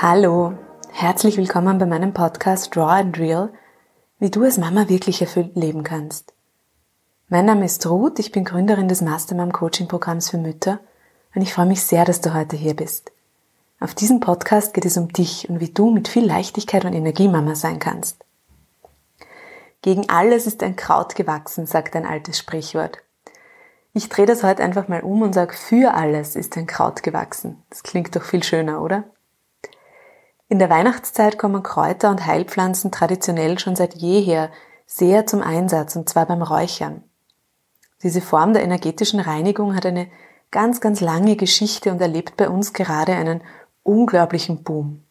Hallo, 0.00 0.52
herzlich 0.92 1.38
willkommen 1.38 1.78
bei 1.78 1.84
meinem 1.84 2.14
Podcast 2.14 2.76
Draw 2.76 3.00
and 3.00 3.18
Real, 3.18 3.52
wie 4.20 4.30
du 4.30 4.44
als 4.44 4.56
Mama 4.56 4.88
wirklich 4.88 5.20
erfüllt 5.20 5.56
leben 5.56 5.82
kannst. 5.82 6.32
Mein 7.28 7.46
Name 7.46 7.64
ist 7.64 7.84
Ruth, 7.84 8.20
ich 8.20 8.30
bin 8.30 8.44
Gründerin 8.44 8.86
des 8.86 9.00
Mastermom 9.00 9.50
Coaching 9.50 9.88
Programms 9.88 10.30
für 10.30 10.38
Mütter 10.38 10.78
und 11.34 11.42
ich 11.42 11.52
freue 11.52 11.66
mich 11.66 11.82
sehr, 11.82 12.04
dass 12.04 12.20
du 12.20 12.32
heute 12.32 12.54
hier 12.54 12.76
bist. 12.76 13.10
Auf 13.80 13.92
diesem 13.92 14.20
Podcast 14.20 14.72
geht 14.72 14.84
es 14.84 14.96
um 14.96 15.08
dich 15.08 15.50
und 15.50 15.58
wie 15.58 15.70
du 15.70 15.90
mit 15.90 16.06
viel 16.06 16.24
Leichtigkeit 16.24 16.84
und 16.84 16.92
Energie 16.92 17.26
Mama 17.26 17.56
sein 17.56 17.80
kannst. 17.80 18.24
Gegen 19.82 20.08
alles 20.08 20.46
ist 20.46 20.62
ein 20.62 20.76
Kraut 20.76 21.16
gewachsen, 21.16 21.66
sagt 21.66 21.96
ein 21.96 22.06
altes 22.06 22.38
Sprichwort. 22.38 22.98
Ich 23.94 24.08
drehe 24.08 24.26
das 24.26 24.44
heute 24.44 24.62
einfach 24.62 24.86
mal 24.86 25.00
um 25.00 25.22
und 25.22 25.32
sage, 25.32 25.54
für 25.54 25.94
alles 25.94 26.36
ist 26.36 26.56
ein 26.56 26.68
Kraut 26.68 27.02
gewachsen. 27.02 27.64
Das 27.68 27.82
klingt 27.82 28.14
doch 28.14 28.22
viel 28.22 28.44
schöner, 28.44 28.80
oder? 28.80 29.02
In 30.50 30.58
der 30.58 30.70
Weihnachtszeit 30.70 31.38
kommen 31.38 31.62
Kräuter 31.62 32.10
und 32.10 32.24
Heilpflanzen 32.24 32.90
traditionell 32.90 33.58
schon 33.58 33.76
seit 33.76 33.94
jeher 33.94 34.50
sehr 34.86 35.26
zum 35.26 35.42
Einsatz, 35.42 35.94
und 35.94 36.08
zwar 36.08 36.24
beim 36.24 36.40
Räuchern. 36.40 37.02
Diese 38.02 38.22
Form 38.22 38.54
der 38.54 38.62
energetischen 38.62 39.20
Reinigung 39.20 39.76
hat 39.76 39.84
eine 39.84 40.08
ganz, 40.50 40.80
ganz 40.80 41.00
lange 41.00 41.36
Geschichte 41.36 41.92
und 41.92 42.00
erlebt 42.00 42.38
bei 42.38 42.48
uns 42.48 42.72
gerade 42.72 43.12
einen 43.12 43.42
unglaublichen 43.82 44.62
Boom. 44.62 45.04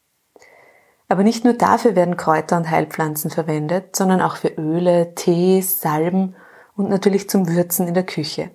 Aber 1.08 1.24
nicht 1.24 1.44
nur 1.44 1.54
dafür 1.54 1.96
werden 1.96 2.18
Kräuter 2.18 2.58
und 2.58 2.70
Heilpflanzen 2.72 3.30
verwendet, 3.30 3.96
sondern 3.96 4.22
auch 4.22 4.38
für 4.38 4.50
Öle, 4.50 5.14
Tees, 5.14 5.80
Salben 5.80 6.36
und 6.76 6.90
natürlich 6.90 7.30
zum 7.30 7.48
Würzen 7.48 7.88
in 7.88 7.94
der 7.94 8.06
Küche. 8.06 8.50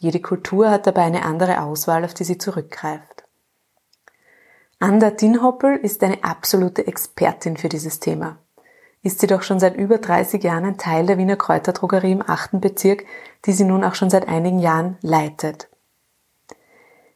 Jede 0.00 0.20
Kultur 0.20 0.70
hat 0.70 0.86
dabei 0.86 1.02
eine 1.02 1.24
andere 1.24 1.62
Auswahl, 1.62 2.04
auf 2.04 2.14
die 2.14 2.24
sie 2.24 2.38
zurückgreift. 2.38 3.15
Anda 4.78 5.08
Dinhoppel 5.10 5.76
ist 5.76 6.02
eine 6.02 6.22
absolute 6.22 6.86
Expertin 6.86 7.56
für 7.56 7.70
dieses 7.70 7.98
Thema. 7.98 8.36
Ist 9.02 9.20
sie 9.20 9.26
doch 9.26 9.40
schon 9.40 9.58
seit 9.58 9.74
über 9.74 9.96
30 9.96 10.44
Jahren 10.44 10.66
ein 10.66 10.76
Teil 10.76 11.06
der 11.06 11.16
Wiener 11.16 11.36
Kräuterdrogerie 11.36 12.12
im 12.12 12.22
8. 12.22 12.60
Bezirk, 12.60 13.06
die 13.46 13.52
sie 13.52 13.64
nun 13.64 13.84
auch 13.84 13.94
schon 13.94 14.10
seit 14.10 14.28
einigen 14.28 14.58
Jahren 14.58 14.98
leitet. 15.00 15.68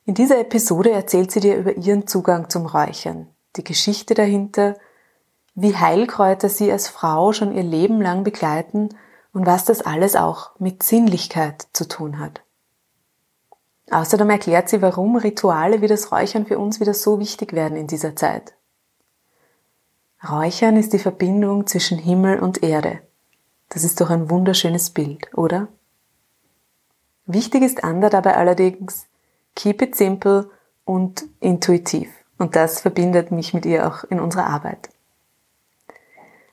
In 0.07 0.15
dieser 0.15 0.41
Episode 0.41 0.91
erzählt 0.91 1.33
sie 1.33 1.41
dir 1.41 1.59
über 1.59 1.77
ihren 1.77 2.07
Zugang 2.07 2.49
zum 2.49 2.65
Räuchern, 2.65 3.29
die 3.57 3.65
Geschichte 3.65 4.15
dahinter, 4.15 4.77
wie 5.55 5.77
Heilkräuter 5.77 6.49
sie 6.49 6.73
als 6.73 6.89
Frau 6.89 7.35
schon 7.35 7.53
ihr 7.53 7.63
Leben 7.63 8.01
lang 8.01 8.25
begleiten 8.25 8.89
und 9.35 9.45
was 9.45 9.67
das 9.67 9.83
alles 9.83 10.17
auch 10.17 10.59
mit 10.59 10.83
Sinnlichkeit 10.83 11.67
zu 11.75 11.87
tun 11.87 12.21
hat. 12.21 12.41
Außerdem 13.91 14.31
erklärt 14.31 14.69
sie, 14.69 14.83
warum 14.83 15.17
Rituale 15.17 15.83
wie 15.83 15.89
das 15.89 16.13
Räuchern 16.13 16.47
für 16.47 16.59
uns 16.59 16.79
wieder 16.79 16.95
so 16.95 17.19
wichtig 17.19 17.53
werden 17.53 17.77
in 17.77 17.89
dieser 17.89 18.15
Zeit. 18.15 18.55
Räuchern 20.29 20.77
ist 20.77 20.93
die 20.93 20.99
Verbindung 20.99 21.67
zwischen 21.67 21.99
Himmel 21.99 22.39
und 22.39 22.63
Erde. 22.63 23.01
Das 23.69 23.85
ist 23.85 24.01
doch 24.01 24.11
ein 24.11 24.31
wunderschönes 24.31 24.91
Bild, 24.91 25.29
oder? 25.35 25.69
Wichtig 27.27 27.63
ist 27.63 27.85
Anda 27.85 28.11
dabei 28.11 28.37
allerdings, 28.37 29.07
keep 29.55 29.83
it 29.83 29.97
simple 29.97 30.51
und 30.85 31.25
intuitiv. 31.41 32.11
Und 32.39 32.57
das 32.57 32.81
verbindet 32.81 33.31
mich 33.31 33.55
mit 33.55 33.67
ihr 33.67 33.87
auch 33.87 34.05
in 34.05 34.21
unserer 34.21 34.47
Arbeit. 34.47 34.91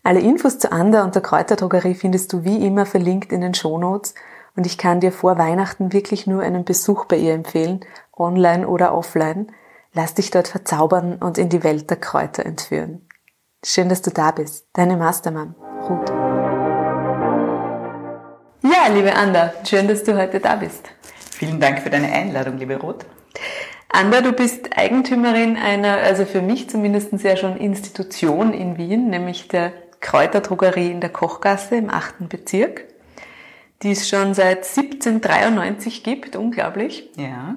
Alle 0.04 0.20
Infos 0.22 0.60
zu 0.60 0.72
Anda 0.72 1.04
und 1.04 1.16
der 1.16 1.22
Kräuterdrogerie 1.22 1.96
findest 1.96 2.32
du 2.32 2.44
wie 2.44 2.66
immer 2.66 2.86
verlinkt 2.86 3.32
in 3.32 3.42
den 3.42 3.54
Shownotes 3.54 4.14
und 4.58 4.66
ich 4.66 4.78
kann 4.80 5.00
dir 5.00 5.12
vor 5.12 5.38
Weihnachten 5.38 5.94
wirklich 5.94 6.26
nur 6.26 6.42
einen 6.42 6.66
Besuch 6.66 7.06
bei 7.06 7.16
ihr 7.16 7.34
empfehlen, 7.34 7.82
online 8.18 8.68
oder 8.68 8.94
offline. 8.94 9.52
Lass 9.94 10.16
dich 10.16 10.32
dort 10.32 10.48
verzaubern 10.48 11.18
und 11.18 11.38
in 11.38 11.50
die 11.50 11.64
Welt 11.64 11.92
der 11.92 11.98
Kräuter 11.98 12.44
entführen. 12.44 13.08
Schön, 13.64 13.88
dass 13.88 14.02
du 14.02 14.10
da 14.10 14.32
bist. 14.32 14.68
Deine 14.74 14.98
Mastermann, 14.98 15.54
Ruth. 15.88 16.10
Ja, 18.64 18.92
liebe 18.92 19.14
Anda, 19.14 19.54
schön, 19.64 19.88
dass 19.88 20.04
du 20.04 20.18
heute 20.18 20.40
da 20.40 20.56
bist. 20.56 20.90
Vielen 21.32 21.60
Dank 21.60 21.82
für 21.82 21.92
deine 21.92 22.12
Einladung, 22.12 22.58
liebe 22.58 22.78
Ruth. 22.78 23.06
Anda, 23.90 24.22
du 24.22 24.32
bist 24.32 24.76
Eigentümerin 24.76 25.56
einer, 25.56 25.98
also 25.98 26.26
für 26.26 26.42
mich 26.42 26.68
zumindest 26.68 27.14
ja 27.22 27.38
schon 27.38 27.58
Institution 27.58 28.54
in 28.54 28.78
Wien, 28.78 29.12
nämlich 29.12 29.48
der 29.50 29.72
Kräuterdrogerie 30.00 30.92
in 30.92 31.00
der 31.00 31.12
Kochgasse 31.12 31.76
im 31.76 31.92
achten 31.92 32.28
Bezirk 32.28 32.97
die 33.84 33.92
es 33.92 34.10
schon 34.10 34.34
seit 34.34 34.66
1793 34.66 36.04
gibt, 36.04 36.36
unglaublich. 36.36 37.10
Ja. 37.16 37.56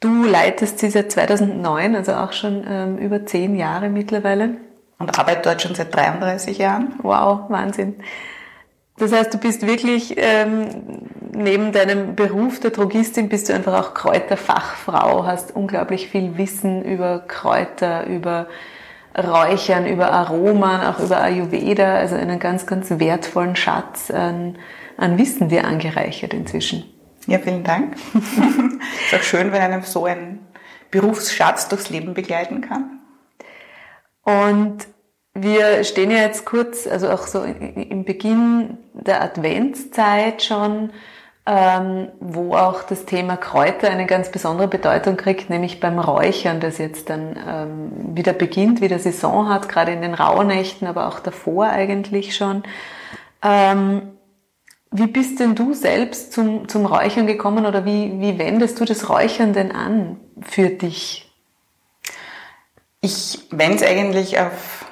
Du 0.00 0.24
leitest 0.24 0.78
sie 0.78 0.90
seit 0.90 1.12
2009, 1.12 1.94
also 1.94 2.12
auch 2.14 2.32
schon 2.32 2.64
ähm, 2.68 2.98
über 2.98 3.26
zehn 3.26 3.56
Jahre 3.56 3.88
mittlerweile. 3.88 4.56
Und 4.98 5.18
arbeite 5.18 5.42
dort 5.42 5.62
schon 5.62 5.74
seit 5.74 5.94
33 5.94 6.58
Jahren. 6.58 6.94
Wow, 7.02 7.50
Wahnsinn. 7.50 7.96
Das 8.98 9.12
heißt, 9.12 9.34
du 9.34 9.38
bist 9.38 9.66
wirklich 9.66 10.14
ähm, 10.16 10.68
neben 11.32 11.72
deinem 11.72 12.14
Beruf 12.16 12.60
der 12.60 12.70
Drogistin 12.70 13.28
bist 13.28 13.48
du 13.48 13.54
einfach 13.54 13.74
auch 13.74 13.94
Kräuterfachfrau, 13.94 15.26
hast 15.26 15.54
unglaublich 15.54 16.08
viel 16.08 16.38
Wissen 16.38 16.82
über 16.82 17.18
Kräuter, 17.26 18.06
über 18.06 18.46
Räuchern, 19.16 19.86
über 19.86 20.12
Aromen, 20.12 20.80
auch 20.80 20.98
über 20.98 21.20
Ayurveda, 21.20 21.96
also 21.96 22.16
einen 22.16 22.38
ganz, 22.38 22.66
ganz 22.66 22.90
wertvollen 22.90 23.56
Schatz 23.56 24.10
an 24.10 24.56
an 24.96 25.18
Wissen 25.18 25.48
dir 25.48 25.64
angereichert 25.64 26.34
inzwischen. 26.34 26.84
Ja, 27.26 27.38
vielen 27.38 27.64
Dank. 27.64 27.96
ist 28.14 29.14
auch 29.14 29.22
schön, 29.22 29.52
wenn 29.52 29.60
einem 29.60 29.82
so 29.82 30.04
ein 30.04 30.40
Berufsschatz 30.90 31.68
durchs 31.68 31.90
Leben 31.90 32.14
begleiten 32.14 32.60
kann. 32.60 33.00
Und 34.22 34.86
wir 35.34 35.84
stehen 35.84 36.10
ja 36.10 36.18
jetzt 36.18 36.44
kurz, 36.44 36.86
also 36.86 37.10
auch 37.10 37.26
so 37.26 37.42
im 37.42 38.04
Beginn 38.04 38.78
der 38.94 39.22
Adventszeit 39.22 40.42
schon, 40.42 40.90
ähm, 41.44 42.08
wo 42.18 42.56
auch 42.56 42.82
das 42.82 43.04
Thema 43.04 43.36
Kräuter 43.36 43.88
eine 43.88 44.06
ganz 44.06 44.30
besondere 44.30 44.66
Bedeutung 44.66 45.16
kriegt, 45.16 45.48
nämlich 45.50 45.78
beim 45.78 45.98
Räuchern, 45.98 46.58
das 46.58 46.78
jetzt 46.78 47.08
dann 47.10 47.36
ähm, 47.46 48.16
wieder 48.16 48.32
beginnt, 48.32 48.80
wieder 48.80 48.98
Saison 48.98 49.48
hat, 49.48 49.68
gerade 49.68 49.92
in 49.92 50.02
den 50.02 50.14
Rauhnächten, 50.14 50.88
aber 50.88 51.06
auch 51.06 51.20
davor 51.20 51.66
eigentlich 51.66 52.34
schon. 52.34 52.64
Ähm, 53.42 54.15
wie 54.90 55.06
bist 55.06 55.40
denn 55.40 55.54
du 55.54 55.74
selbst 55.74 56.32
zum, 56.32 56.68
zum 56.68 56.86
Räuchern 56.86 57.26
gekommen 57.26 57.66
oder 57.66 57.84
wie, 57.84 58.20
wie 58.20 58.38
wendest 58.38 58.80
du 58.80 58.84
das 58.84 59.08
Räuchern 59.08 59.52
denn 59.52 59.72
an 59.72 60.18
für 60.40 60.68
dich? 60.68 61.30
Ich 63.00 63.46
wende 63.50 63.76
es 63.76 63.82
eigentlich 63.82 64.38
auf 64.38 64.86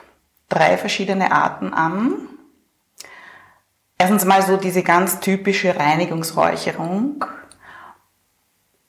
drei 0.49 0.77
verschiedene 0.77 1.33
Arten 1.33 1.73
an. 1.73 2.29
Erstens 3.99 4.25
mal 4.25 4.43
so 4.43 4.57
diese 4.57 4.83
ganz 4.83 5.21
typische 5.21 5.77
Reinigungsräucherung 5.77 7.25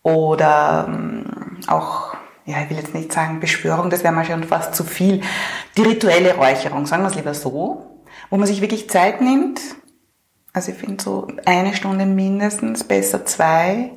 oder 0.04 0.86
ähm, 0.88 1.60
auch, 1.68 2.16
ja, 2.46 2.62
ich 2.64 2.70
will 2.70 2.78
jetzt 2.78 2.94
nicht 2.94 3.14
sagen 3.14 3.40
Beschwörung, 3.40 3.90
das 3.90 4.04
wäre 4.04 4.14
mal 4.14 4.26
schon 4.26 4.44
fast 4.44 4.76
zu 4.76 4.84
viel. 4.84 5.22
Die 5.78 5.84
rituelle 5.84 6.36
Räucherung, 6.36 6.86
sagen 6.86 7.04
wir 7.04 7.10
es 7.10 7.16
lieber 7.16 7.34
so, 7.34 8.04
wo 8.30 8.38
man 8.38 8.48
sich 8.48 8.62
wirklich 8.62 8.90
Zeit 8.90 9.22
nimmt, 9.22 9.62
also 10.56 10.72
ich 10.72 10.78
finde 10.78 11.04
so 11.04 11.28
eine 11.44 11.76
Stunde 11.76 12.06
mindestens, 12.06 12.86
besser 12.86 13.26
zwei. 13.26 13.92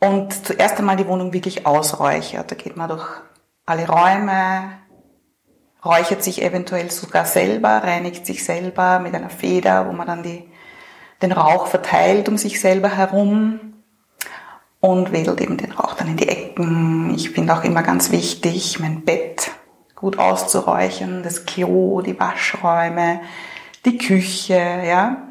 Und 0.00 0.46
zuerst 0.46 0.78
einmal 0.78 0.96
die 0.96 1.06
Wohnung 1.06 1.34
wirklich 1.34 1.66
ausräuchert. 1.66 2.50
Da 2.50 2.54
geht 2.54 2.78
man 2.78 2.88
durch 2.88 3.06
alle 3.66 3.86
Räume, 3.86 4.78
räuchert 5.84 6.24
sich 6.24 6.42
eventuell 6.42 6.90
sogar 6.90 7.26
selber, 7.26 7.68
reinigt 7.68 8.24
sich 8.24 8.44
selber 8.44 8.98
mit 8.98 9.14
einer 9.14 9.28
Feder, 9.28 9.86
wo 9.86 9.92
man 9.92 10.06
dann 10.06 10.22
die, 10.22 10.48
den 11.20 11.32
Rauch 11.32 11.66
verteilt 11.66 12.30
um 12.30 12.38
sich 12.38 12.58
selber 12.58 12.88
herum 12.88 13.74
und 14.80 15.12
wedelt 15.12 15.38
eben 15.42 15.58
den 15.58 15.72
Rauch 15.72 15.94
dann 15.96 16.08
in 16.08 16.16
die 16.16 16.28
Ecken. 16.28 17.12
Ich 17.14 17.28
finde 17.30 17.52
auch 17.52 17.64
immer 17.64 17.82
ganz 17.82 18.10
wichtig, 18.10 18.80
mein 18.80 19.04
Bett 19.04 19.50
gut 19.94 20.18
auszuräuchern, 20.18 21.22
das 21.22 21.44
Klo, 21.44 22.00
die 22.00 22.18
Waschräume, 22.18 23.20
die 23.84 23.98
Küche, 23.98 24.54
ja. 24.54 25.28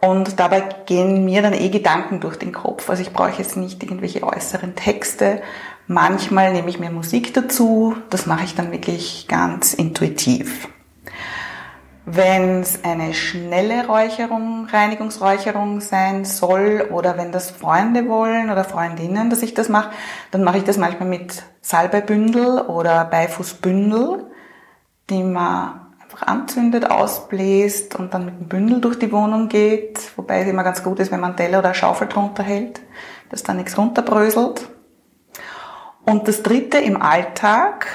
Und 0.00 0.38
dabei 0.38 0.62
gehen 0.84 1.24
mir 1.24 1.40
dann 1.40 1.54
eh 1.54 1.70
Gedanken 1.70 2.20
durch 2.20 2.36
den 2.36 2.52
Kopf. 2.52 2.90
Also 2.90 3.00
ich 3.00 3.12
brauche 3.12 3.38
jetzt 3.38 3.56
nicht 3.56 3.82
irgendwelche 3.82 4.22
äußeren 4.22 4.74
Texte. 4.74 5.42
Manchmal 5.86 6.52
nehme 6.52 6.68
ich 6.68 6.78
mir 6.78 6.90
Musik 6.90 7.32
dazu. 7.32 7.96
Das 8.10 8.26
mache 8.26 8.44
ich 8.44 8.54
dann 8.54 8.70
wirklich 8.70 9.26
ganz 9.28 9.72
intuitiv. 9.72 10.68
Wenn 12.06 12.60
es 12.60 12.84
eine 12.84 13.14
schnelle 13.14 13.86
Räucherung, 13.86 14.66
Reinigungsräucherung 14.70 15.80
sein 15.80 16.26
soll 16.26 16.86
oder 16.90 17.16
wenn 17.16 17.32
das 17.32 17.50
Freunde 17.50 18.06
wollen 18.06 18.50
oder 18.50 18.64
Freundinnen, 18.64 19.30
dass 19.30 19.42
ich 19.42 19.54
das 19.54 19.70
mache, 19.70 19.90
dann 20.30 20.44
mache 20.44 20.58
ich 20.58 20.64
das 20.64 20.76
manchmal 20.76 21.08
mit 21.08 21.42
Salbeibündel 21.62 22.60
oder 22.60 23.06
Beifußbündel, 23.06 24.26
die 25.08 25.22
man 25.22 25.80
anzündet, 26.22 26.90
ausbläst 26.90 27.94
und 27.96 28.14
dann 28.14 28.26
mit 28.26 28.38
dem 28.38 28.48
Bündel 28.48 28.80
durch 28.80 28.98
die 28.98 29.12
Wohnung 29.12 29.48
geht. 29.48 30.12
Wobei 30.16 30.40
es 30.40 30.48
immer 30.48 30.64
ganz 30.64 30.82
gut 30.82 31.00
ist, 31.00 31.10
wenn 31.10 31.20
man 31.20 31.36
Teller 31.36 31.58
oder 31.58 31.68
eine 31.68 31.74
Schaufel 31.74 32.08
drunter 32.08 32.42
hält, 32.42 32.80
dass 33.30 33.42
da 33.42 33.54
nichts 33.54 33.76
runterbröselt. 33.76 34.68
Und 36.04 36.28
das 36.28 36.42
dritte 36.42 36.78
im 36.78 37.00
Alltag, 37.00 37.86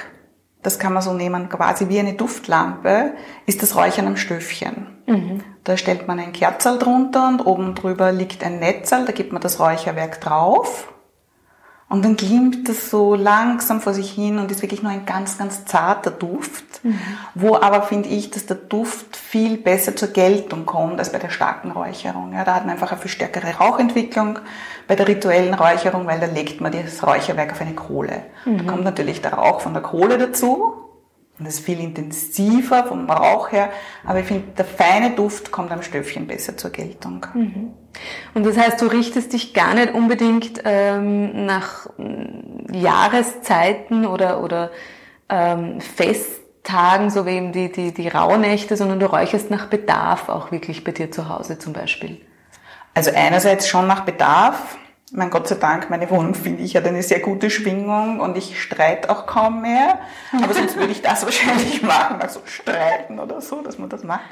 das 0.61 0.79
kann 0.79 0.93
man 0.93 1.03
so 1.03 1.13
nehmen, 1.13 1.49
quasi 1.49 1.89
wie 1.89 1.99
eine 1.99 2.13
Duftlampe, 2.13 3.13
ist 3.45 3.61
das 3.61 3.75
Räuchern 3.75 4.07
am 4.07 4.17
Stöfchen. 4.17 4.87
Mhm. 5.05 5.43
Da 5.63 5.77
stellt 5.77 6.07
man 6.07 6.19
ein 6.19 6.33
Kerzerl 6.33 6.79
drunter 6.79 7.27
und 7.27 7.45
oben 7.45 7.75
drüber 7.75 8.11
liegt 8.11 8.43
ein 8.43 8.59
Netzerl, 8.59 9.05
da 9.05 9.11
gibt 9.11 9.31
man 9.31 9.41
das 9.41 9.59
Räucherwerk 9.59 10.19
drauf. 10.21 10.91
Und 11.89 12.05
dann 12.05 12.15
glimmt 12.15 12.69
das 12.69 12.91
so 12.91 13.15
langsam 13.15 13.81
vor 13.81 13.95
sich 13.95 14.11
hin 14.11 14.37
und 14.37 14.51
ist 14.51 14.61
wirklich 14.61 14.83
nur 14.83 14.91
ein 14.91 15.07
ganz, 15.07 15.39
ganz 15.39 15.65
zarter 15.65 16.11
Duft, 16.11 16.83
mhm. 16.83 16.99
wo 17.33 17.55
aber 17.55 17.81
finde 17.81 18.09
ich, 18.09 18.29
dass 18.29 18.45
der 18.45 18.57
Duft 18.57 19.17
viel 19.17 19.57
besser 19.57 19.95
zur 19.95 20.09
Geltung 20.09 20.67
kommt 20.67 20.99
als 20.99 21.11
bei 21.11 21.17
der 21.17 21.31
starken 21.31 21.71
Räucherung. 21.71 22.33
Ja, 22.33 22.43
da 22.43 22.53
hat 22.53 22.65
man 22.65 22.73
einfach 22.73 22.91
eine 22.91 23.01
viel 23.01 23.09
stärkere 23.09 23.55
Rauchentwicklung 23.55 24.37
bei 24.87 24.95
der 24.95 25.07
rituellen 25.07 25.55
Räucherung, 25.55 26.05
weil 26.05 26.19
da 26.19 26.27
legt 26.27 26.61
man 26.61 26.71
das 26.71 27.05
Räucherwerk 27.05 27.53
auf 27.53 27.61
eine 27.61 27.73
Kohle. 27.73 28.21
Mhm. 28.45 28.59
Da 28.59 28.71
kommt 28.71 28.83
natürlich 28.83 29.21
der 29.21 29.33
Rauch 29.33 29.61
von 29.61 29.73
der 29.73 29.81
Kohle 29.81 30.19
dazu 30.19 30.89
und 31.39 31.47
das 31.47 31.55
ist 31.55 31.65
viel 31.65 31.79
intensiver 31.79 32.83
vom 32.83 33.09
Rauch 33.09 33.51
her, 33.51 33.69
aber 34.05 34.19
ich 34.19 34.25
finde, 34.25 34.43
der 34.57 34.65
feine 34.65 35.11
Duft 35.15 35.51
kommt 35.51 35.71
am 35.71 35.81
Stöfchen 35.81 36.27
besser 36.27 36.57
zur 36.57 36.69
Geltung. 36.69 37.25
Mhm. 37.33 37.73
Und 38.33 38.45
das 38.45 38.57
heißt, 38.57 38.81
du 38.81 38.87
richtest 38.87 39.33
dich 39.33 39.53
gar 39.53 39.73
nicht 39.73 39.93
unbedingt 39.93 40.61
ähm, 40.65 41.45
nach 41.45 41.87
Jahreszeiten 42.71 44.05
oder, 44.05 44.43
oder 44.43 44.71
ähm, 45.29 45.81
Festtagen, 45.81 47.09
so 47.09 47.25
wie 47.25 47.31
eben 47.31 47.51
die, 47.51 47.71
die, 47.71 47.93
die 47.93 48.07
Rauhnächte, 48.07 48.77
sondern 48.77 48.99
du 48.99 49.07
räucherst 49.07 49.51
nach 49.51 49.67
Bedarf 49.67 50.29
auch 50.29 50.51
wirklich 50.51 50.83
bei 50.83 50.91
dir 50.91 51.11
zu 51.11 51.29
Hause 51.29 51.59
zum 51.59 51.73
Beispiel. 51.73 52.21
Also 52.93 53.11
einerseits 53.13 53.67
schon 53.67 53.87
nach 53.87 54.01
Bedarf. 54.01 54.77
Mein 55.11 55.31
Gott 55.31 55.47
sei 55.47 55.55
Dank, 55.55 55.89
meine 55.89 56.07
Wohnung 56.11 56.35
finde 56.35 56.61
ich 56.61 56.75
hat 56.75 56.85
eine 56.85 57.01
sehr 57.01 57.19
gute 57.19 57.49
Schwingung 57.49 58.19
und 58.19 58.37
ich 58.37 58.61
streite 58.61 59.09
auch 59.09 59.25
kaum 59.25 59.63
mehr. 59.63 59.97
Aber 60.43 60.53
sonst 60.53 60.75
würde 60.75 60.91
ich 60.91 61.01
das 61.01 61.23
wahrscheinlich 61.25 61.81
machen, 61.81 62.21
also 62.21 62.41
streiten 62.45 63.19
oder 63.19 63.41
so, 63.41 63.61
dass 63.61 63.79
man 63.79 63.89
das 63.89 64.03
macht. 64.03 64.25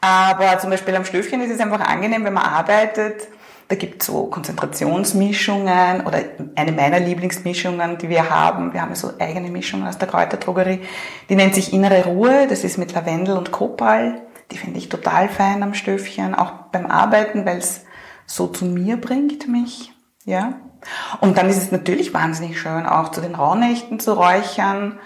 Aber 0.00 0.58
zum 0.58 0.70
Beispiel 0.70 0.94
am 0.94 1.04
Stöfchen 1.04 1.40
ist 1.42 1.50
es 1.50 1.60
einfach 1.60 1.80
angenehm, 1.80 2.24
wenn 2.24 2.34
man 2.34 2.44
arbeitet. 2.44 3.28
Da 3.68 3.76
gibt 3.76 4.00
es 4.00 4.06
so 4.06 4.24
Konzentrationsmischungen 4.26 6.06
oder 6.06 6.20
eine 6.54 6.72
meiner 6.72 7.00
Lieblingsmischungen, 7.00 7.98
die 7.98 8.08
wir 8.08 8.30
haben. 8.30 8.72
Wir 8.72 8.80
haben 8.80 8.94
so 8.94 9.12
eigene 9.18 9.50
Mischungen 9.50 9.86
aus 9.86 9.98
der 9.98 10.08
Kräuterdrogerie. 10.08 10.80
Die 11.28 11.36
nennt 11.36 11.54
sich 11.54 11.72
Innere 11.74 12.04
Ruhe. 12.04 12.46
Das 12.48 12.64
ist 12.64 12.78
mit 12.78 12.92
Lavendel 12.94 13.36
und 13.36 13.52
Kopal. 13.52 14.22
Die 14.50 14.56
finde 14.56 14.78
ich 14.78 14.88
total 14.88 15.28
fein 15.28 15.62
am 15.62 15.74
Stöfchen, 15.74 16.34
auch 16.34 16.52
beim 16.72 16.86
Arbeiten, 16.86 17.44
weil 17.44 17.58
es 17.58 17.84
so 18.24 18.46
zu 18.46 18.64
mir 18.64 18.98
bringt 18.98 19.48
mich. 19.48 19.92
Ja. 20.24 20.54
Und 21.20 21.36
dann 21.36 21.50
ist 21.50 21.58
es 21.58 21.70
natürlich 21.70 22.14
wahnsinnig 22.14 22.58
schön, 22.58 22.86
auch 22.86 23.10
zu 23.10 23.20
den 23.20 23.34
Rauhnächten 23.34 24.00
zu 24.00 24.14
räuchern. 24.14 24.98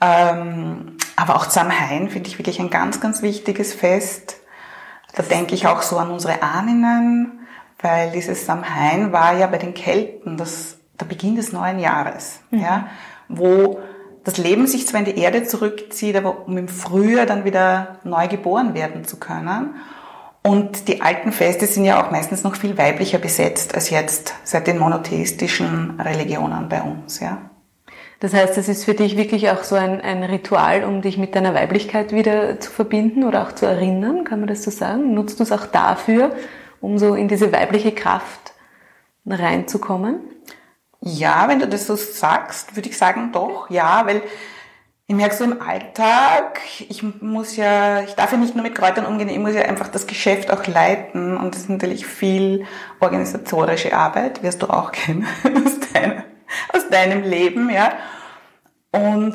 Ähm, 0.00 0.96
aber 1.20 1.36
auch 1.36 1.50
Samhain 1.50 2.08
finde 2.08 2.30
ich 2.30 2.38
wirklich 2.38 2.60
ein 2.60 2.70
ganz, 2.70 3.00
ganz 3.00 3.20
wichtiges 3.20 3.74
Fest. 3.74 4.38
Da 5.14 5.22
denke 5.22 5.54
ich 5.54 5.66
auch 5.66 5.82
so 5.82 5.98
an 5.98 6.10
unsere 6.10 6.42
Ahnen, 6.42 7.46
weil 7.82 8.10
dieses 8.12 8.46
Samhain 8.46 9.12
war 9.12 9.36
ja 9.36 9.46
bei 9.46 9.58
den 9.58 9.74
Kelten 9.74 10.38
das, 10.38 10.78
der 10.98 11.04
Beginn 11.04 11.36
des 11.36 11.52
neuen 11.52 11.78
Jahres, 11.78 12.40
mhm. 12.50 12.60
ja, 12.60 12.86
wo 13.28 13.80
das 14.24 14.38
Leben 14.38 14.66
sich 14.66 14.88
zwar 14.88 15.00
in 15.00 15.06
die 15.06 15.18
Erde 15.18 15.44
zurückzieht, 15.44 16.16
aber 16.16 16.46
um 16.46 16.56
im 16.56 16.68
Frühjahr 16.68 17.26
dann 17.26 17.44
wieder 17.44 17.98
neu 18.02 18.26
geboren 18.26 18.72
werden 18.72 19.04
zu 19.04 19.18
können. 19.18 19.74
Und 20.42 20.88
die 20.88 21.02
alten 21.02 21.32
Feste 21.32 21.66
sind 21.66 21.84
ja 21.84 22.02
auch 22.02 22.10
meistens 22.10 22.44
noch 22.44 22.56
viel 22.56 22.78
weiblicher 22.78 23.18
besetzt 23.18 23.74
als 23.74 23.90
jetzt 23.90 24.34
seit 24.44 24.66
den 24.66 24.78
monotheistischen 24.78 26.00
Religionen 26.00 26.70
bei 26.70 26.80
uns, 26.80 27.20
ja. 27.20 27.49
Das 28.20 28.34
heißt, 28.34 28.58
es 28.58 28.68
ist 28.68 28.84
für 28.84 28.92
dich 28.92 29.16
wirklich 29.16 29.50
auch 29.50 29.64
so 29.64 29.76
ein, 29.76 30.00
ein 30.02 30.22
Ritual, 30.22 30.84
um 30.84 31.00
dich 31.00 31.16
mit 31.16 31.34
deiner 31.34 31.54
Weiblichkeit 31.54 32.12
wieder 32.12 32.60
zu 32.60 32.70
verbinden 32.70 33.24
oder 33.24 33.42
auch 33.42 33.52
zu 33.52 33.64
erinnern, 33.64 34.24
kann 34.24 34.40
man 34.40 34.48
das 34.48 34.62
so 34.62 34.70
sagen? 34.70 35.14
Nutzt 35.14 35.40
du 35.40 35.42
es 35.42 35.52
auch 35.52 35.66
dafür, 35.66 36.30
um 36.82 36.98
so 36.98 37.14
in 37.14 37.28
diese 37.28 37.50
weibliche 37.50 37.92
Kraft 37.92 38.52
reinzukommen? 39.26 40.20
Ja, 41.00 41.48
wenn 41.48 41.60
du 41.60 41.66
das 41.66 41.86
so 41.86 41.96
sagst, 41.96 42.76
würde 42.76 42.90
ich 42.90 42.98
sagen, 42.98 43.30
doch, 43.32 43.70
ja, 43.70 44.02
weil 44.04 44.20
ich 45.06 45.16
merke 45.16 45.34
so 45.34 45.44
im 45.44 45.60
Alltag, 45.62 46.60
ich 46.88 47.02
muss 47.02 47.56
ja, 47.56 48.02
ich 48.02 48.14
darf 48.14 48.32
ja 48.32 48.38
nicht 48.38 48.54
nur 48.54 48.62
mit 48.62 48.74
Kräutern 48.74 49.06
umgehen, 49.06 49.30
ich 49.30 49.38
muss 49.38 49.54
ja 49.54 49.62
einfach 49.62 49.88
das 49.88 50.06
Geschäft 50.06 50.52
auch 50.52 50.66
leiten 50.66 51.38
und 51.38 51.54
das 51.54 51.62
ist 51.62 51.70
natürlich 51.70 52.06
viel 52.06 52.66
organisatorische 53.00 53.96
Arbeit, 53.96 54.42
wirst 54.42 54.62
du 54.62 54.68
auch 54.68 54.92
kennen 54.92 55.26
aus, 55.44 55.80
deiner, 55.92 56.22
aus 56.74 56.88
deinem 56.88 57.22
Leben, 57.22 57.70
ja. 57.70 57.92
Und 58.92 59.34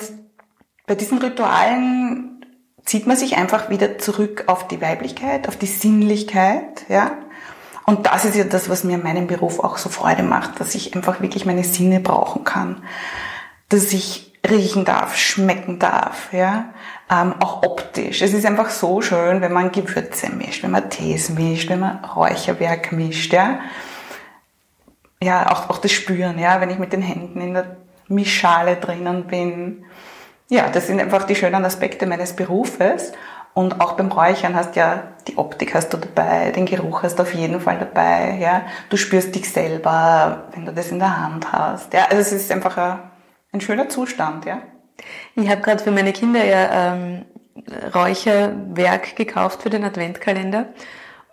bei 0.87 0.95
diesen 0.95 1.17
Ritualen 1.17 2.45
zieht 2.85 3.07
man 3.07 3.17
sich 3.17 3.37
einfach 3.37 3.69
wieder 3.69 3.97
zurück 3.97 4.43
auf 4.47 4.67
die 4.67 4.81
Weiblichkeit, 4.81 5.47
auf 5.47 5.57
die 5.57 5.65
Sinnlichkeit, 5.65 6.85
ja. 6.87 7.17
Und 7.85 8.07
das 8.07 8.25
ist 8.25 8.35
ja 8.35 8.43
das, 8.43 8.69
was 8.69 8.83
mir 8.83 8.95
in 8.95 9.03
meinem 9.03 9.27
Beruf 9.27 9.59
auch 9.59 9.77
so 9.77 9.89
Freude 9.89 10.23
macht, 10.23 10.59
dass 10.59 10.73
ich 10.73 10.95
einfach 10.95 11.21
wirklich 11.21 11.45
meine 11.45 11.63
Sinne 11.63 11.99
brauchen 11.99 12.43
kann. 12.43 12.83
Dass 13.69 13.93
ich 13.93 14.33
riechen 14.49 14.85
darf, 14.85 15.15
schmecken 15.15 15.79
darf, 15.79 16.33
ja. 16.33 16.73
Ähm, 17.11 17.35
auch 17.39 17.63
optisch. 17.63 18.21
Es 18.21 18.33
ist 18.33 18.45
einfach 18.45 18.69
so 18.69 19.01
schön, 19.01 19.41
wenn 19.41 19.53
man 19.53 19.71
Gewürze 19.71 20.31
mischt, 20.31 20.63
wenn 20.63 20.71
man 20.71 20.89
Tees 20.89 21.29
mischt, 21.29 21.69
wenn 21.69 21.79
man 21.79 22.03
Räucherwerk 22.03 22.91
mischt, 22.91 23.33
ja. 23.33 23.59
Ja, 25.25 25.51
auch, 25.51 25.71
auch 25.71 25.79
das 25.79 25.91
Spüren, 25.91 26.37
ja, 26.37 26.61
wenn 26.61 26.69
ich 26.69 26.77
mit 26.77 26.93
den 26.93 27.01
Händen 27.01 27.41
in 27.41 27.55
der 27.55 27.77
Mischale 28.07 28.75
drinnen 28.75 29.25
bin. 29.25 29.85
Ja, 30.49 30.69
das 30.69 30.85
sind 30.85 31.01
einfach 31.01 31.23
die 31.23 31.33
schönen 31.33 31.65
Aspekte 31.65 32.05
meines 32.05 32.35
Berufes. 32.35 33.11
Und 33.55 33.81
auch 33.81 33.93
beim 33.93 34.11
Räuchern 34.11 34.53
hast 34.53 34.75
ja 34.75 35.15
die 35.27 35.39
Optik 35.39 35.73
hast 35.73 35.91
du 35.93 35.97
dabei, 35.97 36.51
den 36.51 36.67
Geruch 36.67 37.01
hast 37.01 37.17
du 37.17 37.23
auf 37.23 37.33
jeden 37.33 37.59
Fall 37.59 37.79
dabei, 37.79 38.37
ja. 38.39 38.67
Du 38.91 38.97
spürst 38.97 39.33
dich 39.33 39.51
selber, 39.51 40.43
wenn 40.53 40.67
du 40.67 40.73
das 40.73 40.91
in 40.91 40.99
der 40.99 41.19
Hand 41.19 41.51
hast. 41.51 41.91
Ja, 41.91 42.03
also 42.03 42.17
es 42.17 42.31
ist 42.31 42.51
einfach 42.51 42.77
ein, 42.77 42.99
ein 43.51 43.61
schöner 43.61 43.89
Zustand, 43.89 44.45
ja. 44.45 44.61
Ich 45.33 45.49
habe 45.49 45.61
gerade 45.61 45.81
für 45.83 45.91
meine 45.91 46.13
Kinder 46.13 46.45
ja 46.45 46.93
ähm, 46.93 47.25
Räucherwerk 47.95 49.15
gekauft 49.15 49.63
für 49.63 49.71
den 49.71 49.83
Adventkalender. 49.83 50.67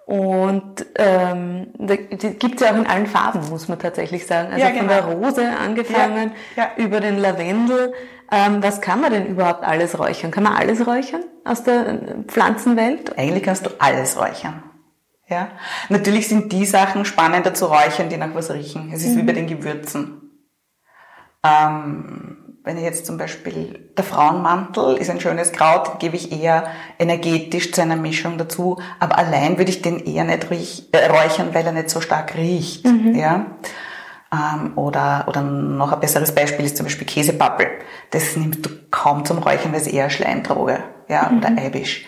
Und 0.04 0.84
ähm, 0.96 1.68
da 1.78 1.96
gibt 1.96 2.54
es 2.56 2.60
ja 2.60 2.72
auch 2.72 2.76
in 2.76 2.86
allen 2.86 3.06
Farben, 3.06 3.48
muss 3.48 3.68
man 3.68 3.78
tatsächlich 3.78 4.26
sagen. 4.26 4.52
Also 4.52 4.64
ja, 4.64 4.70
genau. 4.70 4.80
von 4.80 4.88
der 4.88 5.04
Rose 5.04 5.48
angefangen, 5.58 6.32
ja, 6.56 6.70
ja. 6.76 6.84
über 6.84 7.00
den 7.00 7.18
Lavendel. 7.18 7.92
Ähm, 8.30 8.62
was 8.62 8.80
kann 8.80 9.00
man 9.00 9.12
denn 9.12 9.26
überhaupt 9.26 9.62
alles 9.62 9.98
räuchern? 9.98 10.30
Kann 10.30 10.44
man 10.44 10.54
alles 10.54 10.86
räuchern 10.86 11.22
aus 11.44 11.62
der 11.62 11.86
äh, 11.86 11.98
Pflanzenwelt? 12.26 13.16
Eigentlich 13.16 13.44
kannst 13.44 13.66
du 13.66 13.70
alles 13.78 14.18
räuchern. 14.18 14.62
Ja? 15.28 15.48
Natürlich 15.88 16.28
sind 16.28 16.52
die 16.52 16.64
Sachen 16.64 17.04
spannender 17.04 17.54
zu 17.54 17.66
räuchern, 17.66 18.08
die 18.08 18.16
nach 18.16 18.34
was 18.34 18.50
riechen. 18.50 18.90
Es 18.92 19.04
ist 19.04 19.14
mhm. 19.14 19.18
wie 19.18 19.22
bei 19.22 19.32
den 19.32 19.46
Gewürzen. 19.46 20.30
Ähm, 21.44 22.41
wenn 22.64 22.76
ich 22.76 22.84
jetzt 22.84 23.06
zum 23.06 23.18
Beispiel 23.18 23.90
der 23.96 24.04
Frauenmantel 24.04 24.96
ist 24.96 25.10
ein 25.10 25.20
schönes 25.20 25.52
Kraut, 25.52 25.98
gebe 25.98 26.16
ich 26.16 26.32
eher 26.32 26.66
energetisch 26.98 27.72
zu 27.72 27.82
einer 27.82 27.96
Mischung 27.96 28.38
dazu, 28.38 28.80
aber 29.00 29.18
allein 29.18 29.58
würde 29.58 29.70
ich 29.70 29.82
den 29.82 29.98
eher 29.98 30.24
nicht 30.24 30.50
riech, 30.50 30.88
äh, 30.92 31.06
räuchern, 31.06 31.54
weil 31.54 31.66
er 31.66 31.72
nicht 31.72 31.90
so 31.90 32.00
stark 32.00 32.36
riecht. 32.36 32.86
Mhm. 32.86 33.14
Ja? 33.14 33.46
Ähm, 34.32 34.78
oder, 34.78 35.24
oder 35.26 35.42
noch 35.42 35.92
ein 35.92 36.00
besseres 36.00 36.34
Beispiel 36.34 36.64
ist 36.64 36.76
zum 36.76 36.86
Beispiel 36.86 37.06
Käsepappel. 37.06 37.66
Das 38.10 38.36
nimmst 38.36 38.64
du 38.64 38.70
kaum 38.90 39.24
zum 39.24 39.38
Räuchern, 39.38 39.72
weil 39.72 39.80
es 39.80 39.88
eher 39.88 40.08
Schleimdroge 40.08 40.78
ja? 41.08 41.30
Mhm. 41.30 41.38
oder 41.38 41.48
Eibisch. 41.58 42.06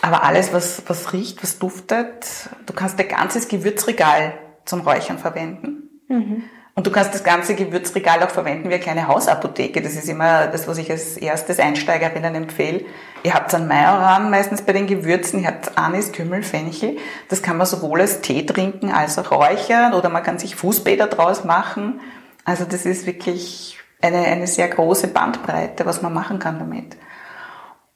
Aber 0.00 0.22
alles, 0.22 0.52
was, 0.52 0.82
was 0.86 1.12
riecht, 1.12 1.42
was 1.42 1.58
duftet, 1.58 2.48
du 2.66 2.72
kannst 2.72 2.98
dein 2.98 3.08
ganzes 3.08 3.48
Gewürzregal 3.48 4.34
zum 4.64 4.82
Räuchern 4.82 5.18
verwenden. 5.18 6.00
Mhm. 6.08 6.44
Und 6.76 6.88
du 6.88 6.90
kannst 6.90 7.14
das 7.14 7.22
ganze 7.22 7.54
Gewürzregal 7.54 8.20
auch 8.24 8.30
verwenden 8.30 8.68
wie 8.68 8.74
eine 8.74 8.82
kleine 8.82 9.06
Hausapotheke. 9.06 9.80
Das 9.80 9.94
ist 9.94 10.08
immer 10.08 10.48
das, 10.48 10.66
was 10.66 10.78
ich 10.78 10.90
als 10.90 11.16
erstes 11.16 11.60
Einsteigerinnen 11.60 12.34
empfehle. 12.34 12.84
Ihr 13.22 13.32
habt 13.32 13.54
einen 13.54 13.68
Majoran 13.68 14.28
meistens 14.28 14.62
bei 14.62 14.72
den 14.72 14.88
Gewürzen. 14.88 15.40
Ihr 15.40 15.48
habt 15.48 15.78
Anis, 15.78 16.10
Kümmel, 16.10 16.42
Fenchel. 16.42 16.96
Das 17.28 17.42
kann 17.42 17.58
man 17.58 17.68
sowohl 17.68 18.00
als 18.00 18.22
Tee 18.22 18.44
trinken 18.44 18.90
als 18.90 19.18
auch 19.18 19.30
räuchern 19.30 19.94
oder 19.94 20.08
man 20.08 20.24
kann 20.24 20.40
sich 20.40 20.56
Fußbäder 20.56 21.06
draus 21.06 21.44
machen. 21.44 22.00
Also 22.44 22.64
das 22.64 22.86
ist 22.86 23.06
wirklich 23.06 23.78
eine, 24.02 24.18
eine 24.18 24.48
sehr 24.48 24.66
große 24.66 25.08
Bandbreite, 25.08 25.86
was 25.86 26.02
man 26.02 26.12
machen 26.12 26.40
kann 26.40 26.58
damit. 26.58 26.96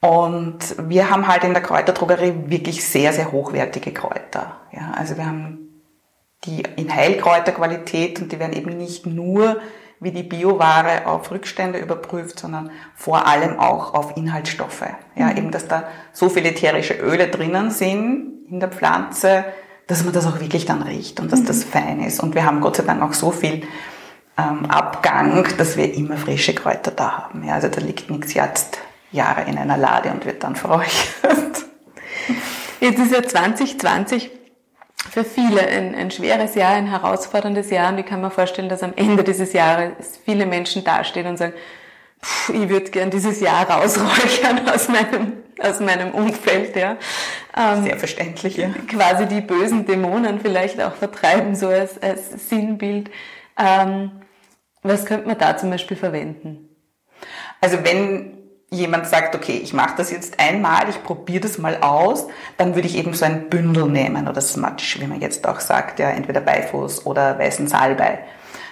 Und 0.00 0.58
wir 0.88 1.11
haben 1.11 1.26
halt 1.26 1.42
in 1.42 1.52
der 1.52 1.62
Kräuterdrogerie 1.62 2.32
wirklich 2.47 2.87
sehr, 2.87 3.12
sehr 3.12 3.32
hochwertige 3.32 3.92
Kräuter. 3.92 4.56
Ja, 4.70 4.92
also 4.97 5.16
wir 5.16 5.26
haben 5.26 5.67
die 6.45 6.62
in 6.76 6.95
Heilkräuterqualität 6.95 8.21
und 8.21 8.33
die 8.33 8.38
werden 8.38 8.52
eben 8.52 8.76
nicht 8.76 9.07
nur 9.07 9.61
wie 10.00 10.12
die 10.12 10.23
Bioware 10.23 11.07
auf 11.07 11.30
Rückstände 11.30 11.78
überprüft, 11.78 12.38
sondern 12.38 12.71
vor 12.95 13.26
allem 13.26 13.59
auch 13.59 13.95
auf 13.95 14.16
Inhaltsstoffe. 14.16 14.85
Ja, 15.16 15.26
mhm. 15.26 15.37
eben, 15.37 15.50
dass 15.50 15.66
da 15.66 15.88
so 16.12 16.28
viele 16.28 16.50
ätherische 16.50 16.95
Öle 16.95 17.28
drinnen 17.28 17.71
sind 17.71 18.47
in 18.49 18.61
der 18.61 18.68
Pflanze, 18.68 19.45
dass 19.87 20.04
man 20.04 20.12
das 20.12 20.26
auch 20.26 20.40
wirklich 20.40 20.66
dann 20.66 20.83
riecht 20.83 21.18
und 21.18 21.33
dass 21.33 21.40
mhm. 21.40 21.47
das 21.47 21.64
fein 21.64 22.00
ist. 22.00 22.21
Und 22.21 22.35
wir 22.35 22.45
haben 22.45 22.61
Gott 22.61 22.76
sei 22.76 22.85
Dank 22.85 23.02
auch 23.02 23.14
so 23.14 23.30
viel 23.33 23.62
ähm, 24.38 24.66
Abgang, 24.66 25.45
dass 25.57 25.76
wir 25.76 25.92
immer 25.95 26.16
frische 26.16 26.54
Kräuter 26.54 26.92
da 26.92 27.18
haben. 27.18 27.42
Ja, 27.45 27.54
also 27.54 27.68
da 27.68 27.80
liegt 27.80 28.09
nichts 28.09 28.35
jetzt 28.35 28.78
Jahre 29.11 29.42
in 29.49 29.59
einer 29.59 29.76
Lade 29.76 30.11
und 30.11 30.25
wird 30.26 30.45
dann 30.45 30.54
verräuchert. 30.57 31.64
Jetzt 32.80 33.00
ist 33.00 33.12
ja 33.12 33.23
2020 33.23 34.30
für 35.08 35.24
viele 35.24 35.60
ein, 35.66 35.94
ein 35.94 36.10
schweres 36.10 36.54
Jahr, 36.54 36.74
ein 36.74 36.86
herausforderndes 36.86 37.70
Jahr 37.70 37.92
und 37.92 37.98
ich 37.98 38.06
kann 38.06 38.20
mir 38.20 38.30
vorstellen, 38.30 38.68
dass 38.68 38.82
am 38.82 38.92
Ende 38.96 39.24
dieses 39.24 39.52
Jahres 39.52 40.20
viele 40.24 40.46
Menschen 40.46 40.84
dastehen 40.84 41.26
und 41.26 41.36
sagen, 41.36 41.54
pff, 42.22 42.50
ich 42.50 42.68
würde 42.68 42.90
gern 42.90 43.10
dieses 43.10 43.40
Jahr 43.40 43.68
rausräuchern 43.68 44.68
aus 44.74 44.88
meinem, 44.88 45.32
aus 45.58 45.80
meinem 45.80 46.12
Umfeld, 46.12 46.76
ja. 46.76 46.96
Ähm, 47.56 47.84
Sehr 47.84 47.98
verständlich, 47.98 48.56
ja. 48.56 48.70
Quasi 48.88 49.26
die 49.26 49.40
bösen 49.40 49.86
Dämonen 49.86 50.40
vielleicht 50.40 50.80
auch 50.80 50.94
vertreiben, 50.94 51.54
so 51.54 51.68
als, 51.68 52.00
als 52.00 52.48
Sinnbild. 52.48 53.10
Ähm, 53.58 54.12
was 54.82 55.06
könnte 55.06 55.26
man 55.26 55.38
da 55.38 55.56
zum 55.56 55.70
Beispiel 55.70 55.96
verwenden? 55.96 56.68
Also 57.60 57.78
wenn 57.82 58.38
jemand 58.70 59.06
sagt, 59.06 59.34
okay, 59.34 59.58
ich 59.62 59.72
mache 59.72 59.94
das 59.96 60.10
jetzt 60.10 60.38
einmal, 60.38 60.88
ich 60.90 61.02
probiere 61.02 61.40
das 61.40 61.58
mal 61.58 61.78
aus, 61.80 62.26
dann 62.58 62.75
würde 62.75 62.87
ich 62.87 62.96
eben 62.96 63.14
so 63.14 63.25
ein 63.25 63.48
Bündel 63.48 63.88
nehmen 63.88 64.28
oder 64.28 64.40
Smudge, 64.40 64.96
wie 64.98 65.06
man 65.06 65.20
jetzt 65.20 65.46
auch 65.46 65.60
sagt, 65.60 65.98
ja, 65.98 66.10
entweder 66.10 66.40
Beifuß 66.40 67.06
oder 67.06 67.38
weißen 67.38 67.66
Salbei. 67.66 68.20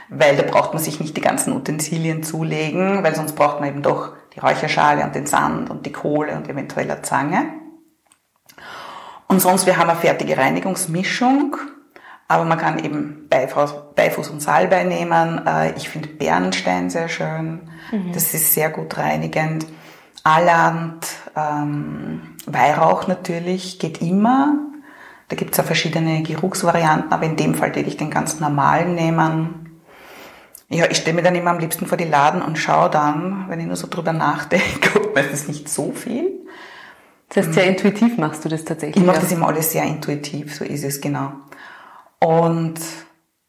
Weil 0.08 0.36
da 0.36 0.42
braucht 0.42 0.72
man 0.72 0.82
sich 0.82 1.00
nicht 1.00 1.16
die 1.16 1.22
ganzen 1.22 1.52
Utensilien 1.54 2.22
zulegen, 2.22 3.02
weil 3.02 3.14
sonst 3.14 3.34
braucht 3.34 3.60
man 3.60 3.70
eben 3.70 3.82
doch 3.82 4.12
die 4.34 4.40
Räucherschale 4.40 5.02
und 5.02 5.14
den 5.14 5.26
Sand 5.26 5.70
und 5.70 5.86
die 5.86 5.92
Kohle 5.92 6.36
und 6.36 6.48
eventuell 6.48 6.90
eine 6.90 7.02
Zange. 7.02 7.46
Und 9.28 9.40
sonst, 9.40 9.66
wir 9.66 9.78
haben 9.78 9.90
eine 9.90 9.98
fertige 9.98 10.36
Reinigungsmischung, 10.36 11.56
aber 12.28 12.44
man 12.44 12.58
kann 12.58 12.78
eben 12.78 13.28
Beifuß, 13.28 13.94
Beifuß 13.96 14.28
und 14.30 14.40
Salbei 14.40 14.84
nehmen. 14.84 15.44
Äh, 15.46 15.72
ich 15.76 15.88
finde 15.88 16.08
Bernstein 16.08 16.90
sehr 16.90 17.08
schön. 17.08 17.68
Mhm. 17.90 18.12
Das 18.12 18.34
ist 18.34 18.54
sehr 18.54 18.70
gut 18.70 18.96
reinigend. 18.98 19.66
Alland, 20.26 21.06
ähm, 21.36 22.20
Weihrauch 22.46 23.06
natürlich, 23.06 23.78
geht 23.78 24.02
immer. 24.02 24.58
Da 25.28 25.36
gibt 25.36 25.52
es 25.52 25.56
ja 25.58 25.62
verschiedene 25.62 26.22
Geruchsvarianten, 26.24 27.12
aber 27.12 27.26
in 27.26 27.36
dem 27.36 27.54
Fall 27.54 27.74
würde 27.76 27.88
ich 27.88 27.96
den 27.96 28.10
ganz 28.10 28.40
normalen 28.40 28.96
nehmen. 28.96 29.80
Ja, 30.68 30.86
ich 30.90 30.96
stelle 30.96 31.14
mir 31.14 31.22
dann 31.22 31.36
immer 31.36 31.52
am 31.52 31.60
liebsten 31.60 31.86
vor 31.86 31.96
die 31.96 32.04
Laden 32.04 32.42
und 32.42 32.58
schaue 32.58 32.90
dann, 32.90 33.44
wenn 33.48 33.60
ich 33.60 33.66
nur 33.66 33.76
so 33.76 33.86
drüber 33.86 34.12
nachdenke, 34.12 35.00
ob 35.04 35.14
meistens 35.14 35.46
nicht 35.46 35.68
so 35.68 35.92
viel. 35.92 36.32
Das 37.28 37.46
heißt, 37.46 37.54
sehr 37.54 37.66
intuitiv 37.66 38.18
machst 38.18 38.44
du 38.44 38.48
das 38.48 38.64
tatsächlich. 38.64 38.96
Ich 38.96 39.06
mache 39.06 39.20
das 39.20 39.30
immer 39.30 39.46
alles 39.46 39.70
sehr 39.70 39.84
intuitiv, 39.84 40.56
so 40.56 40.64
ist 40.64 40.82
es 40.82 41.00
genau. 41.00 41.34
Und 42.18 42.80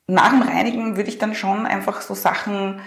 nach 0.05 0.29
dem 0.29 0.43
Reinigen 0.43 0.95
würde 0.95 1.09
ich 1.09 1.17
dann 1.17 1.33
schon 1.33 1.65
einfach 1.65 2.01
so 2.01 2.13
Sachen 2.13 2.81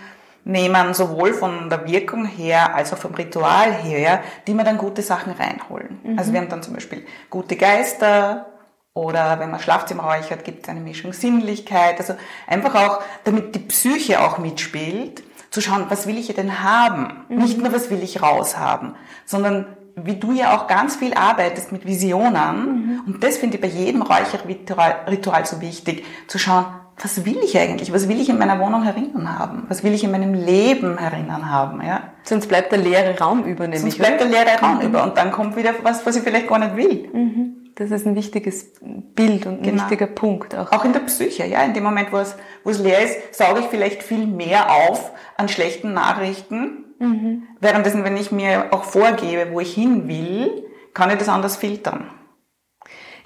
nehmen, 0.44 0.94
sowohl 0.94 1.34
von 1.34 1.68
der 1.68 1.86
Wirkung 1.86 2.24
her 2.24 2.74
als 2.74 2.92
auch 2.92 2.98
vom 2.98 3.14
Ritual 3.14 3.72
her, 3.72 4.22
die 4.46 4.54
mir 4.54 4.64
dann 4.64 4.78
gute 4.78 5.02
Sachen 5.02 5.32
reinholen. 5.32 6.00
Mhm. 6.02 6.18
Also 6.18 6.32
wir 6.32 6.40
haben 6.40 6.48
dann 6.48 6.62
zum 6.62 6.74
Beispiel 6.74 7.06
gute 7.28 7.56
Geister 7.56 8.46
oder 8.94 9.38
wenn 9.38 9.50
man 9.50 9.60
Schlafzimmer 9.60 10.04
räuchert, 10.04 10.44
gibt 10.44 10.64
es 10.64 10.68
eine 10.68 10.80
Mischung 10.80 11.12
Sinnlichkeit. 11.12 11.98
Also 11.98 12.14
einfach 12.46 12.74
auch, 12.74 13.02
damit 13.24 13.54
die 13.54 13.60
Psyche 13.60 14.20
auch 14.20 14.38
mitspielt, 14.38 15.22
zu 15.50 15.60
schauen, 15.60 15.86
was 15.88 16.06
will 16.06 16.18
ich 16.18 16.32
denn 16.34 16.62
haben? 16.62 17.24
Mhm. 17.28 17.38
Nicht 17.38 17.58
nur, 17.58 17.72
was 17.72 17.90
will 17.90 18.02
ich 18.02 18.22
raushaben, 18.22 18.94
sondern 19.26 19.66
wie 19.96 20.16
du 20.16 20.32
ja 20.32 20.56
auch 20.56 20.66
ganz 20.66 20.96
viel 20.96 21.14
arbeitest 21.14 21.72
mit 21.72 21.86
Visionen. 21.86 22.64
Mhm. 22.64 23.02
Und 23.06 23.24
das 23.24 23.36
finde 23.36 23.56
ich 23.56 23.60
bei 23.60 23.68
jedem 23.68 24.02
Räucherritual 24.02 25.46
so 25.46 25.60
wichtig, 25.60 26.04
zu 26.26 26.38
schauen, 26.38 26.66
was 27.02 27.24
will 27.24 27.38
ich 27.42 27.58
eigentlich? 27.58 27.92
Was 27.92 28.08
will 28.08 28.20
ich 28.20 28.28
in 28.28 28.38
meiner 28.38 28.58
Wohnung 28.60 28.82
herinnen 28.82 29.38
haben? 29.38 29.64
Was 29.68 29.82
will 29.82 29.94
ich 29.94 30.04
in 30.04 30.10
meinem 30.10 30.34
Leben 30.34 30.98
herinnen 30.98 31.50
haben? 31.50 31.80
Ja? 31.82 32.12
Sonst 32.24 32.46
bleibt 32.46 32.72
der 32.72 32.78
leere 32.78 33.18
Raum 33.18 33.44
über 33.44 33.64
nämlich. 33.64 33.80
Sonst 33.80 33.98
bleibt 33.98 34.20
der 34.20 34.28
leere 34.28 34.60
Raum 34.60 34.76
mhm. 34.76 34.86
über 34.86 35.02
und 35.02 35.16
dann 35.16 35.30
kommt 35.32 35.56
wieder 35.56 35.74
was, 35.82 36.04
was 36.04 36.16
ich 36.16 36.22
vielleicht 36.22 36.48
gar 36.48 36.58
nicht 36.58 36.76
will. 36.76 37.08
Mhm. 37.12 37.56
Das 37.76 37.90
ist 37.90 38.06
ein 38.06 38.14
wichtiges 38.14 38.74
Bild 39.14 39.46
und 39.46 39.60
ein 39.60 39.62
genau. 39.62 39.82
wichtiger 39.82 40.06
Punkt 40.06 40.54
auch. 40.54 40.70
Auch 40.70 40.84
in 40.84 40.92
der 40.92 41.00
Psyche, 41.00 41.46
ja. 41.46 41.62
In 41.62 41.72
dem 41.72 41.84
Moment, 41.84 42.12
wo 42.12 42.18
es, 42.18 42.36
wo 42.62 42.70
es 42.70 42.78
leer 42.78 43.02
ist, 43.02 43.34
sauge 43.34 43.60
ich 43.60 43.66
vielleicht 43.66 44.02
viel 44.02 44.26
mehr 44.26 44.70
auf 44.70 45.12
an 45.38 45.48
schlechten 45.48 45.94
Nachrichten. 45.94 46.84
Mhm. 46.98 47.44
Währenddessen, 47.60 48.04
wenn 48.04 48.18
ich 48.18 48.30
mir 48.30 48.66
auch 48.72 48.84
vorgebe, 48.84 49.52
wo 49.52 49.60
ich 49.60 49.72
hin 49.72 50.06
will, 50.08 50.64
kann 50.92 51.10
ich 51.10 51.16
das 51.16 51.30
anders 51.30 51.56
filtern. 51.56 52.10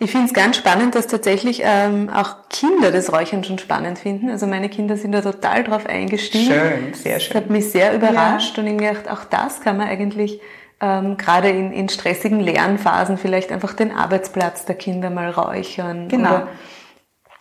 Ich 0.01 0.11
finde 0.11 0.27
es 0.27 0.35
ganz 0.35 0.57
spannend, 0.57 0.95
dass 0.95 1.07
tatsächlich 1.07 1.63
ähm, 1.65 2.11
auch 2.11 2.49
Kinder 2.51 2.91
das 2.91 3.13
Räuchern 3.13 3.45
schon 3.45 3.59
spannend 3.59 3.99
finden. 3.99 4.29
Also 4.31 4.47
meine 4.47 4.69
Kinder 4.69 4.97
sind 4.97 5.13
da 5.13 5.21
total 5.21 5.65
drauf 5.65 5.87
eingestiegen. 5.87 6.53
Schön, 6.53 6.95
sehr 6.95 7.21
schön. 7.21 7.33
Das 7.33 7.43
hat 7.43 7.51
mich 7.51 7.71
sehr 7.71 7.95
überrascht 7.95 8.57
ja. 8.57 8.63
und 8.63 8.69
ich 8.69 8.79
gedacht, 8.79 9.09
auch 9.09 9.25
das 9.25 9.61
kann 9.61 9.77
man 9.77 9.89
eigentlich 9.89 10.41
ähm, 10.81 11.17
gerade 11.17 11.49
in, 11.49 11.73
in 11.73 11.89
stressigen 11.89 12.41
Lernphasen 12.41 13.19
vielleicht 13.19 13.53
einfach 13.53 13.73
den 13.75 13.93
Arbeitsplatz 13.93 14.65
der 14.65 14.75
Kinder 14.75 15.11
mal 15.11 15.31
räuchern. 15.31 16.09
Genau. 16.09 16.31
Oder, 16.31 16.49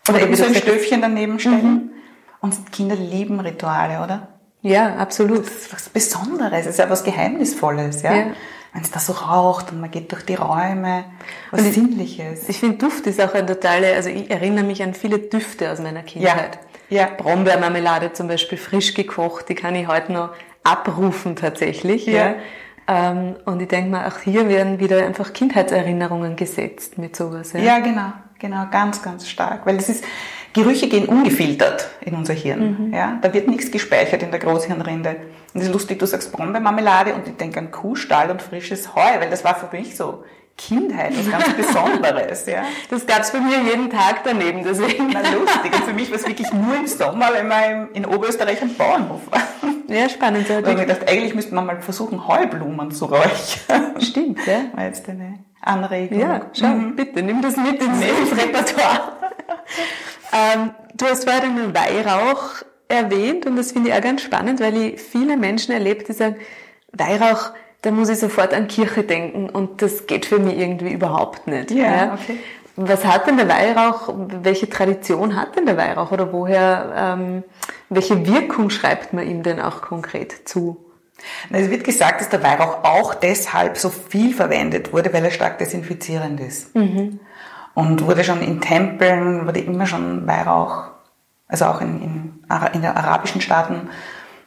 oder, 0.09 0.15
oder 0.15 0.21
eben 0.21 0.35
so 0.35 0.45
ein 0.45 0.55
Stöfchen 0.55 1.01
daneben 1.01 1.39
stellen. 1.39 1.63
Mhm. 1.63 1.89
Und 2.39 2.71
Kinder 2.71 2.95
lieben 2.95 3.39
Rituale, 3.39 4.03
oder? 4.03 4.27
Ja, 4.61 4.95
absolut. 4.95 5.45
Das 5.45 5.55
ist 5.55 5.73
was 5.73 5.89
Besonderes, 5.89 6.61
es 6.61 6.67
ist 6.67 6.79
ja 6.79 6.89
was 6.89 7.03
Geheimnisvolles, 7.03 8.01
ja. 8.01 8.13
ja 8.13 8.25
wenn 8.73 8.81
es 8.81 8.91
da 8.91 8.99
so 8.99 9.13
raucht 9.13 9.71
und 9.71 9.79
man 9.79 9.91
geht 9.91 10.11
durch 10.11 10.25
die 10.25 10.35
Räume, 10.35 11.05
was 11.51 11.61
und 11.61 11.73
Sinnliches. 11.73 12.49
Ich 12.49 12.59
finde 12.59 12.77
Duft 12.77 13.05
ist 13.05 13.21
auch 13.21 13.33
ein 13.33 13.45
totale, 13.45 13.93
also 13.93 14.09
ich 14.09 14.29
erinnere 14.31 14.63
mich 14.63 14.81
an 14.81 14.93
viele 14.95 15.19
Düfte 15.19 15.71
aus 15.71 15.79
meiner 15.79 16.01
Kindheit. 16.01 16.59
Ja. 16.89 17.01
ja. 17.01 17.09
Brombeermarmelade 17.15 18.13
zum 18.13 18.27
Beispiel 18.27 18.57
frisch 18.57 18.95
gekocht, 18.95 19.49
die 19.49 19.55
kann 19.55 19.75
ich 19.75 19.87
heute 19.87 20.11
noch 20.11 20.29
abrufen 20.63 21.35
tatsächlich. 21.35 22.07
Ja. 22.07 22.13
ja. 22.13 22.35
Ähm, 22.87 23.35
und 23.45 23.61
ich 23.61 23.67
denke 23.67 23.91
mal, 23.91 24.07
auch 24.07 24.17
hier 24.19 24.49
werden 24.49 24.79
wieder 24.79 25.05
einfach 25.05 25.33
Kindheitserinnerungen 25.33 26.35
gesetzt 26.35 26.97
mit 26.97 27.15
sowas. 27.15 27.53
Ja, 27.53 27.59
ja 27.59 27.79
genau, 27.79 28.11
genau, 28.39 28.65
ganz, 28.71 29.01
ganz 29.01 29.29
stark. 29.29 29.65
Weil 29.65 29.77
es 29.77 29.87
ist, 29.87 30.03
Gerüche 30.53 30.87
gehen 30.87 31.07
ungefiltert 31.07 31.89
in 32.01 32.13
unser 32.13 32.33
Hirn. 32.33 32.87
Mhm. 32.87 32.93
Ja? 32.93 33.17
Da 33.21 33.33
wird 33.33 33.47
nichts 33.47 33.71
gespeichert 33.71 34.21
in 34.23 34.31
der 34.31 34.39
Großhirnrinde. 34.39 35.15
Und 35.53 35.61
es 35.61 35.67
ist 35.67 35.73
lustig, 35.73 35.99
du 35.99 36.05
sagst 36.05 36.31
Brombeermarmelade 36.31 37.13
und 37.13 37.27
ich 37.27 37.35
denke 37.35 37.59
an 37.59 37.71
Kuhstall 37.71 38.29
und 38.31 38.41
frisches 38.41 38.95
Heu, 38.95 39.19
weil 39.19 39.29
das 39.29 39.43
war 39.43 39.55
für 39.55 39.75
mich 39.75 39.95
so 39.95 40.23
Kindheit, 40.57 41.13
was 41.17 41.29
ganz 41.29 41.53
Besonderes. 41.53 42.45
Ja. 42.45 42.63
Das 42.89 43.05
gab's 43.07 43.31
bei 43.31 43.39
mir 43.39 43.63
jeden 43.63 43.89
Tag 43.89 44.23
daneben, 44.23 44.63
deswegen. 44.63 45.09
Na 45.11 45.21
lustig. 45.21 45.73
Und 45.73 45.83
für 45.83 45.93
mich 45.93 46.09
war 46.09 46.17
es 46.17 46.27
wirklich 46.27 46.51
nur 46.53 46.75
im 46.75 46.87
Sommer, 46.87 47.29
wenn 47.33 47.47
man 47.47 47.89
in 47.93 48.05
Oberösterreich 48.05 48.61
am 48.61 48.73
Bauernhof 48.75 49.21
war. 49.31 49.41
Ja, 49.87 50.07
spannend. 50.07 50.49
Und 50.49 50.67
ich 50.67 50.77
gedacht, 50.77 51.09
eigentlich 51.09 51.33
müsste 51.33 51.55
man 51.55 51.65
mal 51.65 51.81
versuchen, 51.81 52.27
Heublumen 52.27 52.91
zu 52.91 53.05
räuchern. 53.05 53.99
Stimmt, 53.99 54.45
ja. 54.45 54.65
War 54.73 54.85
jetzt 54.85 55.09
eine 55.09 55.39
Anregung. 55.63 56.19
Ja, 56.19 56.41
schau, 56.53 56.67
mhm. 56.67 56.95
bitte, 56.95 57.21
nimm 57.23 57.41
das 57.41 57.57
mit 57.57 57.81
ins, 57.81 58.01
ins 58.01 58.31
Repertoire. 58.31 59.13
ähm, 60.33 60.71
du 60.95 61.05
hast 61.05 61.23
vorher 61.23 61.41
den 61.41 61.73
Weihrauch 61.73 62.63
erwähnt 62.87 63.45
und 63.45 63.55
das 63.55 63.71
finde 63.71 63.89
ich 63.89 63.95
auch 63.95 64.01
ganz 64.01 64.21
spannend, 64.21 64.59
weil 64.59 64.75
ich 64.77 65.01
viele 65.01 65.37
Menschen 65.37 65.71
erlebt, 65.71 66.07
die 66.07 66.13
sagen, 66.13 66.35
Weihrauch, 66.91 67.51
da 67.81 67.91
muss 67.91 68.09
ich 68.09 68.19
sofort 68.19 68.53
an 68.53 68.67
Kirche 68.67 69.03
denken 69.03 69.49
und 69.49 69.81
das 69.81 70.07
geht 70.07 70.25
für 70.25 70.39
mich 70.39 70.57
irgendwie 70.57 70.93
überhaupt 70.93 71.47
nicht. 71.47 71.71
Ja, 71.71 71.83
ja. 71.83 72.13
okay. 72.13 72.37
Was 72.75 73.05
hat 73.05 73.27
denn 73.27 73.37
der 73.37 73.47
Weihrauch, 73.47 74.13
welche 74.15 74.67
Tradition 74.67 75.35
hat 75.35 75.55
denn 75.55 75.67
der 75.67 75.77
Weihrauch 75.77 76.11
oder 76.11 76.33
woher, 76.33 76.93
ähm, 76.95 77.43
welche 77.89 78.25
Wirkung 78.25 78.71
schreibt 78.71 79.13
man 79.13 79.27
ihm 79.27 79.43
denn 79.43 79.59
auch 79.59 79.81
konkret 79.81 80.47
zu? 80.47 80.77
Es 81.51 81.69
wird 81.69 81.83
gesagt, 81.83 82.21
dass 82.21 82.29
der 82.29 82.43
Weihrauch 82.43 82.83
auch 82.83 83.15
deshalb 83.15 83.77
so 83.77 83.89
viel 83.89 84.33
verwendet 84.33 84.93
wurde, 84.93 85.13
weil 85.13 85.25
er 85.25 85.31
stark 85.31 85.57
desinfizierend 85.57 86.39
ist. 86.39 86.75
Mhm. 86.75 87.19
Und 87.73 88.05
wurde 88.05 88.23
schon 88.23 88.41
in 88.41 88.61
Tempeln, 88.61 89.47
wurde 89.47 89.59
immer 89.59 89.85
schon 89.87 90.27
Weihrauch, 90.27 90.91
also 91.47 91.65
auch 91.65 91.81
in, 91.81 92.01
in, 92.01 92.43
in 92.73 92.81
den 92.81 92.91
arabischen 92.91 93.41
Staaten, 93.41 93.89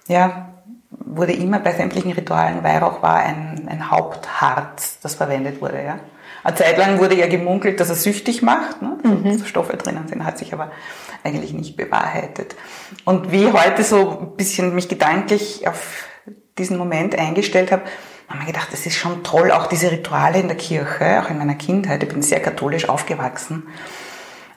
ja, 0.06 0.48
wurde 0.90 1.32
immer 1.32 1.58
bei 1.58 1.72
sämtlichen 1.72 2.12
Ritualen, 2.12 2.62
Weihrauch 2.62 3.02
war 3.02 3.16
ein, 3.16 3.66
ein 3.68 3.90
Hauptharz, 3.90 4.98
das 5.02 5.14
verwendet 5.14 5.60
wurde, 5.60 5.82
ja. 5.82 5.98
Eine 6.44 6.54
Zeit 6.54 6.78
lang 6.78 6.98
wurde 7.00 7.16
ja 7.16 7.26
gemunkelt, 7.26 7.80
dass 7.80 7.88
er 7.88 7.96
süchtig 7.96 8.40
macht, 8.42 8.80
ne? 8.80 8.98
Mhm. 9.02 9.44
Stoffe 9.44 9.76
drinnen 9.76 10.06
sind, 10.06 10.24
hat 10.24 10.38
sich 10.38 10.52
aber 10.52 10.70
eigentlich 11.24 11.52
nicht 11.52 11.76
bewahrheitet. 11.76 12.54
Und 13.04 13.32
wie 13.32 13.50
heute 13.50 13.82
so 13.82 14.20
ein 14.20 14.36
bisschen 14.36 14.74
mich 14.74 14.88
gedanklich 14.88 15.66
auf 15.66 16.06
diesen 16.58 16.78
Moment 16.78 17.18
eingestellt 17.18 17.72
habe, 17.72 17.82
habe 18.28 18.40
mir 18.40 18.46
gedacht, 18.46 18.68
das 18.72 18.86
ist 18.86 18.96
schon 18.96 19.22
toll, 19.22 19.50
auch 19.52 19.66
diese 19.66 19.90
Rituale 19.90 20.40
in 20.40 20.48
der 20.48 20.56
Kirche, 20.56 21.22
auch 21.22 21.30
in 21.30 21.38
meiner 21.38 21.54
Kindheit, 21.54 22.02
ich 22.02 22.08
bin 22.08 22.22
sehr 22.22 22.40
katholisch 22.40 22.88
aufgewachsen. 22.88 23.68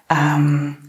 Ähm, 0.10 0.89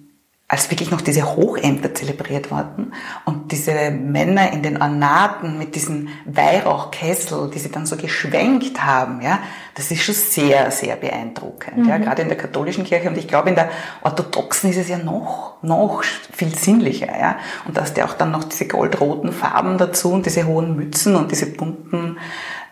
als 0.51 0.69
wirklich 0.69 0.91
noch 0.91 1.01
diese 1.01 1.37
Hochämter 1.37 1.95
zelebriert 1.95 2.51
wurden 2.51 2.93
und 3.25 3.53
diese 3.53 3.93
Männer 3.93 4.53
in 4.53 4.65
den 4.65 4.83
Ornaten 4.83 5.59
mit 5.59 5.77
diesen 5.77 6.09
Weihrauchkessel, 6.25 7.49
die 7.55 7.61
sie 7.61 7.71
dann 7.71 7.87
so 7.87 7.97
geschwenkt 7.97 8.85
haben, 8.85 9.23
ja, 9.23 9.39
das 9.77 9.93
ist 9.93 10.03
schon 10.03 10.17
sehr, 10.17 10.73
sehr 10.73 10.97
beeindruckend, 10.97 11.77
mhm. 11.77 11.89
ja, 11.89 11.99
gerade 11.99 12.23
in 12.23 12.29
der 12.29 12.37
katholischen 12.37 12.83
Kirche 12.83 13.09
und 13.09 13.17
ich 13.17 13.29
glaube 13.29 13.51
in 13.51 13.55
der 13.55 13.71
orthodoxen 14.03 14.71
ist 14.71 14.79
es 14.79 14.89
ja 14.89 14.99
noch, 14.99 15.63
noch 15.63 16.03
viel 16.33 16.53
sinnlicher, 16.53 17.17
ja, 17.17 17.37
und 17.69 17.77
da 17.77 17.83
hast 17.83 17.97
du 17.97 18.05
auch 18.05 18.15
dann 18.15 18.33
noch 18.33 18.43
diese 18.43 18.67
goldroten 18.67 19.33
Farben 19.33 19.79
dazu 19.79 20.13
und 20.13 20.27
diese 20.27 20.49
hohen 20.49 20.75
Mützen 20.75 21.15
und 21.15 21.31
diese 21.31 21.47
bunten 21.47 22.19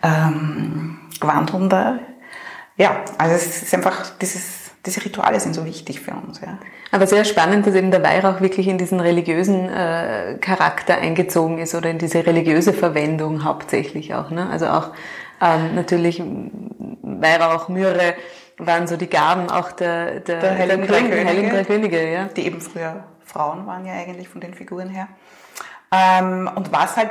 ähm, 0.02 0.98
Gewandeln 1.20 1.68
da. 1.68 2.00
Ja, 2.76 3.04
also 3.18 3.36
es 3.36 3.62
ist 3.62 3.72
einfach 3.72 4.18
dieses 4.20 4.68
diese 4.86 5.04
Rituale 5.04 5.38
sind 5.40 5.54
so 5.54 5.64
wichtig 5.64 6.00
für 6.00 6.12
uns. 6.12 6.40
Ja. 6.40 6.58
Aber 6.90 7.06
sehr 7.06 7.24
spannend, 7.24 7.66
dass 7.66 7.74
eben 7.74 7.90
der 7.90 8.02
Weihrauch 8.02 8.40
wirklich 8.40 8.66
in 8.66 8.78
diesen 8.78 9.00
religiösen 9.00 9.68
äh, 9.68 10.38
Charakter 10.40 10.96
eingezogen 10.96 11.58
ist 11.58 11.74
oder 11.74 11.90
in 11.90 11.98
diese 11.98 12.24
religiöse 12.24 12.72
Verwendung 12.72 13.44
hauptsächlich 13.44 14.14
auch. 14.14 14.30
Ne? 14.30 14.48
Also 14.48 14.68
auch 14.68 14.92
ähm, 15.40 15.74
natürlich 15.74 16.22
Weihrauch, 17.02 17.68
Myrrhe 17.68 18.14
waren 18.56 18.86
so 18.86 18.96
die 18.96 19.08
Gaben 19.08 19.50
auch 19.50 19.72
der, 19.72 20.20
der, 20.20 20.40
der 20.40 20.58
Heiligen, 20.58 20.86
der 20.86 20.96
Könige, 20.96 21.24
Heiligen 21.24 21.50
drei 21.50 21.64
Könige, 21.64 22.12
ja. 22.12 22.24
die 22.24 22.46
eben 22.46 22.60
früher 22.60 23.04
Frauen 23.24 23.66
waren 23.66 23.84
ja 23.84 23.92
eigentlich 23.92 24.28
von 24.28 24.40
den 24.40 24.54
Figuren 24.54 24.88
her. 24.88 25.08
Ähm, 25.92 26.50
und 26.54 26.72
was 26.72 26.96
halt 26.96 27.10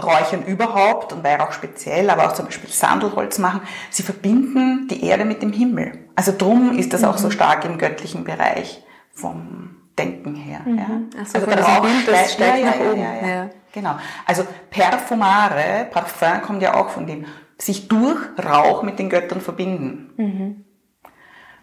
Räuchern 0.00 0.44
überhaupt 0.44 1.12
und 1.12 1.24
Weihrauch 1.24 1.50
speziell, 1.50 2.08
aber 2.08 2.26
auch 2.26 2.32
zum 2.32 2.44
Beispiel 2.44 2.70
Sandelholz 2.70 3.38
machen, 3.38 3.62
sie 3.90 4.04
verbinden 4.04 4.86
die 4.88 5.04
Erde 5.04 5.24
mit 5.24 5.42
dem 5.42 5.52
Himmel. 5.52 5.92
Also 6.14 6.32
drum 6.36 6.78
ist 6.78 6.92
das 6.92 7.02
auch 7.02 7.18
so 7.18 7.26
mhm. 7.26 7.32
stark 7.32 7.64
im 7.64 7.78
göttlichen 7.78 8.22
Bereich 8.22 8.84
vom 9.18 9.76
Denken 9.98 10.34
her. 10.34 10.60
Mhm. 10.64 10.78
Ja. 10.78 11.24
So, 11.24 11.38
also 11.38 11.50
der 11.50 11.60
Rauch 11.60 11.82
Bild, 11.82 12.08
das 12.08 12.32
steigt 12.34 12.58
ja, 12.58 12.66
nach. 12.66 12.96
Ja, 12.96 13.26
ja, 13.26 13.34
ja. 13.34 13.50
Genau. 13.72 13.96
Also 14.26 14.46
perfumare, 14.70 15.86
Parfum 15.90 16.40
kommt 16.42 16.62
ja 16.62 16.74
auch 16.74 16.90
von 16.90 17.06
dem, 17.06 17.26
sich 17.58 17.88
durch 17.88 18.18
Rauch 18.42 18.82
mit 18.82 18.98
den 18.98 19.08
Göttern 19.10 19.40
verbinden. 19.40 20.10
Mhm. 20.16 20.64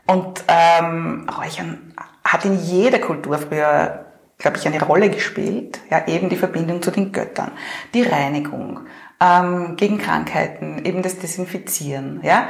Und 0.07 0.43
ähm, 0.47 1.27
Räuchern 1.29 1.93
hat 2.23 2.45
in 2.45 2.59
jeder 2.59 2.99
Kultur 2.99 3.37
früher 3.37 4.05
glaube 4.37 4.57
ich, 4.57 4.67
eine 4.67 4.81
Rolle 4.81 5.09
gespielt. 5.09 5.79
Ja, 5.89 6.07
eben 6.07 6.29
die 6.29 6.35
Verbindung 6.35 6.81
zu 6.81 6.91
den 6.91 7.11
Göttern, 7.11 7.51
die 7.93 8.03
Reinigung, 8.03 8.81
ähm, 9.21 9.75
gegen 9.77 9.97
Krankheiten, 9.97 10.83
eben 10.83 11.01
das 11.01 11.19
Desinfizieren. 11.19 12.19
Ja. 12.23 12.49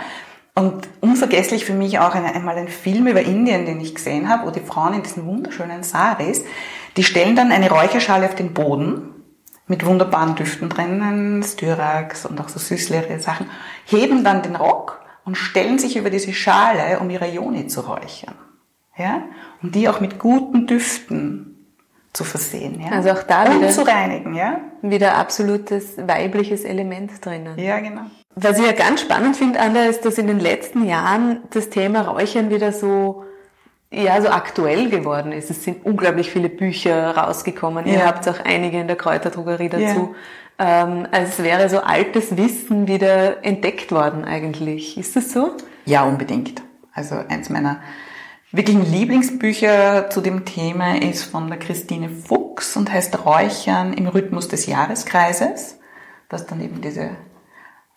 Und 0.58 0.88
unvergesslich 1.02 1.66
für 1.66 1.74
mich 1.74 2.00
auch 2.00 2.16
einmal 2.16 2.56
ein 2.56 2.70
Film 2.70 3.08
über 3.08 3.22
Indien, 3.22 3.66
den 3.66 3.82
ich 3.82 3.94
gesehen 3.94 4.30
habe, 4.30 4.48
wo 4.48 4.52
die 4.52 4.62
Frauen 4.62 4.94
in 4.94 5.04
diesen 5.04 5.26
wunderschönen 5.26 5.84
Saris, 5.84 6.46
die 6.96 7.04
stellen 7.04 7.36
dann 7.36 7.52
eine 7.52 7.70
Räucherschale 7.70 8.26
auf 8.26 8.36
den 8.36 8.54
Boden 8.54 9.16
mit 9.68 9.86
wunderbaren 9.86 10.36
Düften 10.36 10.70
drinnen, 10.70 11.44
Styrax 11.44 12.26
und 12.26 12.40
auch 12.40 12.48
so 12.48 12.60
süßlichere 12.60 13.20
Sachen, 13.20 13.50
heben 13.86 14.24
dann 14.24 14.44
den 14.44 14.56
Rock 14.56 15.04
und 15.26 15.36
stellen 15.36 15.78
sich 15.78 15.98
über 15.98 16.10
diese 16.10 16.34
Schale, 16.34 17.00
um 17.00 17.10
ihre 17.10 17.28
Ioni 17.28 17.68
zu 17.68 17.82
räuchern. 17.82 18.36
Ja? 18.98 19.24
Und 19.62 19.76
die 19.76 19.90
auch 19.90 20.00
mit 20.00 20.20
guten 20.20 20.68
Düften 20.68 21.56
zu 22.14 22.24
versehen. 22.24 22.80
Ja? 22.80 22.92
Also 22.92 23.10
auch 23.10 23.24
da 23.24 23.44
und 23.44 23.60
wieder, 23.60 23.70
zu 23.70 23.86
reinigen, 23.86 24.36
ja? 24.36 24.62
Wieder 24.82 25.18
absolutes 25.18 25.98
weibliches 25.98 26.64
Element 26.64 27.26
drinnen. 27.26 27.58
Ja, 27.60 27.80
genau. 27.80 28.04
Was 28.36 28.60
ich 28.60 28.66
ja 28.66 28.74
ganz 28.74 29.02
spannend 29.02 29.38
finde, 29.38 29.60
Anna, 29.60 29.86
ist, 29.86 30.06
dass 30.06 30.18
in 30.18 30.28
den 30.28 30.40
letzten 30.40 30.86
Jahren 30.86 31.40
das 31.52 31.70
Thema 31.70 32.02
Räuchern 32.02 32.50
wieder 32.50 32.72
so 32.72 33.24
ja, 33.92 34.22
so 34.22 34.30
aktuell 34.30 34.90
geworden 34.90 35.32
ist. 35.32 35.50
Es 35.50 35.64
sind 35.64 35.86
unglaublich 35.86 36.30
viele 36.30 36.50
Bücher 36.50 37.16
rausgekommen. 37.16 37.86
Ja. 37.86 37.94
Ihr 37.94 38.06
habt 38.06 38.28
auch 38.28 38.40
einige 38.44 38.80
in 38.80 38.88
der 38.88 38.98
Kräuterdrogerie 38.98 39.70
dazu. 39.70 40.16
Ja. 40.60 40.84
Ähm, 40.84 41.08
es 41.12 41.42
wäre 41.42 41.70
so 41.70 41.80
altes 41.80 42.38
Wissen 42.38 42.88
wieder 42.88 43.44
entdeckt 43.46 43.92
worden 43.92 44.26
eigentlich. 44.26 44.98
Ist 44.98 45.16
das 45.16 45.32
so? 45.32 45.52
Ja, 45.86 46.04
unbedingt. 46.04 46.62
Also 46.94 47.16
eins 47.16 47.50
meiner 47.50 47.82
wirklichen 48.52 48.90
Lieblingsbücher 48.90 50.10
zu 50.10 50.22
dem 50.22 50.46
Thema 50.46 51.02
ist 51.02 51.24
von 51.24 51.50
der 51.50 51.60
Christine 51.60 52.10
Fuchs 52.10 52.76
und 52.78 52.92
heißt 52.92 53.26
Räuchern 53.26 53.94
im 53.94 54.08
Rhythmus 54.08 54.48
des 54.48 54.66
Jahreskreises. 54.66 55.80
Da 56.30 56.38
ist 56.38 56.48
dann 56.48 56.62
eben 56.62 56.82
diese 56.82 57.12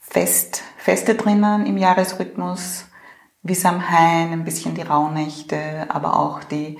Fest, 0.00 0.62
Feste 0.78 1.14
drinnen 1.14 1.66
im 1.66 1.76
Jahresrhythmus, 1.76 2.86
wie 3.42 3.54
Samhain, 3.54 4.32
ein 4.32 4.44
bisschen 4.44 4.74
die 4.74 4.82
Rauhnächte, 4.82 5.86
aber 5.88 6.18
auch 6.18 6.42
die, 6.44 6.78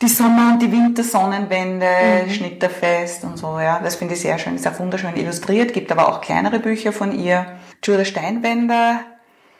die 0.00 0.08
Sommer- 0.08 0.52
und 0.52 0.62
die 0.62 0.72
Wintersonnenwende, 0.72 1.86
mhm. 2.26 2.30
Schnitterfest 2.30 3.24
und 3.24 3.38
so, 3.38 3.60
ja. 3.60 3.80
Das 3.82 3.96
finde 3.96 4.14
ich 4.14 4.20
sehr 4.20 4.38
schön. 4.38 4.56
Ist 4.56 4.66
auch 4.66 4.78
wunderschön 4.78 5.16
illustriert, 5.16 5.72
gibt 5.72 5.92
aber 5.92 6.08
auch 6.08 6.20
kleinere 6.20 6.58
Bücher 6.58 6.92
von 6.92 7.12
ihr. 7.12 7.46
Julia 7.84 8.04
Steinwender, 8.04 9.00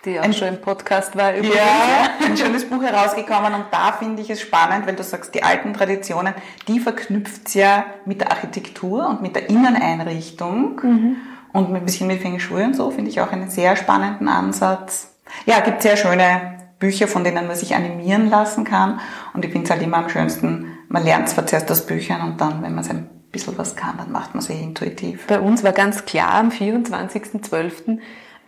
die 0.05 0.19
auch 0.19 0.25
ein, 0.25 0.33
schon 0.33 0.49
im 0.49 0.61
Podcast 0.61 1.17
war 1.17 1.35
übrigens. 1.35 1.57
Ja, 1.57 2.27
ein 2.27 2.37
schönes 2.37 2.69
Buch 2.69 2.83
herausgekommen 2.83 3.55
und 3.55 3.67
da 3.71 3.93
finde 3.93 4.23
ich 4.23 4.31
es 4.31 4.41
spannend, 4.41 4.87
wenn 4.87 4.97
du 4.97 5.05
sagst, 5.05 5.35
die 5.35 5.43
alten 5.43 5.75
Traditionen, 5.75 6.35
die 6.67 6.81
verknüpft 6.81 7.55
ja 7.55 7.85
mit 8.05 8.21
der 8.21 8.33
Architektur 8.33 9.09
und 9.09 9.23
mit 9.23 9.37
der 9.37 9.49
Inneneinrichtung 9.49 10.81
mhm. 10.83 11.17
Und 11.53 11.75
ein 11.75 11.85
bisschen 11.85 12.07
mit 12.07 12.21
Feng 12.21 12.39
Shui 12.39 12.63
und 12.63 12.75
so, 12.75 12.91
finde 12.91 13.11
ich 13.11 13.21
auch 13.21 13.33
einen 13.33 13.51
sehr 13.51 13.77
spannenden 13.77 14.29
Ansatz. 14.29 15.15
Ja, 15.47 15.61
gibt 15.61 15.83
sehr 15.83 15.97
schöne 15.97 16.59
Bücher, 16.79 17.09
von 17.09 17.25
denen 17.25 17.47
man 17.47 17.57
sich 17.57 17.75
animieren 17.75 18.29
lassen 18.29 18.65
kann 18.65 19.01
und 19.35 19.45
ich 19.45 19.53
finde 19.53 19.65
es 19.67 19.71
halt 19.71 19.83
immer 19.83 19.99
am 19.99 20.09
schönsten, 20.09 20.79
man 20.89 21.05
lernt 21.05 21.29
zwar 21.29 21.47
zuerst 21.47 21.71
aus 21.71 21.87
Büchern 21.87 22.23
und 22.23 22.41
dann, 22.41 22.63
wenn 22.63 22.75
man 22.75 22.85
es 22.85 22.91
ein 22.91 23.09
bisschen 23.31 23.57
was 23.57 23.77
kann, 23.77 23.97
dann 23.97 24.13
macht 24.13 24.35
man 24.35 24.43
es 24.43 24.51
eh 24.51 24.61
intuitiv. 24.61 25.27
Bei 25.27 25.41
uns 25.41 25.65
war 25.65 25.73
ganz 25.73 26.05
klar 26.05 26.35
am 26.35 26.51
24.12., 26.51 27.99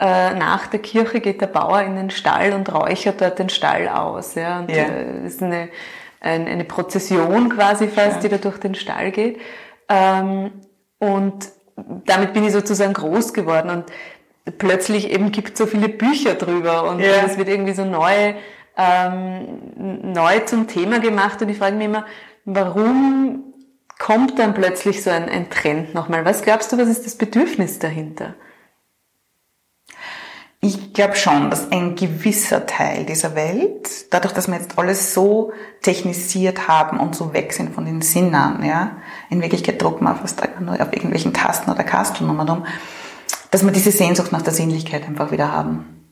äh, 0.01 0.35
nach 0.35 0.67
der 0.67 0.81
Kirche 0.81 1.21
geht 1.21 1.41
der 1.41 1.47
Bauer 1.47 1.83
in 1.83 1.97
den 1.97 2.11
Stall 2.11 2.53
und 2.53 2.73
räuchert 2.73 3.21
dort 3.21 3.39
den 3.39 3.49
Stall 3.49 3.89
aus. 3.89 4.35
Ja, 4.35 4.61
und 4.61 4.71
ja. 4.71 4.85
Äh, 4.85 5.27
ist 5.27 5.43
eine, 5.43 5.69
eine 6.21 6.65
Prozession 6.65 7.49
quasi 7.49 7.87
fast, 7.87 8.17
ja. 8.17 8.21
die 8.23 8.29
da 8.31 8.39
durch 8.39 8.59
den 8.59 8.75
Stall 8.75 9.13
geht. 9.13 9.41
Ähm, 9.89 10.51
und 10.99 11.49
damit 11.77 12.33
bin 12.33 12.45
ich 12.45 12.53
sozusagen 12.53 12.93
groß 12.93 13.33
geworden 13.33 13.71
und 13.71 13.85
plötzlich 14.59 15.11
eben 15.11 15.33
gibt 15.33 15.53
es 15.53 15.59
so 15.59 15.67
viele 15.67 15.89
Bücher 15.89 16.35
drüber 16.35 16.89
und 16.89 17.01
ja. 17.01 17.25
es 17.27 17.39
wird 17.39 17.49
irgendwie 17.49 17.73
so 17.73 17.85
neu, 17.85 18.35
ähm, 18.77 20.13
neu 20.13 20.41
zum 20.41 20.69
Thema 20.69 21.01
gemacht 21.01 21.41
und 21.43 21.49
ich 21.49 21.59
frage 21.59 21.77
mich 21.77 21.87
immer, 21.87 22.05
warum 22.45 23.55
kommt 23.99 24.39
dann 24.39 24.55
plötzlich 24.55 25.03
so 25.03 25.11
ein, 25.11 25.29
ein 25.29 25.51
Trend 25.51 25.95
nochmal? 25.95 26.25
Was 26.25 26.43
glaubst 26.43 26.73
du, 26.73 26.79
was 26.79 26.89
ist 26.89 27.07
das 27.07 27.17
Bedürfnis 27.17 27.79
dahinter? 27.79 28.35
Ich 30.67 30.95
glaube 30.95 31.15
schon, 31.15 31.51
dass 31.51 31.71
ein 31.71 31.95
gewisser 31.95 32.65
Teil 32.65 33.05
dieser 33.05 33.35
Welt, 33.35 34.11
dadurch, 34.11 34.33
dass 34.33 34.49
wir 34.49 34.55
jetzt 34.55 34.79
alles 34.79 35.13
so 35.13 35.53
technisiert 35.83 36.69
haben 36.69 36.99
und 37.01 37.15
so 37.15 37.35
weg 37.35 37.53
sind 37.53 37.75
von 37.75 37.85
den 37.85 38.01
Sinnen, 38.01 38.65
ja, 38.65 38.93
in 39.29 39.43
Wirklichkeit 39.43 39.83
drucken 39.83 40.05
wir 40.05 40.15
fast 40.15 40.43
nur 40.61 40.81
auf 40.81 40.95
irgendwelchen 40.95 41.35
Tasten 41.35 41.71
oder 41.71 41.85
Kastelnummern 41.85 42.49
um, 42.49 42.67
dass 43.51 43.63
wir 43.63 43.73
diese 43.73 43.91
Sehnsucht 43.91 44.33
nach 44.33 44.41
der 44.41 44.55
Sinnlichkeit 44.55 45.07
einfach 45.07 45.31
wieder 45.33 45.53
haben. 45.53 46.03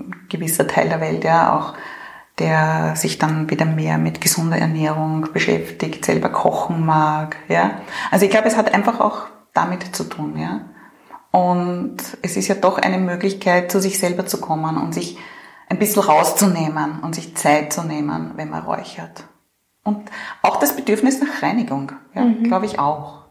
Ein 0.00 0.14
gewisser 0.30 0.66
Teil 0.66 0.88
der 0.88 1.02
Welt, 1.02 1.22
ja, 1.22 1.54
auch 1.54 1.74
der 2.38 2.96
sich 2.96 3.18
dann 3.18 3.50
wieder 3.50 3.66
mehr 3.66 3.98
mit 3.98 4.22
gesunder 4.22 4.56
Ernährung 4.56 5.28
beschäftigt, 5.34 6.06
selber 6.06 6.30
kochen 6.30 6.86
mag, 6.86 7.36
ja. 7.48 7.82
Also 8.10 8.24
ich 8.24 8.30
glaube, 8.30 8.48
es 8.48 8.56
hat 8.56 8.72
einfach 8.72 9.00
auch 9.00 9.26
damit 9.52 9.94
zu 9.94 10.04
tun, 10.04 10.38
ja. 10.38 10.62
Und 11.32 11.96
es 12.20 12.36
ist 12.36 12.48
ja 12.48 12.54
doch 12.54 12.78
eine 12.78 12.98
Möglichkeit, 12.98 13.72
zu 13.72 13.80
sich 13.80 13.98
selber 13.98 14.26
zu 14.26 14.38
kommen 14.38 14.76
und 14.76 14.92
sich 14.92 15.18
ein 15.68 15.78
bisschen 15.78 16.02
rauszunehmen 16.02 17.00
und 17.00 17.14
sich 17.14 17.34
Zeit 17.34 17.72
zu 17.72 17.82
nehmen, 17.82 18.32
wenn 18.36 18.50
man 18.50 18.62
räuchert. 18.64 19.24
Und 19.82 20.10
auch 20.42 20.56
das 20.56 20.76
Bedürfnis 20.76 21.20
nach 21.20 21.42
Reinigung, 21.42 21.92
ja, 22.14 22.22
mhm. 22.22 22.44
glaube 22.44 22.66
ich 22.66 22.78
auch. 22.78 23.24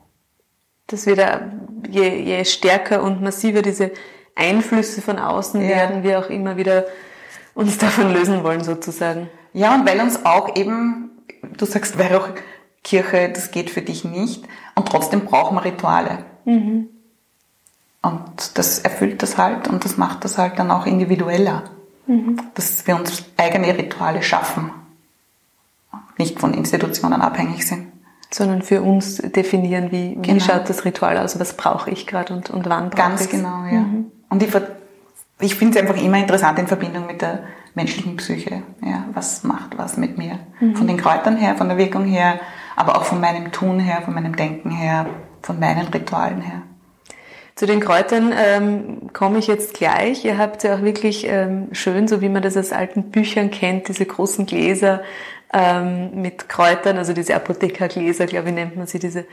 Dass 0.88 1.06
wir 1.06 1.16
da, 1.16 1.42
je, 1.90 2.10
je 2.10 2.44
stärker 2.44 3.04
und 3.04 3.22
massiver 3.22 3.62
diese 3.62 3.92
Einflüsse 4.36 5.04
von 5.04 5.20
außen 5.20 5.62
ja. 5.62 5.68
werden, 5.70 6.04
wir 6.04 6.18
auch 6.18 6.30
immer 6.30 6.58
wieder 6.58 6.86
uns 7.54 7.78
davon 7.78 8.12
lösen 8.12 8.44
wollen, 8.44 8.64
sozusagen. 8.64 9.30
Ja, 9.54 9.76
und 9.76 9.88
weil 9.88 10.00
uns 10.00 10.26
auch 10.26 10.56
eben, 10.56 11.12
du 11.56 11.66
sagst, 11.66 12.00
weil 12.00 12.16
auch 12.16 12.30
Kirche, 12.84 13.30
das 13.30 13.52
geht 13.52 13.70
für 13.70 13.84
dich 13.84 14.04
nicht, 14.04 14.46
und 14.74 14.88
trotzdem 14.88 15.26
brauchen 15.26 15.56
wir 15.56 15.66
Rituale. 15.66 16.26
Mhm. 16.46 16.90
Und 18.02 18.58
das 18.58 18.80
erfüllt 18.80 19.22
das 19.22 19.38
halt 19.38 19.68
und 19.68 19.86
das 19.86 19.98
macht 19.98 20.24
das 20.26 20.38
halt 20.38 20.58
dann 20.58 20.72
auch 20.72 20.86
individueller. 20.86 21.64
Mhm. 22.08 22.40
Dass 22.56 22.88
wir 22.88 22.96
uns 22.96 23.24
eigene 23.38 23.78
Rituale 23.78 24.24
schaffen, 24.24 24.72
nicht 26.18 26.40
von 26.40 26.54
Institutionen 26.54 27.22
abhängig 27.22 27.68
sind. 27.68 27.88
Sondern 28.34 28.62
für 28.62 28.82
uns 28.82 29.18
definieren, 29.18 29.92
wie, 29.92 30.16
genau. 30.16 30.36
wie 30.36 30.40
schaut 30.40 30.70
das 30.70 30.86
Ritual 30.86 31.18
aus, 31.18 31.40
was 31.40 31.56
brauche 31.58 31.92
ich 31.92 32.08
gerade 32.08 32.34
und, 32.34 32.50
und 32.50 32.68
wann 32.70 32.90
brauche 32.90 33.02
ich 33.02 33.18
Ganz 33.18 33.30
genau, 33.30 33.66
ja. 33.66 33.82
Mhm. 33.82 34.12
Und 34.30 34.42
ich, 34.42 34.50
ich 35.40 35.56
finde 35.56 35.78
es 35.78 35.84
einfach 35.84 36.02
immer 36.02 36.18
interessant 36.18 36.58
in 36.58 36.68
Verbindung 36.68 37.06
mit 37.06 37.22
der 37.22 37.44
menschlichen 37.76 38.18
Psyche. 38.18 38.64
Ja, 38.82 39.06
was 39.14 39.44
macht 39.44 39.78
was 39.78 39.98
mit 39.98 40.18
mir? 40.18 40.40
Mhm. 40.60 40.76
Von 40.76 40.88
den 40.88 40.98
Kräutern 40.98 41.38
her, 41.38 41.56
von 41.56 41.68
der 41.68 41.78
Wirkung 41.78 42.06
her, 42.06 42.40
aber 42.76 42.98
auch 42.98 43.04
von 43.04 43.20
meinem 43.20 43.52
Tun 43.52 43.80
her, 43.80 44.02
von 44.02 44.14
meinem 44.14 44.36
Denken 44.36 44.72
her, 44.72 45.08
von 45.42 45.60
meinen 45.60 45.88
Ritualen 45.88 46.42
her. 46.42 46.62
Zu 47.56 47.66
den 47.66 47.80
Kräutern 47.80 48.34
ähm, 48.36 49.14
komme 49.14 49.40
ich 49.40 49.48
jetzt 49.48 49.74
gleich. 49.74 50.26
Ihr 50.26 50.38
habt 50.38 50.64
ja 50.64 50.76
auch 50.76 50.82
wirklich 50.82 51.28
ähm, 51.28 51.68
schön, 51.74 52.08
so 52.08 52.22
wie 52.22 52.30
man 52.30 52.42
das 52.42 52.58
aus 52.58 52.72
alten 52.72 53.12
Büchern 53.12 53.52
kennt, 53.52 53.88
diese 53.88 54.06
großen 54.06 54.46
Gläser 54.46 55.02
ähm, 55.54 56.22
mit 56.22 56.48
Kräutern, 56.50 56.98
also 56.98 57.14
diese 57.14 57.36
Apothekergläser, 57.36 58.26
glaube 58.26 58.50
ich, 58.50 58.56
nennt 58.56 58.78
man 58.78 58.88
sie, 58.88 59.00
diese, 59.00 59.26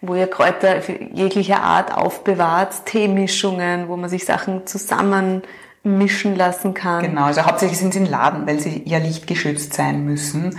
wo 0.00 0.14
ihr 0.14 0.26
Kräuter 0.26 0.80
jeglicher 1.12 1.62
Art 1.62 1.94
aufbewahrt, 1.96 2.84
Teemischungen, 2.86 3.88
wo 3.88 3.96
man 3.96 4.10
sich 4.10 4.26
Sachen 4.26 4.66
zusammenmischen 4.66 6.36
lassen 6.36 6.74
kann. 6.74 7.02
Genau, 7.02 7.24
also 7.24 7.46
hauptsächlich 7.46 7.78
sind 7.78 7.94
sie 7.94 8.00
im 8.00 8.10
Laden, 8.10 8.46
weil 8.46 8.60
sie 8.60 8.82
ja 8.84 8.98
lichtgeschützt 8.98 9.72
sein 9.72 10.04
müssen. 10.04 10.58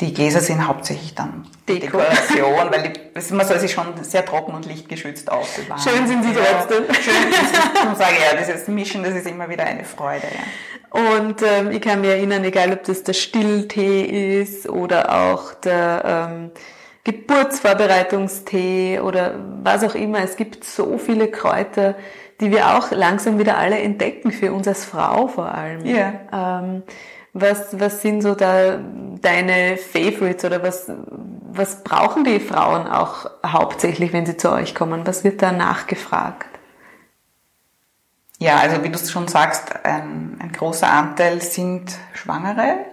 Die 0.00 0.12
Gläser 0.12 0.40
sind 0.40 0.66
hauptsächlich 0.66 1.14
dann 1.14 1.46
Deko. 1.66 1.98
Dekoration, 1.98 2.70
weil 2.70 2.92
die, 2.92 3.34
man 3.34 3.46
soll 3.46 3.58
sie 3.58 3.68
schon 3.68 3.86
sehr 4.02 4.26
trocken 4.26 4.54
und 4.54 4.66
lichtgeschützt 4.66 5.32
aufbewahren. 5.32 5.82
Schön 5.82 6.06
sind 6.06 6.22
sie 6.22 6.34
trotzdem. 6.34 6.84
Ja, 6.86 6.94
schön 6.94 7.30
ist 7.30 7.92
es. 7.92 7.98
sage 7.98 8.16
ja, 8.20 8.36
dieses 8.38 8.68
Mischen, 8.68 9.02
das 9.02 9.14
ist 9.14 9.26
immer 9.26 9.48
wieder 9.48 9.64
eine 9.64 9.84
Freude. 9.84 10.26
Ja. 10.26 11.00
Und 11.00 11.42
ähm, 11.42 11.70
ich 11.70 11.80
kann 11.80 12.02
mich 12.02 12.10
erinnern, 12.10 12.44
egal 12.44 12.72
ob 12.72 12.84
das 12.84 13.02
der 13.04 13.14
Stilltee 13.14 14.40
ist 14.40 14.68
oder 14.68 15.30
auch 15.30 15.54
der 15.54 16.28
ähm, 16.30 16.50
Geburtsvorbereitungstee 17.04 19.00
oder 19.00 19.34
was 19.62 19.82
auch 19.82 19.94
immer. 19.94 20.18
Es 20.18 20.36
gibt 20.36 20.64
so 20.64 20.98
viele 20.98 21.28
Kräuter, 21.28 21.94
die 22.40 22.50
wir 22.50 22.76
auch 22.76 22.90
langsam 22.90 23.38
wieder 23.38 23.56
alle 23.56 23.78
entdecken, 23.78 24.30
für 24.30 24.52
uns 24.52 24.68
als 24.68 24.84
Frau 24.84 25.28
vor 25.28 25.54
allem. 25.54 25.86
Ja. 25.86 26.60
Ähm, 26.60 26.82
was, 27.40 27.78
was 27.78 28.02
sind 28.02 28.22
so 28.22 28.34
da 28.34 28.78
deine 29.20 29.76
Favorites 29.76 30.44
oder 30.44 30.62
was, 30.62 30.90
was 31.52 31.82
brauchen 31.82 32.24
die 32.24 32.40
Frauen 32.40 32.86
auch 32.86 33.30
hauptsächlich, 33.44 34.12
wenn 34.12 34.26
sie 34.26 34.36
zu 34.36 34.50
euch 34.50 34.74
kommen? 34.74 35.06
Was 35.06 35.24
wird 35.24 35.42
da 35.42 35.52
nachgefragt? 35.52 36.48
Ja, 38.38 38.56
also 38.56 38.82
wie 38.84 38.90
du 38.90 38.98
schon 38.98 39.28
sagst, 39.28 39.84
ein, 39.84 40.38
ein 40.40 40.52
großer 40.52 40.90
Anteil 40.90 41.40
sind 41.40 41.96
Schwangere. 42.12 42.84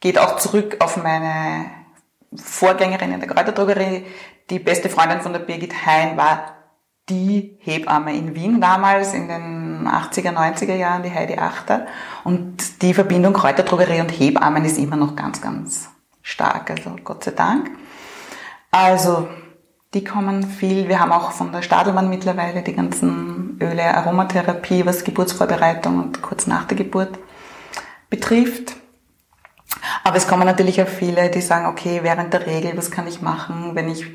Geht 0.00 0.18
auch 0.18 0.36
zurück 0.36 0.76
auf 0.80 0.96
meine 0.96 1.66
Vorgängerin 2.34 3.12
in 3.12 3.20
der 3.20 3.28
Kräuterdrogerie. 3.28 4.06
Die 4.48 4.58
beste 4.58 4.88
Freundin 4.88 5.20
von 5.20 5.32
der 5.32 5.40
Birgit 5.40 5.84
Hein 5.84 6.16
war 6.16 6.56
die 7.10 7.58
Hebamme 7.60 8.16
in 8.16 8.34
Wien 8.34 8.60
damals 8.60 9.12
in 9.12 9.28
den 9.28 9.59
80er, 9.86 10.32
90er 10.32 10.74
Jahren, 10.74 11.02
die 11.02 11.12
Heidi 11.12 11.36
Achter. 11.36 11.86
Und 12.24 12.82
die 12.82 12.94
Verbindung 12.94 13.32
Kräuterdrogerie 13.32 14.00
und 14.00 14.10
Hebammen 14.10 14.64
ist 14.64 14.78
immer 14.78 14.96
noch 14.96 15.16
ganz, 15.16 15.40
ganz 15.40 15.88
stark, 16.22 16.70
also 16.70 16.96
Gott 17.04 17.24
sei 17.24 17.32
Dank. 17.32 17.70
Also, 18.70 19.28
die 19.94 20.04
kommen 20.04 20.44
viel. 20.44 20.88
Wir 20.88 21.00
haben 21.00 21.12
auch 21.12 21.32
von 21.32 21.52
der 21.52 21.62
Stadelmann 21.62 22.08
mittlerweile 22.08 22.62
die 22.62 22.74
ganzen 22.74 23.58
Öle, 23.60 23.96
Aromatherapie, 23.96 24.86
was 24.86 25.04
Geburtsvorbereitung 25.04 25.98
und 25.98 26.22
kurz 26.22 26.46
nach 26.46 26.64
der 26.64 26.76
Geburt 26.76 27.18
betrifft. 28.08 28.76
Aber 30.04 30.16
es 30.16 30.28
kommen 30.28 30.46
natürlich 30.46 30.80
auch 30.82 30.88
viele, 30.88 31.30
die 31.30 31.40
sagen, 31.40 31.66
okay, 31.66 32.00
während 32.02 32.32
der 32.32 32.46
Regel, 32.46 32.76
was 32.76 32.90
kann 32.90 33.06
ich 33.06 33.22
machen, 33.22 33.74
wenn 33.74 33.88
ich 33.88 34.06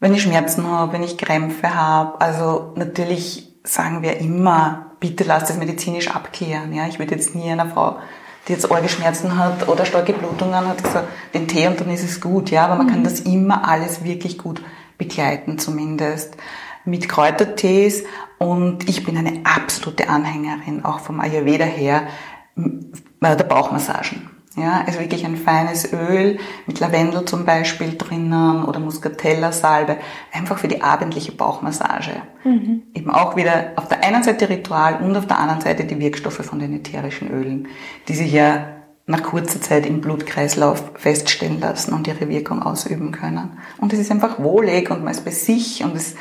wenn 0.00 0.14
ich 0.14 0.22
Schmerzen 0.22 0.66
habe, 0.66 0.92
wenn 0.92 1.02
ich 1.02 1.18
Krämpfe 1.18 1.74
habe. 1.74 2.20
Also 2.20 2.72
natürlich 2.76 3.47
sagen 3.68 4.02
wir 4.02 4.18
immer, 4.18 4.86
bitte 4.98 5.24
lasst 5.24 5.50
es 5.50 5.58
medizinisch 5.58 6.08
abklären. 6.08 6.72
Ja, 6.72 6.86
ich 6.86 6.98
würde 6.98 7.14
jetzt 7.14 7.34
nie 7.34 7.50
einer 7.50 7.66
Frau, 7.66 7.98
die 8.46 8.52
jetzt 8.52 8.70
Orgelschmerzen 8.70 9.36
hat 9.38 9.68
oder 9.68 9.84
starke 9.84 10.14
Blutungen 10.14 10.54
hat, 10.66 10.82
gesagt, 10.82 11.08
den 11.34 11.46
Tee 11.46 11.66
und 11.66 11.80
dann 11.80 11.90
ist 11.90 12.02
es 12.02 12.20
gut. 12.20 12.50
Ja, 12.50 12.64
aber 12.64 12.76
man 12.76 12.86
mhm. 12.86 12.90
kann 12.90 13.04
das 13.04 13.20
immer 13.20 13.68
alles 13.68 14.04
wirklich 14.04 14.38
gut 14.38 14.62
begleiten, 14.96 15.58
zumindest 15.58 16.36
mit 16.84 17.08
Kräutertees. 17.08 18.04
Und 18.38 18.88
ich 18.88 19.04
bin 19.04 19.18
eine 19.18 19.40
absolute 19.44 20.08
Anhängerin, 20.08 20.84
auch 20.84 21.00
vom 21.00 21.20
Ayurveda 21.20 21.64
her, 21.64 22.08
der 22.56 23.44
Bauchmassagen. 23.44 24.27
Ja, 24.60 24.82
also 24.86 24.98
wirklich 24.98 25.24
ein 25.24 25.36
feines 25.36 25.92
Öl 25.92 26.38
mit 26.66 26.80
Lavendel 26.80 27.24
zum 27.24 27.44
Beispiel 27.44 27.96
drinnen 27.96 28.64
oder 28.64 28.80
Muscatella-Salbe, 28.80 29.98
einfach 30.32 30.58
für 30.58 30.68
die 30.68 30.82
abendliche 30.82 31.32
Bauchmassage. 31.32 32.22
Mhm. 32.44 32.82
Eben 32.94 33.10
auch 33.10 33.36
wieder 33.36 33.72
auf 33.76 33.88
der 33.88 34.02
einen 34.02 34.22
Seite 34.22 34.48
Ritual 34.48 35.00
und 35.02 35.16
auf 35.16 35.26
der 35.26 35.38
anderen 35.38 35.60
Seite 35.60 35.84
die 35.84 36.00
Wirkstoffe 36.00 36.44
von 36.44 36.58
den 36.58 36.74
ätherischen 36.74 37.30
Ölen, 37.30 37.68
die 38.08 38.14
sich 38.14 38.32
ja 38.32 38.68
nach 39.06 39.22
kurzer 39.22 39.60
Zeit 39.60 39.86
im 39.86 40.00
Blutkreislauf 40.00 40.92
feststellen 40.94 41.60
lassen 41.60 41.94
und 41.94 42.06
ihre 42.06 42.28
Wirkung 42.28 42.62
ausüben 42.62 43.12
können. 43.12 43.58
Und 43.78 43.92
es 43.92 43.98
ist 43.98 44.10
einfach 44.10 44.38
wohlig 44.38 44.90
und 44.90 45.02
man 45.02 45.12
ist 45.12 45.24
bei 45.24 45.30
sich 45.30 45.82
und 45.82 45.96
es 45.96 46.14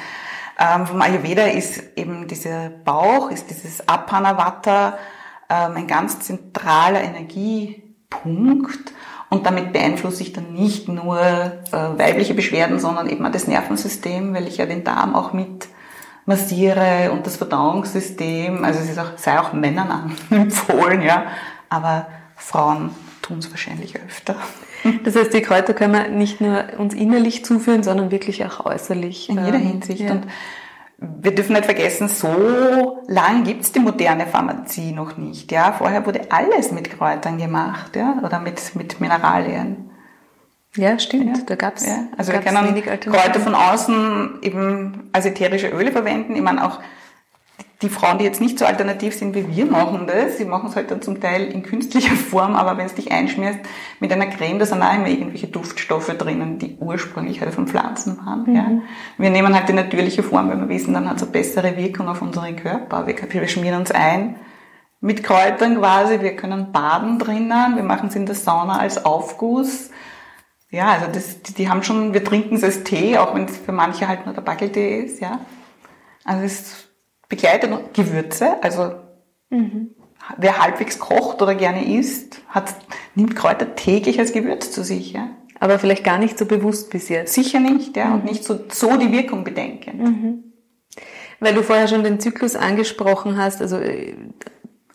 ähm, 0.60 0.88
vom 0.88 1.02
Ayurveda 1.02 1.44
ist 1.44 1.98
eben 1.98 2.28
dieser 2.28 2.70
Bauch, 2.70 3.30
ist 3.30 3.50
dieses 3.50 3.88
Apanavata 3.88 4.98
ähm, 5.50 5.76
ein 5.76 5.88
ganz 5.88 6.20
zentraler 6.20 7.02
Energie 7.02 7.87
Punkt. 8.10 8.94
Und 9.30 9.46
damit 9.46 9.74
beeinflusse 9.74 10.24
ich 10.24 10.34
dann 10.34 10.54
nicht 10.54 10.88
nur 10.88 11.20
äh, 11.20 11.72
weibliche 11.72 12.34
Beschwerden, 12.34 12.80
sondern 12.80 13.10
eben 13.10 13.26
auch 13.26 13.32
das 13.32 13.48
Nervensystem, 13.48 14.34
weil 14.34 14.48
ich 14.48 14.58
ja 14.58 14.66
den 14.66 14.84
Darm 14.84 15.16
auch 15.16 15.34
mit 15.34 15.68
massiere 16.26 17.12
und 17.12 17.26
das 17.26 17.38
Verdauungssystem. 17.38 18.64
Also 18.64 18.80
es 18.80 18.90
ist 18.90 19.00
auch, 19.00 19.18
sei 19.18 19.40
auch 19.40 19.54
Männern 19.54 20.16
empfohlen, 20.30 21.02
ja. 21.02 21.28
Aber 21.70 22.08
Frauen 22.36 22.92
tun 23.22 23.40
es 23.40 23.50
wahrscheinlich 23.50 23.96
öfter. 23.96 24.36
Das 25.04 25.16
heißt, 25.16 25.34
die 25.34 25.42
Kräuter 25.42 25.74
können 25.74 25.94
wir 25.94 26.08
nicht 26.08 26.40
nur 26.40 26.64
uns 26.78 26.94
innerlich 26.94 27.44
zuführen, 27.44 27.82
sondern 27.82 28.12
wirklich 28.12 28.46
auch 28.46 28.64
äußerlich. 28.66 29.28
In 29.28 29.44
jeder 29.44 29.58
ähm, 29.58 29.68
Hinsicht. 29.68 30.02
Ja. 30.02 30.12
Und 30.12 30.28
wir 31.00 31.36
dürfen 31.36 31.54
nicht 31.54 31.66
vergessen, 31.66 32.08
so 32.08 33.04
lang 33.08 33.44
gibt's 33.44 33.72
die 33.72 33.80
moderne 33.80 34.26
Pharmazie 34.26 34.92
noch 34.92 35.18
nicht. 35.18 35.52
Ja, 35.52 35.74
vorher 35.74 36.06
wurde 36.06 36.32
alles 36.32 36.72
mit 36.72 36.90
Kräutern 36.90 37.38
gemacht, 37.38 37.96
ja, 37.96 38.20
oder 38.24 38.40
mit 38.40 38.76
mit 38.76 39.00
Mineralien. 39.00 39.92
Ja, 40.76 40.98
stimmt. 41.00 41.38
Ja. 41.38 41.44
Da 41.46 41.56
gab's. 41.56 41.86
Ja. 41.86 42.08
Also 42.18 42.32
wir 42.34 42.40
können 42.40 42.84
Kräuter 43.00 43.40
von 43.40 43.56
außen 43.56 44.40
eben 44.42 45.10
als 45.12 45.26
ätherische 45.26 45.70
Öle 45.70 45.92
verwenden. 45.92 46.36
Ich 46.36 46.42
meine 46.42 46.66
auch 46.66 46.80
die 47.82 47.90
Frauen, 47.90 48.18
die 48.18 48.26
jetzt 48.26 48.42
nicht 48.42 48.58
so 48.58 48.66
alternativ 48.66 49.14
sind 49.14 49.36
wie 49.36 49.56
wir, 49.56 49.66
machen 49.68 50.08
das. 50.08 50.38
Sie 50.38 50.46
machen 50.46 50.70
es 50.70 50.76
halt 50.76 50.90
dann 50.90 51.02
zum 51.02 51.22
Teil 51.22 51.44
in 51.52 51.62
künstlicher 51.62 52.16
Form, 52.16 52.56
aber 52.56 52.78
wenn 52.78 52.88
es 52.88 52.96
dich 52.96 53.12
einschmierst 53.12 53.60
mit 54.00 54.12
einer 54.12 54.28
Creme, 54.28 54.58
da 54.58 54.66
sind 54.66 54.82
auch 54.82 54.94
immer 54.94 55.08
irgendwelche 55.08 55.48
Duftstoffe 55.48 56.10
drinnen, 56.18 56.58
die 56.58 56.78
ursprünglich 56.80 57.42
halt 57.42 57.54
von 57.54 57.68
Pflanzen 57.68 58.18
waren. 58.26 58.44
Mhm. 58.46 58.56
Ja. 58.56 58.72
Wir 59.18 59.30
nehmen 59.30 59.54
halt 59.54 59.70
die 59.70 59.74
natürliche 59.74 60.24
Form, 60.24 60.50
weil 60.50 60.60
wir 60.60 60.70
wissen, 60.70 60.94
dann 60.94 61.08
hat 61.08 61.18
es 61.18 61.24
eine 61.24 61.32
bessere 61.32 61.78
Wirkung 61.78 62.08
auf 62.08 62.22
unseren 62.22 62.56
Körper. 62.56 63.06
Wir, 63.06 63.16
wir 63.16 63.48
schmieren 63.48 63.80
uns 63.80 63.92
ein 63.92 64.38
mit 65.00 65.24
Kräutern 65.24 65.78
quasi, 65.78 66.22
wir 66.22 66.36
können 66.36 66.72
baden 66.72 67.20
drinnen, 67.20 67.76
wir 67.76 67.84
machen 67.84 68.10
es 68.10 68.16
in 68.16 68.26
der 68.26 68.34
Sauna 68.34 68.80
als 68.80 69.06
Aufguss. 69.06 69.92
Ja, 70.72 70.88
also 70.88 71.06
das, 71.14 71.44
die, 71.44 71.54
die 71.54 71.70
haben 71.70 71.84
schon, 71.84 72.14
wir 72.14 72.24
trinken 72.24 72.56
es 72.56 72.64
als 72.64 72.84
Tee, 72.84 73.18
auch 73.18 73.36
wenn 73.36 73.46
es 73.46 73.58
für 73.58 73.72
manche 73.72 74.08
halt 74.08 74.26
nur 74.26 74.34
der 74.34 74.42
Backeltee 74.42 75.00
ist, 75.00 75.22
ja. 75.22 75.40
Also 76.26 76.44
es 76.44 76.87
ist 77.28 77.30
begleitet 77.30 77.94
Gewürze, 77.94 78.62
also 78.64 78.94
mhm. 79.50 79.92
wer 80.38 80.60
halbwegs 80.60 81.00
kocht 81.00 81.42
oder 81.42 81.56
gerne 81.56 81.86
isst, 81.98 82.42
hat, 82.50 82.74
nimmt 83.16 83.36
Kräuter 83.36 83.76
täglich 83.76 84.20
als 84.20 84.34
Gewürz 84.34 84.72
zu 84.72 84.84
sich. 84.84 85.14
Ja? 85.14 85.30
Aber 85.60 85.80
vielleicht 85.80 86.04
gar 86.04 86.18
nicht 86.18 86.38
so 86.38 86.46
bewusst 86.46 86.90
bis 86.90 87.10
jetzt. 87.10 87.34
Sicher 87.34 87.60
nicht, 87.60 87.98
ja, 87.98 88.06
mhm. 88.06 88.14
und 88.14 88.26
nicht 88.26 88.44
so, 88.44 88.60
so 88.70 88.98
die 88.98 89.12
Wirkung 89.12 89.44
bedenken. 89.44 89.98
Mhm. 89.98 90.44
Weil 91.40 91.54
du 91.54 91.62
vorher 91.62 91.88
schon 91.88 92.04
den 92.04 92.20
Zyklus 92.20 92.56
angesprochen 92.56 93.38
hast, 93.38 93.62
also 93.62 93.78
äh, 93.78 94.16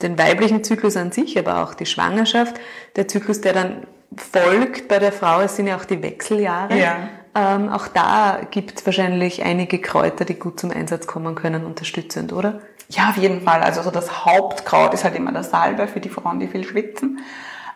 den 0.00 0.18
weiblichen 0.18 0.64
Zyklus 0.64 0.96
an 0.96 1.12
sich, 1.12 1.38
aber 1.38 1.62
auch 1.62 1.74
die 1.74 1.86
Schwangerschaft, 1.86 2.60
der 2.96 3.06
Zyklus, 3.06 3.40
der 3.40 3.52
dann 3.52 3.86
folgt 4.16 4.88
bei 4.88 4.98
der 4.98 5.12
Frau, 5.12 5.40
es 5.40 5.56
sind 5.56 5.68
ja 5.68 5.76
auch 5.76 5.84
die 5.84 6.02
Wechseljahre. 6.02 6.76
Ja. 6.76 7.08
Ähm, 7.34 7.70
auch 7.70 7.88
da 7.88 8.40
gibt 8.50 8.78
es 8.80 8.86
wahrscheinlich 8.86 9.42
einige 9.42 9.80
Kräuter, 9.80 10.24
die 10.24 10.34
gut 10.34 10.60
zum 10.60 10.70
Einsatz 10.70 11.06
kommen 11.06 11.34
können, 11.34 11.64
unterstützend, 11.64 12.32
oder? 12.32 12.60
Ja, 12.88 13.10
auf 13.10 13.16
jeden 13.16 13.40
Fall. 13.40 13.62
Also 13.62 13.82
so 13.82 13.90
das 13.90 14.26
Hauptkraut 14.26 14.92
ist 14.92 15.04
halt 15.04 15.16
immer 15.16 15.32
der 15.32 15.44
Salbe 15.44 15.86
für 15.86 16.00
die 16.00 16.10
Frauen, 16.10 16.40
die 16.40 16.48
viel 16.48 16.64
schwitzen. 16.64 17.20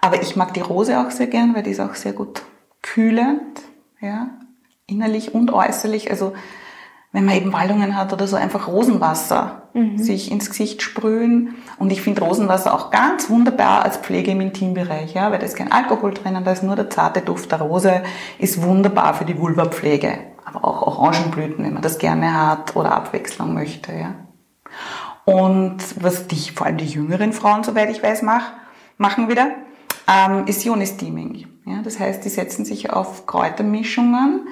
Aber 0.02 0.20
ich 0.20 0.36
mag 0.36 0.52
die 0.52 0.60
Rose 0.60 1.00
auch 1.00 1.10
sehr 1.10 1.26
gern, 1.26 1.54
weil 1.54 1.62
die 1.62 1.70
ist 1.70 1.80
auch 1.80 1.94
sehr 1.94 2.12
gut 2.12 2.42
kühlend, 2.82 3.62
ja, 4.00 4.28
innerlich 4.86 5.34
und 5.34 5.52
äußerlich. 5.52 6.10
Also 6.10 6.34
wenn 7.16 7.24
man 7.24 7.34
eben 7.34 7.54
Wallungen 7.54 7.96
hat 7.96 8.12
oder 8.12 8.26
so, 8.26 8.36
einfach 8.36 8.68
Rosenwasser 8.68 9.62
mhm. 9.72 9.96
sich 9.96 10.30
ins 10.30 10.50
Gesicht 10.50 10.82
sprühen. 10.82 11.54
Und 11.78 11.90
ich 11.90 12.02
finde 12.02 12.20
Rosenwasser 12.20 12.74
auch 12.74 12.90
ganz 12.90 13.30
wunderbar 13.30 13.86
als 13.86 13.96
Pflege 13.96 14.32
im 14.32 14.42
Intimbereich, 14.42 15.14
ja, 15.14 15.32
weil 15.32 15.38
da 15.38 15.46
ist 15.46 15.56
kein 15.56 15.72
Alkohol 15.72 16.12
drinnen, 16.12 16.44
da 16.44 16.52
ist 16.52 16.62
nur 16.62 16.76
der 16.76 16.90
zarte 16.90 17.22
Duft 17.22 17.52
der 17.52 17.62
Rose, 17.62 18.02
ist 18.38 18.62
wunderbar 18.62 19.14
für 19.14 19.24
die 19.24 19.38
Vulvapflege. 19.38 20.18
Aber 20.44 20.62
auch 20.62 20.82
Orangenblüten, 20.82 21.64
wenn 21.64 21.72
man 21.72 21.82
das 21.82 21.96
gerne 21.96 22.34
hat 22.34 22.76
oder 22.76 22.92
Abwechslung 22.92 23.54
möchte, 23.54 23.92
ja. 23.94 24.14
Und 25.24 25.78
was 25.98 26.26
die, 26.26 26.50
vor 26.50 26.66
allem 26.66 26.76
die 26.76 26.84
jüngeren 26.84 27.32
Frauen, 27.32 27.64
soweit 27.64 27.88
ich 27.88 28.02
weiß, 28.02 28.20
macht, 28.20 28.52
machen 28.98 29.30
wieder, 29.30 29.52
ähm, 30.06 30.46
ist 30.46 30.66
Ionesteaming. 30.66 31.46
Ja, 31.64 31.80
das 31.82 31.98
heißt, 31.98 32.22
die 32.26 32.28
setzen 32.28 32.66
sich 32.66 32.90
auf 32.90 33.24
Kräutermischungen, 33.24 34.48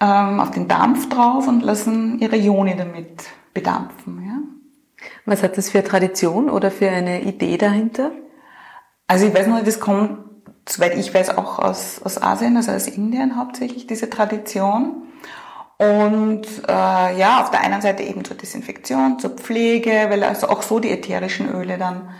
ähm, 0.00 0.40
auf 0.40 0.50
den 0.50 0.68
Dampf 0.68 1.08
drauf 1.08 1.48
und 1.48 1.62
lassen 1.62 2.18
ihre 2.18 2.36
Ione 2.36 2.76
damit 2.76 3.24
bedampfen. 3.54 4.22
Ja. 4.26 5.06
Was 5.26 5.42
hat 5.42 5.58
das 5.58 5.70
für 5.70 5.78
eine 5.78 5.88
Tradition 5.88 6.50
oder 6.50 6.70
für 6.70 6.88
eine 6.88 7.22
Idee 7.22 7.56
dahinter? 7.58 8.10
Also 9.06 9.26
ich 9.26 9.34
weiß 9.34 9.46
nur, 9.46 9.60
das 9.62 9.80
kommt, 9.80 10.18
soweit 10.68 10.96
ich 10.96 11.12
weiß, 11.12 11.36
auch 11.36 11.58
aus, 11.58 12.00
aus 12.02 12.20
Asien, 12.20 12.56
also 12.56 12.72
aus 12.72 12.86
Indien 12.86 13.36
hauptsächlich, 13.36 13.86
diese 13.86 14.10
Tradition. 14.10 15.02
Und 15.78 16.46
äh, 16.66 17.18
ja, 17.18 17.40
auf 17.40 17.50
der 17.50 17.60
einen 17.60 17.80
Seite 17.80 18.02
eben 18.02 18.24
zur 18.24 18.36
Desinfektion, 18.36 19.18
zur 19.18 19.30
Pflege, 19.30 20.06
weil 20.08 20.24
also 20.24 20.48
auch 20.48 20.62
so 20.62 20.80
die 20.80 20.90
ätherischen 20.90 21.48
Öle 21.48 21.78
dann 21.78 22.10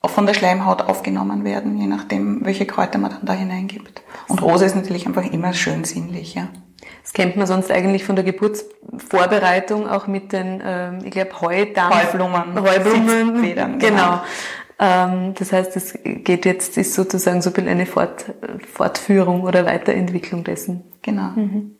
auch 0.00 0.10
von 0.10 0.26
der 0.26 0.34
Schleimhaut 0.34 0.82
aufgenommen 0.82 1.44
werden, 1.44 1.76
je 1.76 1.86
nachdem, 1.86 2.44
welche 2.44 2.66
Kräuter 2.66 2.98
man 2.98 3.10
dann 3.10 3.26
da 3.26 3.32
hineingibt. 3.32 4.02
Und 4.28 4.40
Rose 4.42 4.64
ist 4.64 4.76
natürlich 4.76 5.06
einfach 5.06 5.24
immer 5.24 5.52
schön 5.52 5.84
sinnlich, 5.84 6.34
ja. 6.34 6.48
Das 7.02 7.12
kennt 7.12 7.36
man 7.36 7.46
sonst 7.46 7.70
eigentlich 7.70 8.04
von 8.04 8.16
der 8.16 8.24
Geburtsvorbereitung 8.24 9.88
auch 9.88 10.06
mit 10.06 10.32
den, 10.32 10.62
ähm, 10.64 10.98
ich 11.04 11.10
glaube, 11.10 11.40
Heudampf. 11.40 12.12
Heublumen. 12.12 12.62
Heublumen. 12.62 13.44
Federn, 13.44 13.78
genau. 13.78 13.96
genau. 13.96 14.22
Ähm, 14.78 15.34
das 15.34 15.52
heißt, 15.52 15.76
es 15.76 15.98
geht 16.02 16.46
jetzt, 16.46 16.78
ist 16.78 16.94
sozusagen 16.94 17.42
so 17.42 17.50
ein 17.50 17.52
bisschen 17.52 17.68
eine 17.68 17.86
Fort, 17.86 18.26
Fortführung 18.72 19.42
oder 19.42 19.66
Weiterentwicklung 19.66 20.42
dessen. 20.42 20.84
Genau. 21.02 21.30
Mhm. 21.34 21.76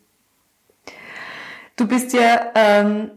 Du 1.77 1.89
bist 1.89 2.13
ja 2.13 2.53
ähm, 2.55 3.11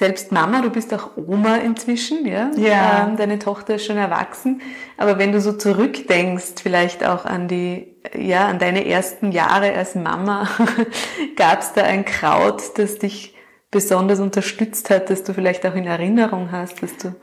selbst 0.00 0.32
Mama, 0.32 0.62
du 0.62 0.70
bist 0.70 0.94
auch 0.94 1.10
Oma 1.16 1.56
inzwischen, 1.56 2.26
ja? 2.26 2.50
Ja. 2.56 3.06
Ähm, 3.06 3.18
deine 3.18 3.38
Tochter 3.38 3.74
ist 3.74 3.84
schon 3.84 3.98
erwachsen. 3.98 4.62
Aber 4.96 5.18
wenn 5.18 5.30
du 5.30 5.42
so 5.42 5.52
zurückdenkst, 5.52 6.54
vielleicht 6.62 7.04
auch 7.04 7.26
an 7.26 7.48
die, 7.48 7.98
ja, 8.16 8.48
an 8.48 8.58
deine 8.58 8.86
ersten 8.86 9.30
Jahre 9.30 9.74
als 9.74 9.96
Mama, 9.96 10.48
gab 11.36 11.60
es 11.60 11.74
da 11.74 11.82
ein 11.82 12.06
Kraut, 12.06 12.78
das 12.78 12.98
dich 12.98 13.34
besonders 13.70 14.20
unterstützt 14.20 14.88
hat, 14.88 15.10
dass 15.10 15.22
du 15.22 15.34
vielleicht 15.34 15.66
auch 15.66 15.74
in 15.74 15.86
Erinnerung 15.86 16.50
hast, 16.50 16.82
dass 16.82 16.96
du, 16.96 17.14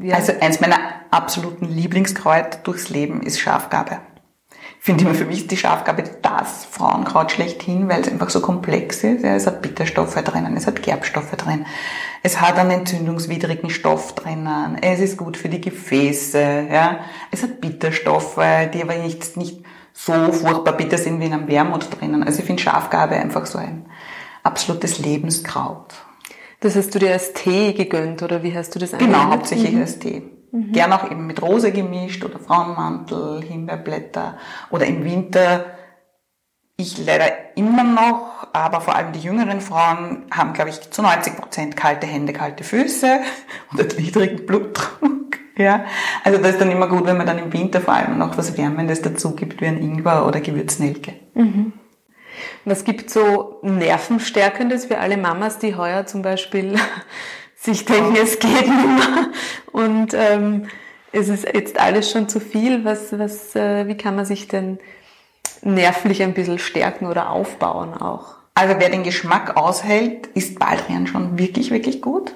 ja. 0.00 0.16
Also 0.16 0.32
eins 0.40 0.60
meiner 0.60 0.78
absoluten 1.12 1.66
Lieblingskräuter 1.66 2.58
durchs 2.64 2.88
Leben 2.90 3.22
ist 3.22 3.38
Schafgabe 3.38 4.00
finde 4.86 5.04
immer 5.04 5.14
für 5.14 5.24
mich 5.24 5.48
die 5.48 5.56
Schafgabe 5.56 6.04
das 6.22 6.64
Frauenkraut 6.64 7.32
schlechthin, 7.32 7.88
weil 7.88 8.02
es 8.02 8.08
einfach 8.08 8.30
so 8.30 8.40
komplex 8.40 9.02
ist. 9.02 9.24
Ja, 9.24 9.34
es 9.34 9.48
hat 9.48 9.60
Bitterstoffe 9.60 10.14
drinnen, 10.14 10.56
es 10.56 10.68
hat 10.68 10.80
Gerbstoffe 10.80 11.32
drin, 11.32 11.66
es 12.22 12.40
hat 12.40 12.56
einen 12.56 12.70
entzündungswidrigen 12.70 13.68
Stoff 13.68 14.14
drinnen, 14.14 14.78
es 14.80 15.00
ist 15.00 15.16
gut 15.16 15.36
für 15.36 15.48
die 15.48 15.60
Gefäße, 15.60 16.68
ja, 16.70 17.00
es 17.32 17.42
hat 17.42 17.60
Bitterstoffe, 17.60 18.38
die 18.72 18.80
aber 18.80 18.94
nicht, 18.94 19.36
nicht 19.36 19.64
so 19.92 20.30
furchtbar 20.30 20.76
bitter 20.76 20.98
sind 20.98 21.20
wie 21.20 21.26
in 21.26 21.32
einem 21.32 21.48
Wermut 21.48 21.88
drinnen. 21.98 22.22
Also 22.22 22.38
ich 22.38 22.44
finde 22.44 22.62
Schafgabe 22.62 23.16
einfach 23.16 23.46
so 23.46 23.58
ein 23.58 23.86
absolutes 24.44 25.00
Lebenskraut. 25.00 25.94
Das 26.60 26.76
hast 26.76 26.94
du 26.94 27.00
dir 27.00 27.12
als 27.12 27.32
Tee 27.32 27.72
gegönnt 27.72 28.22
oder 28.22 28.44
wie 28.44 28.56
hast 28.56 28.72
du 28.74 28.78
das 28.78 28.92
Genau, 28.92 29.30
hauptsächlich 29.30 29.72
mhm. 29.72 29.80
als 29.80 29.98
Tee. 29.98 30.22
Mhm. 30.56 30.72
Gern 30.72 30.92
auch 30.92 31.10
eben 31.10 31.26
mit 31.26 31.42
Rose 31.42 31.70
gemischt 31.70 32.24
oder 32.24 32.38
Frauenmantel, 32.38 33.42
Himbeerblätter 33.42 34.38
oder 34.70 34.86
im 34.86 35.04
Winter. 35.04 35.66
Ich 36.78 37.04
leider 37.04 37.56
immer 37.56 37.84
noch, 37.84 38.48
aber 38.52 38.80
vor 38.80 38.96
allem 38.96 39.12
die 39.12 39.20
jüngeren 39.20 39.60
Frauen 39.60 40.24
haben, 40.30 40.52
glaube 40.54 40.70
ich, 40.70 40.90
zu 40.90 41.02
90 41.02 41.36
Prozent 41.36 41.76
kalte 41.76 42.06
Hände, 42.06 42.32
kalte 42.32 42.64
Füße 42.64 43.20
und 43.72 43.80
einen 43.80 44.02
niedrigen 44.02 44.46
Blutdruck. 44.46 45.10
Ja, 45.58 45.86
also 46.22 46.36
das 46.36 46.50
ist 46.50 46.60
dann 46.60 46.70
immer 46.70 46.86
gut, 46.86 47.06
wenn 47.06 47.16
man 47.16 47.26
dann 47.26 47.38
im 47.38 47.50
Winter 47.50 47.80
vor 47.80 47.94
allem 47.94 48.18
noch 48.18 48.36
was 48.36 48.58
Wärmendes 48.58 49.00
dazu 49.00 49.34
gibt, 49.34 49.62
wie 49.62 49.66
ein 49.66 49.78
Ingwer 49.78 50.26
oder 50.26 50.42
Gewürznelke. 50.42 51.14
Mhm. 51.32 51.72
Was 52.66 52.84
gibt 52.84 53.08
so 53.08 53.58
Nervenstärkendes 53.62 54.84
für 54.84 54.98
alle 54.98 55.16
Mamas, 55.16 55.56
die 55.58 55.74
heuer 55.74 56.04
zum 56.04 56.20
Beispiel 56.20 56.74
sich 57.66 57.84
denken, 57.84 58.16
es 58.16 58.38
geht 58.38 58.52
nicht 58.52 58.68
mehr 58.68 59.30
und 59.72 60.14
ähm, 60.14 60.68
es 61.12 61.28
ist 61.28 61.44
jetzt 61.44 61.78
alles 61.78 62.10
schon 62.10 62.28
zu 62.28 62.40
viel. 62.40 62.84
Was, 62.84 63.18
was, 63.18 63.54
äh, 63.54 63.86
wie 63.86 63.96
kann 63.96 64.16
man 64.16 64.24
sich 64.24 64.48
denn 64.48 64.78
nervlich 65.62 66.22
ein 66.22 66.34
bisschen 66.34 66.58
stärken 66.58 67.06
oder 67.06 67.30
aufbauen 67.30 67.94
auch? 67.94 68.36
Also 68.54 68.76
wer 68.78 68.88
den 68.88 69.02
Geschmack 69.02 69.56
aushält, 69.56 70.28
ist 70.28 70.58
Baldrian 70.58 71.06
schon 71.06 71.38
wirklich, 71.38 71.70
wirklich 71.70 72.00
gut. 72.00 72.32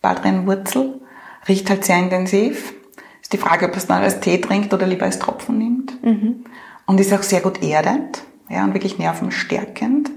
Baldrianwurzel 0.00 1.00
riecht 1.48 1.68
halt 1.68 1.84
sehr 1.84 1.98
intensiv. 1.98 2.72
Ist 3.20 3.32
die 3.32 3.38
Frage, 3.38 3.66
ob 3.66 3.76
es 3.76 3.86
dann 3.86 4.02
als 4.02 4.20
Tee 4.20 4.40
trinkt 4.40 4.72
oder 4.72 4.86
lieber 4.86 5.06
als 5.06 5.18
Tropfen 5.18 5.58
nimmt. 5.58 6.02
Mhm. 6.04 6.44
Und 6.86 7.00
ist 7.00 7.12
auch 7.12 7.22
sehr 7.22 7.40
gut 7.40 7.62
erdend, 7.62 8.22
ja, 8.48 8.64
und 8.64 8.74
wirklich 8.74 8.98
nervenstärkend. 8.98 10.10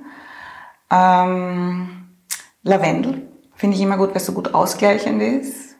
Ähm, 0.91 2.07
Lavendel 2.63 3.32
Finde 3.55 3.75
ich 3.77 3.81
immer 3.83 3.97
gut, 3.97 4.09
weil 4.09 4.17
es 4.17 4.25
so 4.25 4.33
gut 4.33 4.53
ausgleichend 4.53 5.21
ist. 5.21 5.75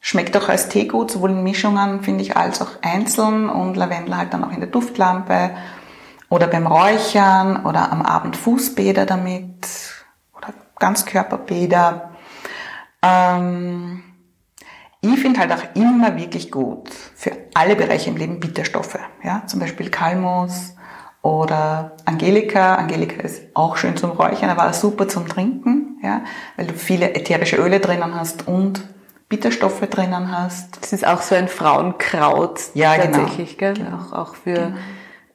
Schmeckt 0.00 0.36
auch 0.36 0.48
als 0.48 0.68
Tee 0.68 0.88
gut, 0.88 1.10
sowohl 1.10 1.30
in 1.30 1.44
Mischungen, 1.44 2.02
finde 2.02 2.22
ich, 2.22 2.36
als 2.36 2.60
auch 2.60 2.70
einzeln 2.82 3.48
und 3.48 3.76
Lavendel 3.76 4.16
halt 4.16 4.34
dann 4.34 4.42
auch 4.42 4.50
in 4.50 4.60
der 4.60 4.68
Duftlampe 4.68 5.52
oder 6.28 6.48
beim 6.48 6.66
Räuchern 6.66 7.64
oder 7.66 7.92
am 7.92 8.02
Abend 8.02 8.36
Fußbäder 8.36 9.06
damit 9.06 9.68
oder 10.36 10.48
Ganzkörperbäder. 10.78 12.10
Ähm, 13.02 14.02
ich 15.02 15.20
finde 15.20 15.40
halt 15.40 15.52
auch 15.52 15.76
immer 15.76 16.16
wirklich 16.16 16.50
gut 16.50 16.90
für 17.14 17.32
alle 17.54 17.76
Bereiche 17.76 18.10
im 18.10 18.16
Leben 18.16 18.40
Bitterstoffe. 18.40 18.98
Ja? 19.22 19.42
Zum 19.46 19.60
Beispiel 19.60 19.90
Kalmus 19.90 20.74
oder 21.20 21.96
Angelika. 22.06 22.76
Angelika 22.76 23.22
ist 23.22 23.42
auch 23.54 23.76
schön 23.76 23.96
zum 23.96 24.10
Räuchern, 24.12 24.50
aber 24.50 24.68
auch 24.68 24.74
super 24.74 25.06
zum 25.06 25.28
Trinken 25.28 25.91
ja, 26.02 26.22
weil 26.56 26.66
du 26.66 26.74
viele 26.74 27.14
ätherische 27.14 27.56
Öle 27.56 27.80
drinnen 27.80 28.14
hast 28.14 28.48
und 28.48 28.82
Bitterstoffe 29.28 29.80
drinnen 29.88 30.36
hast. 30.36 30.82
Das 30.82 30.92
ist 30.92 31.06
auch 31.06 31.22
so 31.22 31.34
ein 31.34 31.48
Frauenkraut 31.48 32.60
ja, 32.74 32.96
genau. 32.96 33.18
tatsächlich, 33.18 33.56
genau. 33.56 33.74
gell? 33.74 33.86
Auch, 33.94 34.12
auch 34.12 34.34
für 34.34 34.54
genau. 34.54 34.76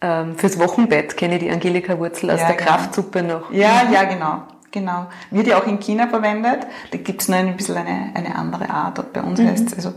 ähm, 0.02 0.38
fürs 0.38 0.60
Wochenbett 0.60 1.18
kenne 1.18 1.36
ich 1.36 1.40
die 1.40 1.50
Angelika-Wurzel 1.50 2.30
aus 2.30 2.42
ja, 2.42 2.48
der 2.48 2.58
genau. 2.58 2.70
Kraftsuppe 2.70 3.24
noch. 3.24 3.52
Ja, 3.52 3.90
ja, 3.92 4.04
genau. 4.04 4.44
Genau. 4.72 5.08
Wird 5.32 5.48
ja 5.48 5.58
auch 5.58 5.66
in 5.66 5.80
China 5.80 6.08
verwendet. 6.08 6.68
Da 6.92 6.98
gibt's 7.00 7.28
nur 7.28 7.40
ein 7.40 7.58
bisschen 7.58 7.78
eine, 7.78 8.12
eine 8.14 8.36
andere 8.36 8.70
Art. 8.70 9.00
Und 9.00 9.14
bei 9.14 9.24
uns 9.24 9.40
mhm. 9.40 9.48
heißt 9.48 9.68
es 9.68 9.74
also 9.74 9.94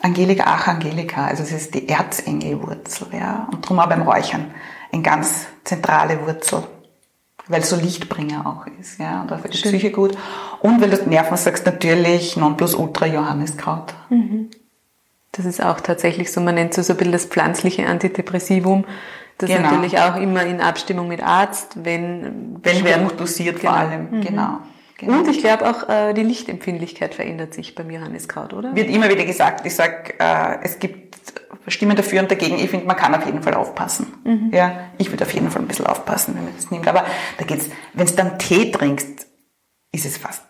Angelika, 0.00 0.44
ach 0.46 0.68
Angelika. 0.68 1.26
Also 1.26 1.42
es 1.42 1.52
ist 1.52 1.74
die 1.74 1.88
Erzengelwurzel, 1.88 3.08
ja. 3.12 3.48
Und 3.52 3.64
darum 3.64 3.80
auch 3.80 3.88
beim 3.88 4.02
Räuchern 4.02 4.52
eine 4.92 5.02
ganz 5.02 5.46
zentrale 5.64 6.24
Wurzel 6.24 6.62
weil 7.52 7.60
es 7.60 7.70
so 7.70 7.76
Lichtbringer 7.76 8.46
auch 8.46 8.66
ist, 8.80 8.98
ja, 8.98 9.22
und 9.22 9.32
auch 9.32 9.38
für 9.38 9.48
die 9.48 9.58
Psyche 9.58 9.90
gut. 9.90 10.16
Und 10.60 10.80
weil 10.80 10.90
du 10.90 11.08
Nerven 11.08 11.36
sagst, 11.36 11.66
natürlich 11.66 12.36
Nonplusultra 12.36 13.06
Johanniskraut. 13.06 13.94
Mhm. 14.10 14.50
Das 15.32 15.46
ist 15.46 15.62
auch 15.62 15.80
tatsächlich 15.80 16.32
so, 16.32 16.40
man 16.40 16.54
nennt 16.56 16.76
es 16.76 16.86
so 16.86 16.92
ein 16.92 16.96
bisschen 16.96 17.12
das 17.12 17.26
pflanzliche 17.26 17.86
Antidepressivum. 17.86 18.84
Das 19.38 19.48
genau. 19.48 19.70
natürlich 19.70 19.98
auch 19.98 20.16
immer 20.16 20.44
in 20.44 20.60
Abstimmung 20.60 21.08
mit 21.08 21.22
Arzt, 21.22 21.84
wenn 21.84 22.58
wenn 22.62 23.04
hoch 23.04 23.12
dosiert 23.12 23.60
genau. 23.60 23.72
vor 23.72 23.80
allem, 23.80 24.10
mhm. 24.10 24.20
genau. 24.20 24.58
Genau. 25.02 25.18
Und 25.18 25.28
ich 25.28 25.38
glaube 25.40 25.68
auch, 25.68 25.88
äh, 25.88 26.14
die 26.14 26.22
Lichtempfindlichkeit 26.22 27.14
verändert 27.14 27.54
sich 27.54 27.74
beim 27.74 27.90
Johanniskraut, 27.90 28.52
oder? 28.52 28.74
Wird 28.76 28.88
immer 28.88 29.08
wieder 29.08 29.24
gesagt. 29.24 29.66
Ich 29.66 29.74
sag, 29.74 30.14
äh, 30.20 30.58
es 30.62 30.78
gibt 30.78 31.16
Stimmen 31.66 31.96
dafür 31.96 32.20
und 32.20 32.30
dagegen. 32.30 32.56
Ich 32.58 32.70
finde, 32.70 32.86
man 32.86 32.96
kann 32.96 33.12
auf 33.14 33.26
jeden 33.26 33.42
Fall 33.42 33.54
aufpassen. 33.54 34.14
Mhm. 34.24 34.50
Ja, 34.52 34.90
ich 34.98 35.10
würde 35.10 35.24
auf 35.24 35.34
jeden 35.34 35.50
Fall 35.50 35.62
ein 35.62 35.68
bisschen 35.68 35.86
aufpassen, 35.86 36.36
wenn 36.36 36.44
man 36.44 36.54
das 36.56 36.70
nimmt. 36.70 36.86
Aber 36.86 37.04
da 37.38 37.44
geht's, 37.44 37.68
wenn 37.94 38.06
du 38.06 38.12
dann 38.12 38.38
Tee 38.38 38.70
trinkst, 38.70 39.26
ist 39.90 40.06
es 40.06 40.18
fast, 40.18 40.44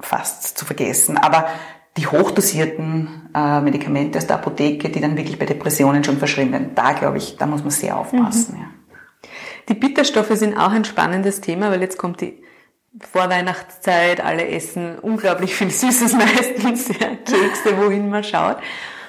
fast 0.00 0.58
zu 0.58 0.66
vergessen. 0.66 1.16
Aber 1.16 1.48
die 1.96 2.06
hochdosierten 2.06 3.30
äh, 3.34 3.60
Medikamente 3.62 4.18
aus 4.18 4.26
der 4.26 4.36
Apotheke, 4.36 4.90
die 4.90 5.00
dann 5.00 5.16
wirklich 5.16 5.38
bei 5.38 5.46
Depressionen 5.46 6.04
schon 6.04 6.18
verschrieben 6.18 6.52
werden, 6.52 6.74
da 6.74 6.92
glaube 6.92 7.18
ich, 7.18 7.36
da 7.36 7.46
muss 7.46 7.62
man 7.62 7.70
sehr 7.70 7.96
aufpassen. 7.96 8.56
Mhm. 8.56 8.60
Ja. 8.60 8.68
Die 9.70 9.74
Bitterstoffe 9.74 10.32
sind 10.32 10.58
auch 10.58 10.72
ein 10.72 10.84
spannendes 10.84 11.40
Thema, 11.40 11.70
weil 11.70 11.80
jetzt 11.80 11.96
kommt 11.96 12.20
die 12.20 12.42
Vorweihnachtszeit, 13.00 14.24
alle 14.24 14.48
essen 14.48 14.98
unglaublich 15.00 15.54
viel 15.54 15.70
Süßes 15.70 16.12
meistens, 16.14 16.88
ja, 16.88 17.08
Kekse, 17.08 17.76
wohin 17.76 18.08
man 18.08 18.24
schaut. 18.24 18.58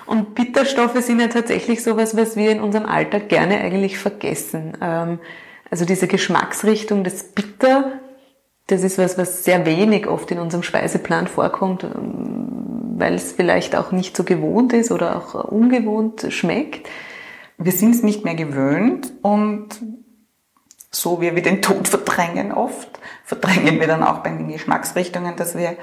Und 0.05 0.35
Bitterstoffe 0.35 0.99
sind 1.01 1.19
ja 1.19 1.27
tatsächlich 1.27 1.83
sowas, 1.83 2.15
was 2.15 2.35
wir 2.35 2.51
in 2.51 2.61
unserem 2.61 2.85
Alltag 2.85 3.29
gerne 3.29 3.59
eigentlich 3.59 3.97
vergessen. 3.97 4.77
Ähm, 4.81 5.19
also 5.69 5.85
diese 5.85 6.07
Geschmacksrichtung 6.07 7.03
des 7.03 7.31
Bitter, 7.31 7.99
das 8.67 8.83
ist 8.83 8.97
was, 8.97 9.17
was 9.17 9.43
sehr 9.43 9.65
wenig 9.65 10.07
oft 10.07 10.29
in 10.31 10.39
unserem 10.39 10.63
Speiseplan 10.63 11.27
vorkommt, 11.27 11.83
ähm, 11.83 12.95
weil 12.97 13.13
es 13.15 13.31
vielleicht 13.31 13.75
auch 13.75 13.91
nicht 13.91 14.15
so 14.15 14.23
gewohnt 14.23 14.73
ist 14.73 14.91
oder 14.91 15.17
auch 15.17 15.33
ungewohnt 15.45 16.27
schmeckt. 16.29 16.87
Wir 17.57 17.71
sind 17.71 17.95
es 17.95 18.03
nicht 18.03 18.25
mehr 18.25 18.35
gewöhnt 18.35 19.13
und 19.21 19.69
so 20.95 21.21
wie 21.21 21.35
wir 21.35 21.41
den 21.41 21.61
Tod 21.61 21.87
verdrängen 21.87 22.51
oft, 22.51 22.99
verdrängen 23.23 23.79
wir 23.79 23.87
dann 23.87 24.03
auch 24.03 24.19
bei 24.19 24.29
den 24.29 24.47
Geschmacksrichtungen, 24.47 25.35
dass 25.35 25.55
wir 25.55 25.75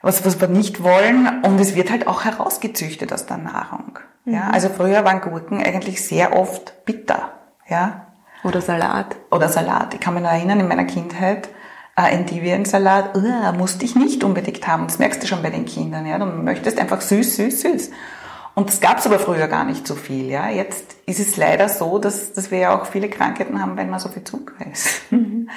was, 0.00 0.24
was 0.24 0.40
wir 0.40 0.48
nicht 0.48 0.82
wollen 0.82 1.42
und 1.44 1.58
es 1.60 1.74
wird 1.74 1.90
halt 1.90 2.06
auch 2.06 2.24
herausgezüchtet 2.24 3.12
aus 3.12 3.26
der 3.26 3.38
Nahrung. 3.38 3.98
Ja, 4.26 4.50
also 4.50 4.68
früher 4.68 5.04
waren 5.04 5.20
Gurken 5.20 5.62
eigentlich 5.62 6.06
sehr 6.06 6.36
oft 6.36 6.84
bitter. 6.84 7.32
Ja. 7.68 8.06
Oder 8.42 8.60
Salat. 8.60 9.16
Oder 9.30 9.48
Salat. 9.48 9.94
Ich 9.94 10.00
kann 10.00 10.14
mich 10.14 10.22
noch 10.22 10.30
erinnern, 10.30 10.60
in 10.60 10.68
meiner 10.68 10.84
Kindheit, 10.84 11.48
äh, 11.96 12.12
Endiviensalat, 12.14 13.16
uh, 13.16 13.52
musste 13.56 13.84
ich 13.84 13.94
nicht 13.94 14.24
unbedingt 14.24 14.66
haben. 14.66 14.86
Das 14.86 14.98
merkst 14.98 15.22
du 15.22 15.26
schon 15.26 15.42
bei 15.42 15.50
den 15.50 15.64
Kindern. 15.64 16.06
Ja. 16.06 16.18
Du 16.18 16.26
möchtest 16.26 16.78
einfach 16.78 17.00
süß, 17.00 17.36
süß, 17.36 17.60
süß. 17.60 17.90
Und 18.54 18.68
das 18.68 18.80
gab 18.80 18.98
es 18.98 19.06
aber 19.06 19.18
früher 19.18 19.48
gar 19.48 19.64
nicht 19.64 19.86
so 19.86 19.94
viel. 19.94 20.30
Ja. 20.30 20.48
Jetzt 20.48 20.96
ist 21.06 21.18
es 21.18 21.36
leider 21.36 21.68
so, 21.68 21.98
dass, 21.98 22.32
dass 22.32 22.50
wir 22.50 22.58
ja 22.58 22.78
auch 22.80 22.86
viele 22.86 23.08
Krankheiten 23.08 23.60
haben, 23.60 23.76
wenn 23.76 23.90
man 23.90 23.98
so 23.98 24.08
viel 24.08 24.24
Zucker 24.24 24.54
isst. 24.70 25.10
Mhm. 25.10 25.50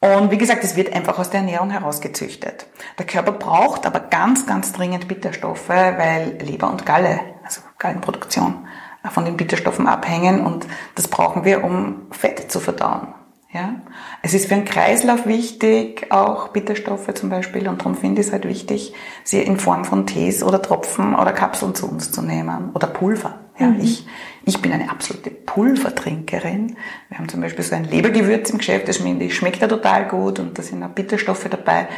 Und 0.00 0.32
wie 0.32 0.38
gesagt, 0.38 0.64
es 0.64 0.74
wird 0.74 0.92
einfach 0.92 1.20
aus 1.20 1.30
der 1.30 1.40
Ernährung 1.40 1.70
herausgezüchtet. 1.70 2.66
Der 2.98 3.06
Körper 3.06 3.30
braucht 3.30 3.86
aber 3.86 4.00
ganz, 4.00 4.46
ganz 4.46 4.72
dringend 4.72 5.06
Bitterstoffe, 5.06 5.68
weil 5.68 6.38
Leber 6.40 6.70
und 6.70 6.84
Galle, 6.84 7.20
also 7.44 7.60
Gallenproduktion, 7.78 8.66
von 9.10 9.24
den 9.24 9.36
Bitterstoffen 9.36 9.86
abhängen 9.86 10.44
und 10.44 10.66
das 10.96 11.06
brauchen 11.08 11.44
wir, 11.44 11.62
um 11.62 12.06
Fett 12.10 12.50
zu 12.50 12.58
verdauen. 12.58 13.14
Ja? 13.52 13.76
Es 14.22 14.32
ist 14.32 14.46
für 14.46 14.54
einen 14.54 14.64
Kreislauf 14.64 15.26
wichtig, 15.26 16.06
auch 16.10 16.48
Bitterstoffe 16.48 17.12
zum 17.14 17.28
Beispiel, 17.28 17.68
und 17.68 17.80
darum 17.80 17.94
finde 17.94 18.20
ich 18.20 18.28
es 18.28 18.32
halt 18.32 18.48
wichtig, 18.48 18.94
sie 19.24 19.42
in 19.42 19.58
Form 19.58 19.84
von 19.84 20.06
Tees 20.06 20.42
oder 20.42 20.62
Tropfen 20.62 21.14
oder 21.14 21.32
Kapseln 21.32 21.74
zu 21.74 21.88
uns 21.88 22.10
zu 22.10 22.22
nehmen 22.22 22.70
oder 22.72 22.86
Pulver. 22.86 23.40
Ja, 23.58 23.66
mhm. 23.66 23.80
ich, 23.80 24.06
ich 24.44 24.62
bin 24.62 24.72
eine 24.72 24.90
absolute 24.90 25.30
Pulvertrinkerin. 25.30 26.76
Wir 27.10 27.18
haben 27.18 27.28
zum 27.28 27.42
Beispiel 27.42 27.62
so 27.62 27.74
ein 27.74 27.84
Lebergewürz 27.84 28.48
im 28.50 28.58
Geschäft, 28.58 28.88
das 28.88 28.96
schmeckt 28.96 29.60
ja 29.60 29.68
total 29.68 30.08
gut 30.08 30.38
und 30.38 30.58
da 30.58 30.62
sind 30.62 30.82
auch 30.82 30.88
Bitterstoffe 30.88 31.46
dabei. 31.50 31.88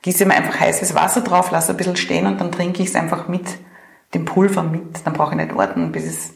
Gieße 0.00 0.24
mir 0.24 0.34
einfach 0.34 0.58
heißes 0.58 0.94
Wasser 0.94 1.20
drauf, 1.20 1.50
lasse 1.50 1.72
ein 1.72 1.76
bisschen 1.76 1.96
stehen 1.96 2.26
und 2.26 2.40
dann 2.40 2.50
trinke 2.50 2.82
ich 2.82 2.88
es 2.88 2.96
einfach 2.96 3.28
mit 3.28 3.44
dem 4.14 4.24
Pulver 4.24 4.62
mit. 4.62 5.06
Dann 5.06 5.12
brauche 5.12 5.32
ich 5.32 5.36
nicht 5.36 5.54
warten, 5.54 5.92
bis 5.92 6.06
es 6.06 6.34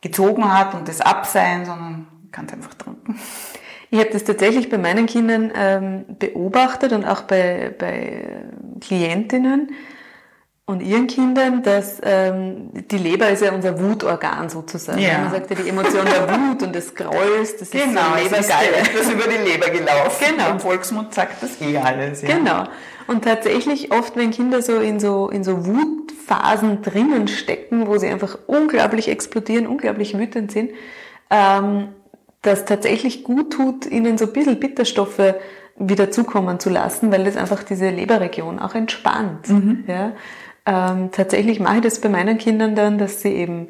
gezogen 0.00 0.52
hat 0.52 0.74
und 0.74 0.88
das 0.88 1.00
absein, 1.00 1.64
sondern 1.64 2.08
kann 2.32 2.46
es 2.46 2.52
einfach 2.54 2.74
trinken. 2.74 3.18
Ich 3.90 3.98
habe 3.98 4.10
das 4.10 4.24
tatsächlich 4.24 4.68
bei 4.68 4.78
meinen 4.78 5.06
Kindern 5.06 5.50
ähm, 5.54 6.04
beobachtet 6.18 6.92
und 6.92 7.04
auch 7.04 7.22
bei, 7.22 7.74
bei 7.78 8.42
Klientinnen 8.80 9.70
und 10.68 10.82
ihren 10.82 11.06
Kindern, 11.06 11.62
dass 11.62 11.98
ähm, 12.02 12.68
die 12.90 12.98
Leber 12.98 13.30
ist 13.30 13.40
ja 13.40 13.52
unser 13.52 13.80
Wutorgan 13.80 14.50
sozusagen. 14.50 14.98
Ja. 14.98 15.20
Man 15.20 15.30
sagt 15.30 15.48
ja 15.48 15.56
die 15.56 15.70
Emotion 15.70 16.04
der 16.04 16.28
Wut 16.28 16.62
und 16.62 16.74
des 16.74 16.94
Grolls, 16.94 17.56
das 17.56 17.70
genau, 17.70 17.84
ist 17.84 17.88
so 17.88 17.94
genau, 17.94 18.16
Lebergeil. 18.16 18.68
Das 18.94 19.10
über 19.10 19.24
die 19.24 19.50
Leber 19.50 19.70
gelaufen. 19.70 20.26
Genau. 20.36 20.50
Im 20.50 20.60
Volksmund 20.60 21.14
sagt 21.14 21.42
das 21.42 21.58
eh 21.62 21.78
alles. 21.78 22.20
Ja. 22.20 22.36
Genau. 22.36 22.64
Und 23.06 23.24
tatsächlich 23.24 23.92
oft, 23.92 24.14
wenn 24.16 24.30
Kinder 24.30 24.60
so 24.60 24.76
in 24.76 25.00
so 25.00 25.30
in 25.30 25.42
so 25.42 25.66
Wutphasen 25.66 26.82
drinnen 26.82 27.28
stecken, 27.28 27.86
wo 27.86 27.96
sie 27.96 28.08
einfach 28.08 28.38
unglaublich 28.46 29.08
explodieren, 29.08 29.66
unglaublich 29.66 30.18
wütend 30.18 30.52
sind, 30.52 30.72
ähm, 31.30 31.88
das 32.48 32.64
tatsächlich 32.64 33.24
gut 33.24 33.52
tut, 33.52 33.86
ihnen 33.86 34.18
so 34.18 34.26
ein 34.26 34.32
bisschen 34.32 34.58
Bitterstoffe 34.58 35.34
wieder 35.76 36.10
zukommen 36.10 36.58
zu 36.58 36.70
lassen, 36.70 37.12
weil 37.12 37.24
das 37.24 37.36
einfach 37.36 37.62
diese 37.62 37.90
Leberregion 37.90 38.58
auch 38.58 38.74
entspannt. 38.74 39.48
Mhm. 39.48 39.84
Ja? 39.86 40.12
Ähm, 40.66 41.10
tatsächlich 41.12 41.60
mache 41.60 41.76
ich 41.76 41.82
das 41.82 42.00
bei 42.00 42.08
meinen 42.08 42.38
Kindern 42.38 42.74
dann, 42.74 42.98
dass 42.98 43.22
sie 43.22 43.32
eben 43.32 43.68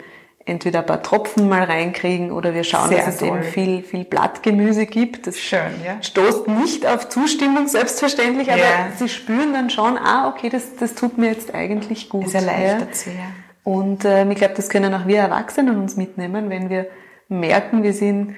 entweder 0.49 0.81
ein 0.81 0.87
paar 0.87 1.03
Tropfen 1.03 1.49
mal 1.49 1.65
reinkriegen 1.65 2.33
oder 2.33 2.55
wir 2.55 2.65
schauen, 2.65 2.89
Sehr 2.89 3.05
dass 3.05 3.17
es 3.17 3.23
eben 3.23 3.43
viel, 3.43 3.83
viel 3.83 4.05
Blattgemüse 4.05 4.87
gibt. 4.87 5.27
Das 5.27 5.39
Schön, 5.39 5.61
ja. 5.85 6.03
stoßt 6.03 6.49
nicht 6.49 6.87
auf 6.87 7.09
Zustimmung, 7.11 7.69
selbstverständlich, 7.69 8.51
aber 8.51 8.61
ja. 8.61 8.89
sie 8.97 9.09
spüren 9.11 9.53
dann 9.53 9.69
schon, 9.69 9.99
ah, 9.99 10.29
okay, 10.29 10.49
das, 10.49 10.75
das 10.77 10.95
tut 10.95 11.19
mir 11.19 11.29
jetzt 11.29 11.55
eigentlich 11.55 12.09
gut. 12.09 12.29
Es 12.29 12.35
erleichtert 12.35 12.89
ja. 12.89 12.95
sie, 12.95 13.11
ja. 13.11 13.27
Und 13.63 14.07
äh, 14.07 14.27
ich 14.31 14.39
glaube, 14.39 14.55
das 14.55 14.71
können 14.71 14.95
auch 14.95 15.07
wir 15.07 15.19
Erwachsenen 15.19 15.77
uns 15.77 15.97
mitnehmen, 15.97 16.49
wenn 16.49 16.71
wir 16.71 16.87
merken, 17.29 17.83
wir 17.83 17.93
sind 17.93 18.35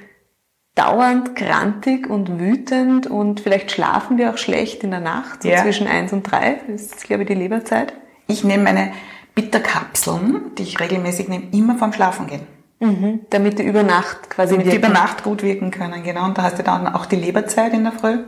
dauernd 0.81 1.37
grantig 1.37 2.09
und 2.09 2.41
wütend 2.41 3.07
und 3.07 3.41
vielleicht 3.41 3.71
schlafen 3.71 4.17
wir 4.17 4.31
auch 4.31 4.39
schlecht 4.39 4.83
in 4.83 4.91
der 4.91 5.01
Nacht, 5.01 5.43
so 5.43 5.49
ja. 5.49 5.63
zwischen 5.63 5.87
eins 5.87 6.13
und 6.13 6.23
drei. 6.23 6.61
Das 6.69 6.83
ist, 6.83 7.05
glaube 7.05 7.25
ich, 7.25 7.29
die 7.29 7.35
Leberzeit. 7.35 7.93
Ich 8.29 8.45
nehme 8.45 8.65
meine 8.65 8.93
Bitterkapseln, 9.35 10.55
die 10.57 10.63
ich 10.63 10.81
regelmäßig 10.81 11.29
nehme, 11.29 11.45
immer 11.53 11.77
vorm 11.77 11.93
Schlafen 11.93 12.27
gehen. 12.27 12.47
Mhm, 12.81 13.21
damit 13.29 13.59
die 13.59 13.65
über 13.65 13.83
Nacht 13.83 14.31
quasi 14.31 14.55
Damit 14.55 14.67
wirken. 14.67 14.81
die 14.81 14.87
über 14.87 14.95
Nacht 14.95 15.23
gut 15.23 15.43
wirken 15.43 15.71
können, 15.71 16.03
genau. 16.03 16.25
Und 16.25 16.39
da 16.39 16.45
hast 16.45 16.59
du 16.59 16.63
dann 16.63 16.87
auch 16.87 17.05
die 17.05 17.17
Leberzeit 17.17 17.75
in 17.75 17.85
der 17.85 17.93
Früh, 17.93 18.21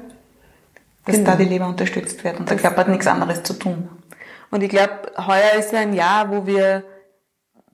dass 1.07 1.17
genau. 1.17 1.31
da 1.31 1.37
die 1.37 1.45
Leber 1.45 1.67
unterstützt 1.67 2.23
wird 2.23 2.39
und 2.39 2.51
das 2.51 2.61
der 2.61 2.69
Körper 2.69 2.83
hat 2.83 2.89
nichts 2.89 3.07
anderes 3.07 3.43
zu 3.43 3.55
tun. 3.55 3.89
Und 4.51 4.63
ich 4.63 4.69
glaube, 4.69 5.11
heuer 5.27 5.59
ist 5.59 5.73
ein 5.73 5.95
Jahr, 5.95 6.31
wo 6.31 6.47
wir 6.47 6.85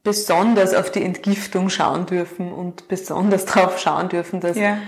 besonders 0.09 0.73
auf 0.73 0.90
die 0.90 1.05
Entgiftung 1.05 1.68
schauen 1.68 2.07
dürfen 2.07 2.51
und 2.51 2.88
besonders 2.88 3.44
darauf 3.53 3.79
schauen 3.79 4.09
dürfen, 4.09 4.40
dass 4.40 4.57
ja. 4.57 4.79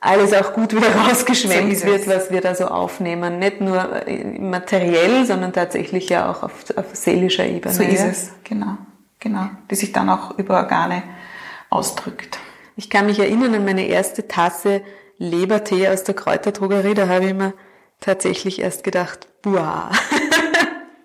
alles 0.00 0.34
auch 0.34 0.52
gut 0.52 0.76
wieder 0.76 0.94
rausgeschwenkt 1.06 1.78
so 1.78 1.86
wird, 1.86 2.06
was 2.06 2.30
wir 2.30 2.42
da 2.42 2.54
so 2.54 2.66
aufnehmen. 2.66 3.38
Nicht 3.38 3.62
nur 3.62 4.02
materiell, 4.38 5.24
sondern 5.24 5.54
tatsächlich 5.54 6.10
ja 6.10 6.30
auch 6.30 6.42
auf, 6.42 6.64
auf 6.76 6.86
seelischer 6.92 7.46
Ebene. 7.46 7.74
So 7.74 7.82
ist 7.82 8.02
es, 8.02 8.30
genau, 8.44 8.76
genau. 9.18 9.48
Die 9.70 9.74
sich 9.74 9.92
dann 9.92 10.10
auch 10.10 10.38
über 10.38 10.58
Organe 10.58 11.02
ausdrückt. 11.70 12.38
Ich 12.76 12.90
kann 12.90 13.06
mich 13.06 13.18
erinnern 13.18 13.54
an 13.54 13.64
meine 13.64 13.86
erste 13.86 14.28
Tasse 14.28 14.82
Lebertee 15.16 15.88
aus 15.88 16.04
der 16.04 16.14
Kräuterdrogerie. 16.14 16.94
Da 16.94 17.08
habe 17.08 17.24
ich 17.24 17.34
mir 17.34 17.54
tatsächlich 18.00 18.60
erst 18.60 18.84
gedacht, 18.84 19.28
boah, 19.40 19.90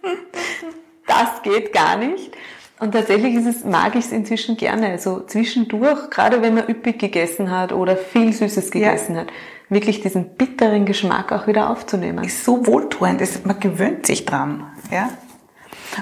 das 1.07 1.41
geht 1.43 1.71
gar 1.71 1.95
nicht. 1.95 2.35
Und 2.83 2.91
tatsächlich 2.91 3.33
ist 3.35 3.45
es, 3.45 3.63
mag 3.63 3.95
ich 3.95 4.03
es 4.03 4.11
inzwischen 4.11 4.57
gerne. 4.57 4.99
So 4.99 5.21
zwischendurch, 5.21 6.09
gerade 6.09 6.41
wenn 6.41 6.55
man 6.55 6.67
üppig 6.67 6.99
gegessen 6.99 7.49
hat 7.49 7.71
oder 7.71 7.95
viel 7.95 8.33
Süßes 8.33 8.71
gegessen 8.71 9.15
ja. 9.15 9.21
hat, 9.21 9.27
wirklich 9.69 10.01
diesen 10.01 10.35
bitteren 10.35 10.85
Geschmack 10.85 11.31
auch 11.31 11.47
wieder 11.47 11.69
aufzunehmen. 11.69 12.25
Ist 12.25 12.43
so 12.43 12.67
wohltuend, 12.67 13.21
ist, 13.21 13.45
man 13.45 13.61
gewöhnt 13.61 14.05
sich 14.05 14.25
dran. 14.25 14.69
Ja? 14.91 15.11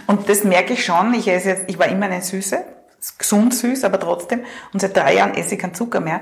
Und 0.08 0.28
das 0.28 0.44
merke 0.44 0.74
ich 0.74 0.84
schon. 0.84 1.14
Ich 1.14 1.28
esse 1.28 1.50
jetzt, 1.50 1.66
ich 1.68 1.78
war 1.78 1.88
immer 1.88 2.08
eine 2.08 2.24
Süße, 2.24 2.66
gesund 3.20 3.54
süß, 3.54 3.84
aber 3.84 4.00
trotzdem. 4.00 4.40
Und 4.74 4.80
seit 4.80 4.98
drei 4.98 5.18
Jahren 5.18 5.36
esse 5.36 5.54
ich 5.54 5.62
keinen 5.62 5.76
Zucker 5.76 6.00
mehr. 6.00 6.22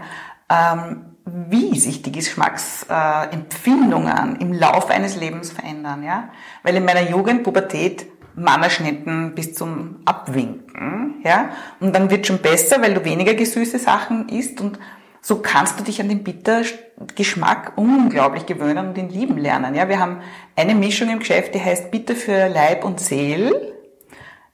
Ähm, 0.49 1.15
wie 1.23 1.79
sich 1.79 2.01
die 2.01 2.11
Geschmacksempfindungen 2.11 4.35
äh, 4.35 4.41
im 4.41 4.51
Laufe 4.51 4.91
eines 4.91 5.15
Lebens 5.15 5.53
verändern, 5.53 6.03
ja? 6.03 6.31
Weil 6.63 6.75
in 6.75 6.83
meiner 6.83 7.09
Jugend, 7.09 7.43
Pubertät, 7.43 8.07
Mannerschnitten 8.39 9.35
bis 9.35 9.53
zum 9.53 9.97
Abwinken, 10.05 11.21
ja. 11.23 11.49
Und 11.79 11.95
dann 11.95 12.09
wird 12.09 12.27
schon 12.27 12.39
besser, 12.39 12.81
weil 12.81 12.93
du 12.93 13.05
weniger 13.05 13.33
gesüße 13.33 13.79
Sachen 13.79 14.29
isst 14.29 14.61
und 14.61 14.79
so 15.21 15.41
kannst 15.41 15.79
du 15.79 15.83
dich 15.83 15.99
an 15.99 16.07
den 16.07 16.23
Bittergeschmack 16.23 17.73
unglaublich 17.75 18.45
gewöhnen 18.45 18.87
und 18.87 18.97
ihn 18.97 19.09
lieben 19.09 19.37
lernen, 19.37 19.75
ja. 19.75 19.89
Wir 19.89 19.99
haben 19.99 20.21
eine 20.55 20.75
Mischung 20.75 21.09
im 21.09 21.19
Geschäft, 21.19 21.53
die 21.55 21.61
heißt 21.61 21.91
Bitter 21.91 22.15
für 22.15 22.47
Leib 22.47 22.85
und 22.85 22.99
Seel. 22.99 23.73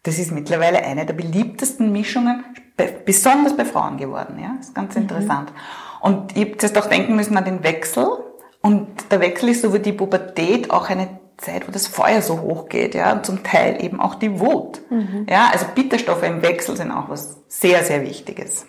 Das 0.04 0.20
ist 0.20 0.32
mittlerweile 0.32 0.84
eine 0.84 1.06
der 1.06 1.14
beliebtesten 1.14 1.92
Mischungen, 1.92 2.44
besonders 3.06 3.56
bei 3.56 3.66
Frauen 3.66 3.98
geworden, 3.98 4.40
ja. 4.42 4.56
Das 4.58 4.68
ist 4.68 4.76
ganz 4.76 4.96
mhm. 4.96 5.04
interessant. 5.04 5.52
Und 6.02 6.38
ich 6.38 6.42
habe 6.42 6.58
jetzt 6.62 6.78
auch 6.78 6.86
denken 6.86 7.16
müssen 7.16 7.36
an 7.38 7.46
den 7.46 7.64
Wechsel. 7.64 8.06
Und 8.62 9.12
der 9.12 9.20
Wechsel 9.22 9.50
ist 9.50 9.62
so 9.62 9.74
wie 9.74 9.80
die 9.80 9.94
Pubertät 9.94 10.70
auch 10.72 10.90
eine 10.90 11.20
Zeit, 11.38 11.68
wo 11.68 11.72
das 11.72 11.88
Feuer 11.88 12.22
so 12.22 12.42
hoch 12.42 12.70
geht, 12.70 12.96
ja, 12.96 13.14
und 13.14 13.26
zum 13.26 13.44
Teil 13.44 13.84
eben 13.84 14.00
auch 14.00 14.16
die 14.16 14.40
Wut. 14.40 14.82
Mhm. 14.90 15.26
Ja, 15.30 15.50
also 15.52 15.66
Bitterstoffe 15.76 16.24
im 16.24 16.42
Wechsel 16.42 16.78
sind 16.78 16.92
auch 16.92 17.10
was 17.10 17.38
sehr, 17.48 17.84
sehr 17.84 18.02
Wichtiges. 18.04 18.66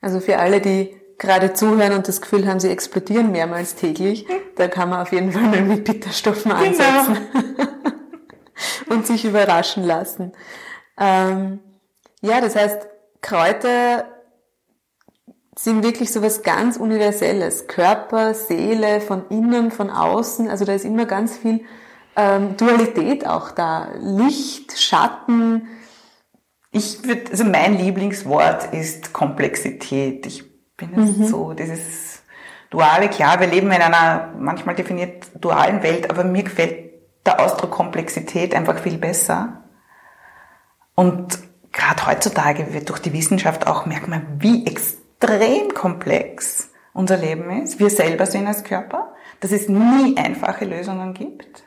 Also 0.00 0.20
für 0.20 0.38
alle, 0.38 0.60
die 0.60 0.94
gerade 1.18 1.52
zuhören 1.52 1.92
und 1.92 2.08
das 2.08 2.20
Gefühl 2.20 2.46
haben, 2.48 2.60
sie 2.60 2.70
explodieren 2.70 3.30
mehrmals 3.32 3.76
täglich, 3.76 4.28
mhm. 4.28 4.34
da 4.56 4.68
kann 4.68 4.90
man 4.90 5.00
auf 5.00 5.12
jeden 5.12 5.32
Fall 5.32 5.42
mal 5.42 5.62
mit 5.62 5.84
Bitterstoffen 5.84 6.52
genau. 6.52 6.64
ansetzen 6.64 7.18
und 8.88 9.06
sich 9.06 9.24
überraschen 9.24 9.84
lassen. 9.84 10.32
Ähm, 10.98 11.60
ja, 12.20 12.40
das 12.40 12.56
heißt, 12.56 12.88
Kräuter 13.20 14.04
sind 15.56 15.84
wirklich 15.84 16.12
so 16.12 16.22
was 16.22 16.42
ganz 16.42 16.76
Universelles. 16.76 17.66
Körper, 17.68 18.34
Seele, 18.34 19.00
von 19.00 19.28
innen, 19.28 19.70
von 19.70 19.90
außen. 19.90 20.48
Also 20.48 20.64
da 20.64 20.72
ist 20.74 20.84
immer 20.84 21.06
ganz 21.06 21.36
viel 21.36 21.64
ähm, 22.16 22.56
Dualität 22.56 23.26
auch 23.26 23.50
da. 23.52 23.88
Licht, 23.98 24.78
Schatten. 24.78 25.68
Ich 26.70 27.04
würde, 27.04 27.30
also 27.30 27.44
mein 27.44 27.76
Lieblingswort 27.76 28.72
ist 28.72 29.12
Komplexität. 29.12 30.26
Ich 30.26 30.44
bin 30.76 30.90
jetzt 30.90 31.18
mhm. 31.18 31.26
so, 31.26 31.52
dieses 31.52 32.22
duale, 32.70 33.08
klar, 33.08 33.40
wir 33.40 33.46
leben 33.46 33.70
in 33.70 33.82
einer 33.82 34.32
manchmal 34.38 34.74
definiert 34.74 35.26
dualen 35.40 35.82
Welt, 35.82 36.10
aber 36.10 36.24
mir 36.24 36.42
gefällt 36.42 36.92
der 37.24 37.40
Ausdruck 37.40 37.70
Komplexität 37.70 38.54
einfach 38.54 38.78
viel 38.78 38.98
besser. 38.98 39.62
Und 40.94 41.38
gerade 41.72 42.06
heutzutage 42.06 42.72
wird 42.72 42.88
durch 42.88 43.00
die 43.00 43.12
Wissenschaft 43.12 43.66
auch 43.66 43.86
merkt 43.86 44.08
man, 44.08 44.26
wie 44.38 44.66
extrem 44.66 45.72
komplex 45.74 46.70
unser 46.92 47.16
Leben 47.16 47.62
ist. 47.62 47.78
Wir 47.78 47.90
selber 47.90 48.26
sind 48.26 48.46
als 48.46 48.64
Körper, 48.64 49.14
dass 49.40 49.52
es 49.52 49.68
nie 49.68 50.16
einfache 50.16 50.64
Lösungen 50.64 51.14
gibt 51.14 51.64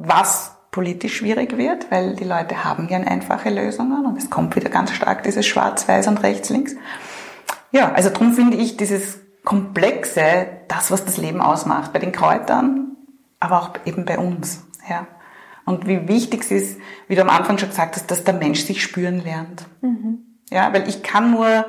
was 0.00 0.56
politisch 0.70 1.16
schwierig 1.16 1.56
wird, 1.56 1.90
weil 1.90 2.16
die 2.16 2.24
Leute 2.24 2.64
haben 2.64 2.86
gern 2.86 3.04
einfache 3.04 3.50
Lösungen 3.50 4.06
und 4.06 4.16
es 4.16 4.30
kommt 4.30 4.56
wieder 4.56 4.70
ganz 4.70 4.92
stark 4.92 5.22
dieses 5.24 5.46
Schwarz-Weiß 5.46 6.06
und 6.08 6.22
rechts-links. 6.22 6.74
Ja, 7.70 7.92
also 7.92 8.08
darum 8.08 8.32
finde 8.32 8.56
ich 8.56 8.76
dieses 8.76 9.20
Komplexe, 9.44 10.46
das, 10.68 10.90
was 10.90 11.04
das 11.04 11.16
Leben 11.16 11.40
ausmacht, 11.40 11.92
bei 11.92 11.98
den 11.98 12.12
Kräutern, 12.12 12.96
aber 13.40 13.60
auch 13.60 13.70
eben 13.84 14.04
bei 14.04 14.18
uns. 14.18 14.62
Ja. 14.88 15.06
Und 15.66 15.86
wie 15.86 16.08
wichtig 16.08 16.42
es 16.42 16.50
ist, 16.50 16.80
wie 17.08 17.14
du 17.14 17.22
am 17.22 17.30
Anfang 17.30 17.58
schon 17.58 17.68
gesagt 17.68 17.96
hast, 17.96 18.10
dass 18.10 18.24
der 18.24 18.34
Mensch 18.34 18.64
sich 18.64 18.82
spüren 18.82 19.22
lernt. 19.22 19.66
Mhm. 19.82 20.38
Ja, 20.50 20.72
weil 20.72 20.88
ich 20.88 21.02
kann 21.02 21.30
nur 21.30 21.66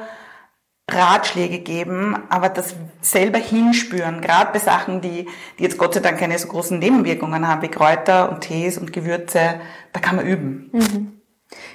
Ratschläge 0.90 1.60
geben, 1.60 2.18
aber 2.30 2.50
das 2.50 2.76
selber 3.02 3.40
hinspüren, 3.40 4.22
gerade 4.22 4.52
bei 4.52 4.60
Sachen, 4.60 5.02
die, 5.02 5.28
die 5.58 5.64
jetzt 5.64 5.78
Gott 5.78 5.94
sei 5.94 6.00
Dank 6.02 6.20
keine 6.20 6.38
so 6.38 6.48
großen 6.48 6.80
Nebenwirkungen 6.80 7.48
haben, 7.48 7.62
wie 7.62 7.70
Kräuter 7.70 8.30
und 8.30 8.42
Tees 8.42 8.78
und 8.78 8.92
Gewürze, 8.92 9.62
da 9.94 10.00
kann 10.00 10.18
man 10.18 10.28
üben. 10.28 10.70
Mhm. 10.74 11.22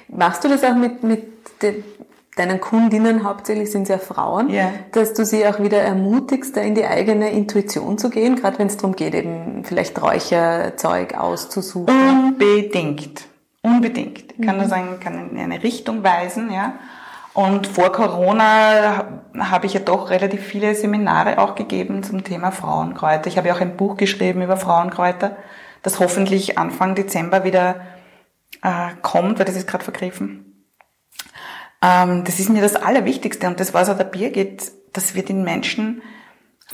Machst 0.09 0.43
du 0.43 0.49
das 0.49 0.63
auch 0.63 0.75
mit, 0.75 1.03
mit 1.03 1.23
den, 1.61 1.83
deinen 2.35 2.61
Kundinnen, 2.61 3.23
hauptsächlich 3.23 3.71
sind 3.71 3.83
es 3.83 3.89
ja 3.89 3.97
Frauen, 3.97 4.49
yeah. 4.49 4.71
dass 4.91 5.13
du 5.13 5.25
sie 5.25 5.45
auch 5.47 5.59
wieder 5.59 5.79
ermutigst, 5.79 6.55
da 6.55 6.61
in 6.61 6.75
die 6.75 6.85
eigene 6.85 7.31
Intuition 7.31 7.97
zu 7.97 8.09
gehen, 8.09 8.35
gerade 8.35 8.59
wenn 8.59 8.67
es 8.67 8.77
darum 8.77 8.95
geht, 8.95 9.15
eben 9.15 9.63
vielleicht 9.63 10.01
Räucherzeug 10.01 11.15
auszusuchen? 11.15 11.89
Unbedingt. 11.89 13.27
Unbedingt. 13.63 14.31
Ich 14.37 14.45
kann 14.45 14.55
mhm. 14.55 14.61
nur 14.61 14.69
sagen, 14.69 14.99
kann 14.99 15.31
in 15.31 15.37
eine 15.37 15.63
Richtung 15.63 16.03
weisen, 16.03 16.51
ja. 16.51 16.73
Und 17.37 17.67
vor 17.67 17.91
Corona 17.91 19.21
habe 19.37 19.67
ich 19.67 19.73
ja 19.75 19.79
doch 19.79 20.09
relativ 20.09 20.41
viele 20.41 20.73
Seminare 20.73 21.37
auch 21.37 21.53
gegeben 21.53 22.01
zum 22.01 22.23
Thema 22.23 22.49
Frauenkräuter. 22.49 23.27
Ich 23.27 23.37
habe 23.37 23.47
ja 23.47 23.53
auch 23.53 23.61
ein 23.61 23.77
Buch 23.77 23.95
geschrieben 23.95 24.41
über 24.41 24.57
Frauenkräuter, 24.57 25.37
das 25.83 25.99
hoffentlich 25.99 26.57
Anfang 26.57 26.95
Dezember 26.95 27.43
wieder 27.43 27.81
äh, 28.63 28.89
kommt, 29.03 29.37
weil 29.37 29.45
das 29.45 29.55
ist 29.55 29.67
gerade 29.67 29.83
vergriffen. 29.83 30.65
Ähm, 31.83 32.23
das 32.23 32.39
ist 32.39 32.49
mir 32.49 32.63
das 32.63 32.75
Allerwichtigste 32.75 33.45
und 33.45 33.59
das, 33.59 33.71
was 33.75 33.91
auch 33.91 33.97
der 33.97 34.05
Bier 34.05 34.31
geht, 34.31 34.71
dass 34.93 35.13
wir 35.13 35.23
den 35.23 35.43
Menschen 35.43 36.01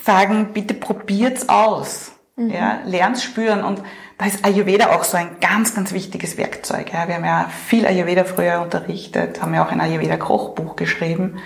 sagen, 0.02 0.54
bitte 0.54 0.76
probiert's 0.76 1.50
aus. 1.50 2.14
Mhm. 2.36 2.50
Ja, 2.50 2.80
lern's 2.86 3.24
spüren 3.24 3.64
und 3.64 3.82
da 4.18 4.26
ist 4.26 4.44
Ayurveda 4.44 4.96
auch 4.96 5.04
so 5.04 5.18
ein 5.18 5.38
ganz, 5.40 5.76
ganz 5.76 5.94
wichtiges 5.94 6.38
Werkzeug. 6.38 6.92
Ja. 6.92 7.08
Wir 7.08 7.16
haben 7.16 7.26
ja 7.26 7.50
viel 7.68 7.86
Ayurveda 7.86 8.24
früher 8.24 8.62
unterrichtet, 8.62 9.42
haben 9.42 9.54
ja 9.54 9.66
auch 9.66 9.72
ein 9.72 9.82
Ayurveda-Kochbuch 9.82 10.76
geschrieben. 10.76 11.40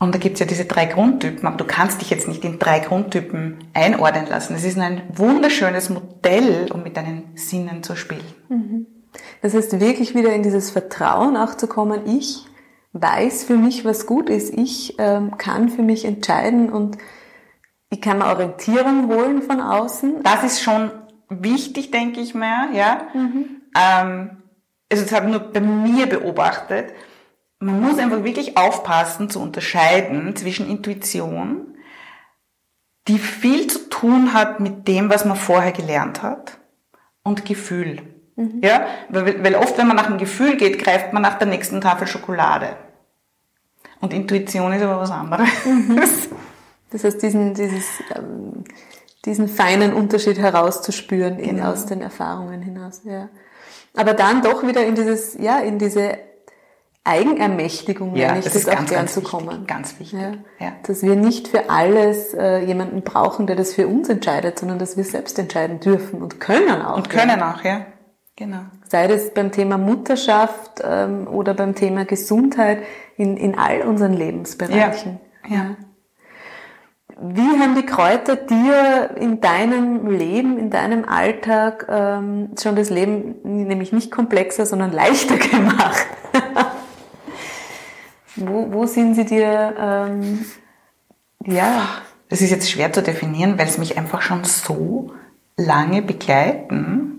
Und 0.00 0.14
da 0.14 0.18
gibt's 0.18 0.40
ja 0.40 0.46
diese 0.46 0.64
drei 0.64 0.86
Grundtypen, 0.86 1.46
aber 1.46 1.58
du 1.58 1.66
kannst 1.66 2.00
dich 2.00 2.08
jetzt 2.08 2.26
nicht 2.26 2.42
in 2.44 2.58
drei 2.58 2.80
Grundtypen 2.80 3.58
einordnen 3.74 4.26
lassen. 4.28 4.54
Es 4.54 4.64
ist 4.64 4.78
ein 4.78 5.02
wunderschönes 5.12 5.90
Modell, 5.90 6.72
um 6.72 6.82
mit 6.82 6.96
deinen 6.96 7.36
Sinnen 7.36 7.82
zu 7.82 7.96
spielen. 7.96 8.24
Mhm. 8.48 8.86
Das 9.42 9.54
heißt, 9.54 9.78
wirklich 9.78 10.14
wieder 10.14 10.32
in 10.32 10.42
dieses 10.42 10.70
Vertrauen 10.70 11.36
auch 11.36 11.54
zu 11.54 11.66
kommen, 11.66 12.06
ich 12.06 12.46
weiß 12.94 13.44
für 13.44 13.56
mich, 13.56 13.84
was 13.84 14.06
gut 14.06 14.30
ist, 14.30 14.54
ich 14.54 14.96
ähm, 14.98 15.36
kann 15.36 15.68
für 15.68 15.82
mich 15.82 16.04
entscheiden 16.04 16.70
und 16.70 16.96
ich 17.90 18.00
kann 18.00 18.18
mir 18.18 18.26
Orientierung 18.26 19.08
holen 19.08 19.42
von 19.42 19.60
außen. 19.60 20.22
Das 20.22 20.44
ist 20.44 20.62
schon 20.62 20.92
wichtig, 21.28 21.90
denke 21.90 22.20
ich 22.20 22.34
mir, 22.34 22.70
ja. 22.72 23.08
Mhm. 23.12 23.62
Ähm, 23.76 24.42
also 24.90 25.04
das 25.04 25.12
habe 25.12 25.26
ich 25.26 25.32
nur 25.32 25.40
bei 25.40 25.60
mir 25.60 26.06
beobachtet. 26.06 26.92
Man 27.58 27.80
muss 27.80 27.98
einfach 27.98 28.24
wirklich 28.24 28.56
aufpassen 28.56 29.28
zu 29.28 29.40
unterscheiden 29.40 30.34
zwischen 30.34 30.68
Intuition, 30.68 31.76
die 33.06 33.18
viel 33.18 33.66
zu 33.66 33.88
tun 33.90 34.32
hat 34.32 34.60
mit 34.60 34.88
dem, 34.88 35.10
was 35.10 35.24
man 35.24 35.36
vorher 35.36 35.72
gelernt 35.72 36.22
hat, 36.22 36.58
und 37.22 37.44
Gefühl. 37.44 38.02
Mhm. 38.36 38.60
Ja, 38.62 38.86
weil, 39.08 39.44
weil 39.44 39.54
oft, 39.56 39.76
wenn 39.78 39.88
man 39.88 39.96
nach 39.96 40.06
dem 40.06 40.18
Gefühl 40.18 40.56
geht, 40.56 40.82
greift 40.82 41.12
man 41.12 41.22
nach 41.22 41.38
der 41.38 41.48
nächsten 41.48 41.80
Tafel 41.80 42.06
Schokolade. 42.06 42.76
Und 44.00 44.14
Intuition 44.14 44.72
ist 44.72 44.82
aber 44.82 45.00
was 45.00 45.10
anderes. 45.10 45.48
Mhm. 45.66 46.00
Das 46.90 47.04
heißt, 47.04 47.22
diesen, 47.22 47.54
dieses, 47.54 47.84
ähm, 48.14 48.64
diesen 49.24 49.48
feinen 49.48 49.92
Unterschied 49.92 50.38
herauszuspüren 50.38 51.36
genau. 51.36 51.48
in, 51.48 51.60
aus 51.60 51.86
den 51.86 52.00
Erfahrungen 52.00 52.62
hinaus. 52.62 53.02
Ja. 53.04 53.28
Aber 53.96 54.14
dann 54.14 54.42
doch 54.42 54.66
wieder 54.66 54.84
in 54.84 54.94
dieses, 54.94 55.34
ja, 55.38 55.58
in 55.58 55.78
diese 55.78 56.18
Eigenermächtigung, 57.02 58.14
ja, 58.14 58.36
ich 58.36 58.44
das, 58.44 58.52
das 58.52 58.68
auch 58.68 58.84
gern 58.84 59.08
zu 59.08 59.22
kommen. 59.22 59.48
Wichtig, 59.48 59.66
ganz 59.66 59.98
wichtig. 59.98 60.20
Ja. 60.20 60.32
Ja. 60.58 60.72
Dass 60.82 61.02
wir 61.02 61.16
nicht 61.16 61.48
für 61.48 61.70
alles 61.70 62.34
äh, 62.34 62.58
jemanden 62.58 63.02
brauchen, 63.02 63.46
der 63.46 63.56
das 63.56 63.74
für 63.74 63.88
uns 63.88 64.08
entscheidet, 64.08 64.58
sondern 64.58 64.78
dass 64.78 64.96
wir 64.96 65.04
selbst 65.04 65.38
entscheiden 65.38 65.80
dürfen 65.80 66.22
und 66.22 66.40
können 66.40 66.82
auch. 66.82 66.96
Und 66.96 67.08
können 67.08 67.38
ja. 67.38 67.54
auch, 67.54 67.64
ja. 67.64 67.86
Genau. 68.36 68.60
Sei 68.88 69.06
das 69.06 69.34
beim 69.34 69.52
Thema 69.52 69.76
Mutterschaft 69.76 70.82
ähm, 70.82 71.26
oder 71.26 71.52
beim 71.54 71.74
Thema 71.74 72.04
Gesundheit 72.04 72.82
in, 73.16 73.36
in 73.36 73.58
all 73.58 73.82
unseren 73.82 74.12
Lebensbereichen. 74.12 75.20
Ja. 75.48 75.54
ja. 75.54 75.76
Wie 77.22 77.58
haben 77.60 77.74
die 77.74 77.84
Kräuter 77.84 78.36
dir 78.36 79.10
in 79.20 79.42
deinem 79.42 80.10
Leben, 80.10 80.58
in 80.58 80.70
deinem 80.70 81.04
Alltag 81.04 81.86
ähm, 81.90 82.50
schon 82.60 82.76
das 82.76 82.88
Leben 82.88 83.34
nämlich 83.42 83.92
nicht 83.92 84.10
komplexer, 84.10 84.64
sondern 84.64 84.90
leichter 84.90 85.36
gemacht? 85.50 86.06
wo, 88.36 88.72
wo 88.72 88.86
sind 88.86 89.16
sie 89.16 89.26
dir, 89.26 89.74
ähm, 89.78 90.46
ja? 91.44 91.88
Das 92.30 92.40
ist 92.40 92.50
jetzt 92.50 92.70
schwer 92.70 92.92
zu 92.92 93.02
definieren, 93.02 93.58
weil 93.58 93.66
es 93.66 93.76
mich 93.76 93.98
einfach 93.98 94.22
schon 94.22 94.44
so 94.44 95.12
lange 95.56 96.00
begleiten 96.00 97.09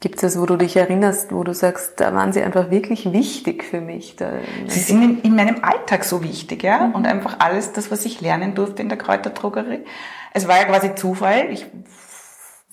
Gibt 0.00 0.16
es 0.16 0.20
das, 0.20 0.40
wo 0.40 0.46
du 0.46 0.56
dich 0.56 0.76
erinnerst, 0.76 1.32
wo 1.32 1.42
du 1.42 1.52
sagst, 1.52 1.98
da 1.98 2.14
waren 2.14 2.32
sie 2.32 2.40
einfach 2.40 2.70
wirklich 2.70 3.12
wichtig 3.12 3.64
für 3.64 3.80
mich? 3.80 4.14
Da, 4.14 4.30
sie 4.68 4.78
sind 4.78 5.02
in, 5.02 5.20
in, 5.22 5.34
meinem 5.34 5.64
Alltag 5.64 6.04
so 6.04 6.22
wichtig, 6.22 6.62
ja, 6.62 6.86
mhm. 6.86 6.94
und 6.94 7.06
einfach 7.06 7.40
alles 7.40 7.72
das, 7.72 7.90
was 7.90 8.04
ich 8.04 8.20
lernen 8.20 8.54
durfte 8.54 8.80
in 8.80 8.88
der 8.88 8.98
Kräuterdrogerie. 8.98 9.84
Es 10.32 10.46
war 10.46 10.56
ja 10.56 10.66
quasi 10.66 10.94
Zufall. 10.94 11.50
Ich 11.50 11.66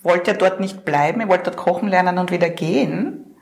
wollte 0.04 0.30
ja 0.30 0.36
dort 0.36 0.60
nicht 0.60 0.84
bleiben, 0.84 1.20
ich 1.20 1.28
wollte 1.28 1.50
dort 1.50 1.56
kochen 1.56 1.88
lernen 1.88 2.18
und 2.18 2.30
wieder 2.30 2.48
gehen. 2.48 3.36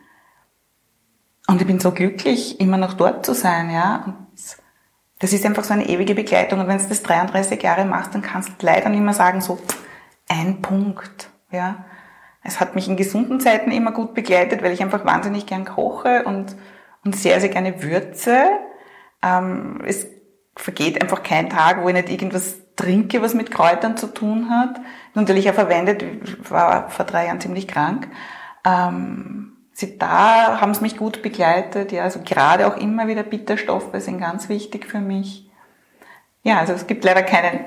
Und 1.47 1.61
ich 1.61 1.67
bin 1.67 1.79
so 1.79 1.93
glücklich, 1.93 2.61
immer 2.61 2.79
noch 2.79 2.95
dort 2.95 3.27
zu 3.27 3.35
sein, 3.35 3.69
ja. 3.69 4.17
Das 5.19 5.33
ist 5.35 5.45
einfach 5.45 5.65
so 5.65 5.75
eine 5.75 5.89
ewige 5.89 6.15
Begleitung. 6.15 6.61
Und 6.61 6.69
wenn 6.69 6.79
du 6.79 6.89
das 6.89 7.03
33 7.03 7.63
Jahre 7.63 7.85
machst, 7.85 8.15
dann 8.15 8.23
kannst 8.23 8.49
du 8.49 8.67
leider 8.67 8.89
nicht 8.89 9.03
mehr 9.03 9.13
sagen, 9.13 9.43
so 9.43 9.59
ein 10.27 10.63
Punkt, 10.63 11.29
ja. 11.51 11.85
Es 12.45 12.61
hat 12.61 12.75
mich 12.75 12.89
in 12.89 12.97
gesunden 12.97 13.41
Zeiten 13.41 13.71
immer 13.71 13.91
gut 13.91 14.15
begleitet, 14.15 14.63
weil 14.63 14.73
ich 14.73 14.83
einfach 14.83 15.05
wahnsinnig 15.05 15.47
gern 15.47 15.65
koche 15.65 16.25
und, 16.25 16.55
und 17.05 17.17
sehr, 17.17 17.41
sehr 17.41 17.49
gerne 17.49 17.83
würze. 17.83 18.45
Ähm, 19.23 19.81
es 19.87 20.07
vergeht 20.55 21.01
einfach 21.03 21.23
kein 21.23 21.49
Tag, 21.49 21.83
wo 21.83 21.89
ich 21.89 21.95
nicht 21.95 22.11
irgendwas 22.11 22.57
trinke, 22.77 23.23
was 23.23 23.35
mit 23.35 23.51
Kräutern 23.51 23.97
zu 23.97 24.09
tun 24.09 24.51
hat. 24.51 24.81
Natürlich 25.15 25.49
auch 25.49 25.55
verwendet, 25.55 26.05
war 26.51 26.91
vor 26.91 27.07
drei 27.07 27.27
Jahren 27.27 27.41
ziemlich 27.41 27.67
krank. 27.67 28.09
Ähm, 28.67 29.57
sie 29.73 29.99
da 29.99 30.61
haben 30.61 30.73
es 30.73 30.81
mich 30.81 30.97
gut 30.97 31.23
begleitet, 31.23 31.93
ja, 31.93 32.03
also 32.03 32.21
gerade 32.25 32.67
auch 32.67 32.77
immer 32.77 33.09
wieder 33.09 33.23
Bitterstoffe 33.23 33.91
sind 33.95 34.21
ganz 34.21 34.49
wichtig 34.49 34.87
für 34.87 35.01
mich. 35.01 35.51
Ja, 36.43 36.59
also 36.59 36.75
es 36.75 36.87
gibt 36.87 37.05
leider 37.05 37.23
keinen 37.23 37.65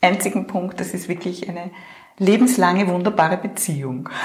einzigen 0.00 0.46
Punkt, 0.46 0.78
das 0.78 0.92
ist 0.92 1.08
wirklich 1.08 1.48
eine 1.48 1.70
lebenslange 2.18 2.86
wunderbare 2.88 3.36
Beziehung. 3.36 4.08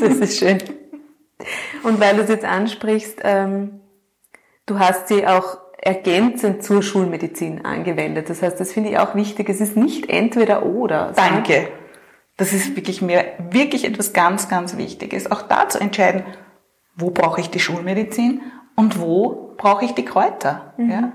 Das 0.00 0.16
ist 0.16 0.38
schön. 0.38 0.58
Und 1.84 2.00
weil 2.00 2.16
du 2.16 2.22
es 2.22 2.28
jetzt 2.28 2.44
ansprichst, 2.44 3.20
ähm, 3.22 3.80
du 4.66 4.80
hast 4.80 5.08
sie 5.08 5.26
auch 5.26 5.58
ergänzend 5.80 6.62
zur 6.62 6.82
Schulmedizin 6.82 7.64
angewendet. 7.64 8.30
Das 8.30 8.42
heißt, 8.42 8.58
das 8.58 8.72
finde 8.72 8.90
ich 8.90 8.98
auch 8.98 9.14
wichtig. 9.14 9.48
Es 9.48 9.60
ist 9.60 9.76
nicht 9.76 10.08
entweder 10.08 10.64
oder. 10.64 11.12
Danke. 11.14 11.68
Das 12.36 12.52
ist 12.52 12.76
wirklich 12.76 13.02
mir 13.02 13.24
wirklich 13.50 13.84
etwas 13.84 14.12
ganz, 14.12 14.48
ganz 14.48 14.76
Wichtiges. 14.76 15.30
Auch 15.30 15.42
da 15.42 15.68
zu 15.68 15.78
entscheiden, 15.78 16.24
wo 16.96 17.10
brauche 17.10 17.40
ich 17.40 17.50
die 17.50 17.60
Schulmedizin 17.60 18.40
und 18.76 19.00
wo 19.00 19.54
brauche 19.56 19.84
ich 19.84 19.92
die 19.92 20.04
Kräuter. 20.04 20.74
Mhm. 20.76 20.90
Ja? 20.90 21.12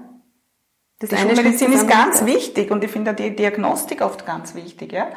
Das 0.99 1.09
die 1.09 1.17
Schulmedizin 1.17 1.71
ist 1.73 1.87
ganz 1.87 2.25
wichtig 2.25 2.71
und 2.71 2.83
ich 2.83 2.91
finde 2.91 3.13
die 3.13 3.35
Diagnostik 3.35 4.01
oft 4.01 4.25
ganz 4.25 4.55
wichtig. 4.55 4.91
Ja? 4.91 5.07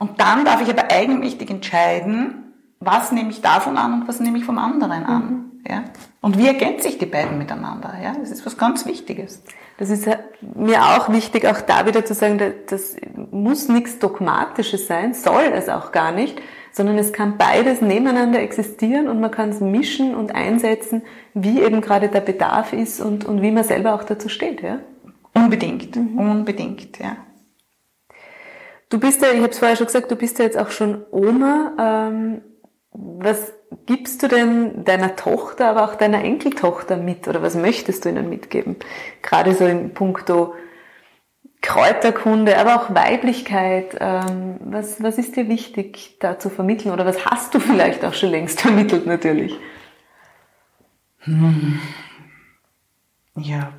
Und 0.00 0.18
dann 0.18 0.46
darf 0.46 0.62
ich 0.62 0.70
aber 0.70 0.90
eigenmächtig 0.90 1.50
entscheiden, 1.50 2.54
was 2.80 3.12
nehme 3.12 3.28
ich 3.28 3.42
davon 3.42 3.76
an 3.76 3.92
und 4.00 4.08
was 4.08 4.18
nehme 4.18 4.38
ich 4.38 4.46
vom 4.46 4.58
anderen 4.58 5.04
an. 5.04 5.22
Mhm. 5.22 5.50
Ja? 5.68 5.84
Und 6.22 6.38
wie 6.38 6.46
ergänze 6.46 6.88
ich 6.88 6.96
die 6.96 7.06
beiden 7.06 7.36
miteinander? 7.36 7.94
Ja? 8.02 8.14
Das 8.18 8.30
ist 8.30 8.44
was 8.46 8.56
ganz 8.56 8.86
Wichtiges. 8.86 9.42
Das 9.76 9.90
ist 9.90 10.08
mir 10.40 10.82
auch 10.82 11.10
wichtig, 11.10 11.46
auch 11.46 11.60
da 11.60 11.86
wieder 11.86 12.04
zu 12.04 12.14
sagen, 12.14 12.40
das 12.68 12.96
muss 13.30 13.68
nichts 13.68 13.98
Dogmatisches 13.98 14.86
sein, 14.86 15.12
soll 15.12 15.52
es 15.54 15.68
auch 15.68 15.92
gar 15.92 16.12
nicht, 16.12 16.40
sondern 16.72 16.96
es 16.96 17.12
kann 17.12 17.36
beides 17.36 17.82
nebeneinander 17.82 18.40
existieren 18.40 19.06
und 19.06 19.20
man 19.20 19.30
kann 19.30 19.50
es 19.50 19.60
mischen 19.60 20.14
und 20.14 20.34
einsetzen, 20.34 21.02
wie 21.34 21.60
eben 21.60 21.82
gerade 21.82 22.08
der 22.08 22.20
Bedarf 22.20 22.72
ist 22.72 23.02
und, 23.02 23.26
und 23.26 23.42
wie 23.42 23.50
man 23.50 23.64
selber 23.64 23.94
auch 23.94 24.04
dazu 24.04 24.30
steht. 24.30 24.62
Ja? 24.62 24.78
Unbedingt, 25.34 25.94
mhm. 25.96 26.18
unbedingt, 26.18 26.98
ja. 26.98 27.16
Du 28.90 28.98
bist 28.98 29.22
ja, 29.22 29.30
ich 29.30 29.38
habe 29.40 29.50
es 29.50 29.58
vorher 29.58 29.76
schon 29.76 29.86
gesagt, 29.86 30.10
du 30.10 30.16
bist 30.16 30.38
ja 30.40 30.44
jetzt 30.44 30.58
auch 30.58 30.70
schon 30.70 31.04
Oma. 31.12 31.72
Ähm, 31.78 32.42
was 32.92 33.52
gibst 33.86 34.22
du 34.22 34.26
denn 34.26 34.84
deiner 34.84 35.14
Tochter, 35.14 35.68
aber 35.68 35.84
auch 35.84 35.94
deiner 35.94 36.24
Enkeltochter 36.24 36.96
mit 36.96 37.28
oder 37.28 37.40
was 37.40 37.54
möchtest 37.54 38.04
du 38.04 38.08
ihnen 38.08 38.28
mitgeben? 38.28 38.76
Gerade 39.22 39.54
so 39.54 39.64
in 39.64 39.94
puncto 39.94 40.54
Kräuterkunde, 41.62 42.58
aber 42.58 42.76
auch 42.76 42.92
Weiblichkeit. 42.92 43.96
Ähm, 44.00 44.56
was, 44.60 45.00
was 45.00 45.18
ist 45.18 45.36
dir 45.36 45.48
wichtig 45.48 46.16
da 46.18 46.40
zu 46.40 46.50
vermitteln 46.50 46.92
oder 46.92 47.06
was 47.06 47.24
hast 47.26 47.54
du 47.54 47.60
vielleicht 47.60 48.04
auch 48.04 48.14
schon 48.14 48.30
längst 48.30 48.60
vermittelt 48.62 49.06
natürlich? 49.06 49.54
Hm. 51.20 51.78
Ja, 53.36 53.72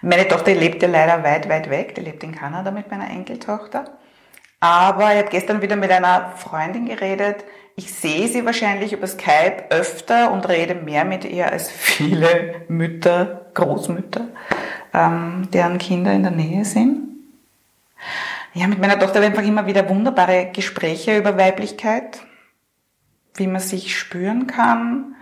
meine 0.00 0.28
Tochter 0.28 0.54
lebt 0.54 0.80
ja 0.82 0.88
leider 0.88 1.24
weit, 1.24 1.48
weit 1.48 1.70
weg. 1.70 1.96
Die 1.96 2.02
lebt 2.02 2.22
in 2.22 2.32
Kanada 2.32 2.70
mit 2.70 2.88
meiner 2.90 3.10
Enkeltochter. 3.10 3.98
Aber 4.64 5.12
ich 5.12 5.18
habe 5.18 5.28
gestern 5.28 5.60
wieder 5.60 5.76
mit 5.76 5.90
einer 5.90 6.32
Freundin 6.38 6.86
geredet. 6.86 7.44
Ich 7.76 7.92
sehe 7.92 8.28
sie 8.28 8.46
wahrscheinlich 8.46 8.94
über 8.94 9.06
Skype 9.06 9.64
öfter 9.68 10.32
und 10.32 10.48
rede 10.48 10.74
mehr 10.74 11.04
mit 11.04 11.26
ihr 11.26 11.52
als 11.52 11.70
viele 11.70 12.62
Mütter, 12.68 13.44
Großmütter, 13.52 14.22
ähm, 14.94 15.50
deren 15.52 15.76
Kinder 15.76 16.14
in 16.14 16.22
der 16.22 16.32
Nähe 16.32 16.64
sind. 16.64 17.08
Ja, 18.54 18.66
mit 18.66 18.80
meiner 18.80 18.98
Tochter 18.98 19.16
habe 19.16 19.26
ich 19.26 19.32
einfach 19.32 19.46
immer 19.46 19.66
wieder 19.66 19.86
wunderbare 19.86 20.48
Gespräche 20.50 21.18
über 21.18 21.36
Weiblichkeit, 21.36 22.22
wie 23.34 23.48
man 23.48 23.60
sich 23.60 23.94
spüren 23.94 24.46
kann. 24.46 25.14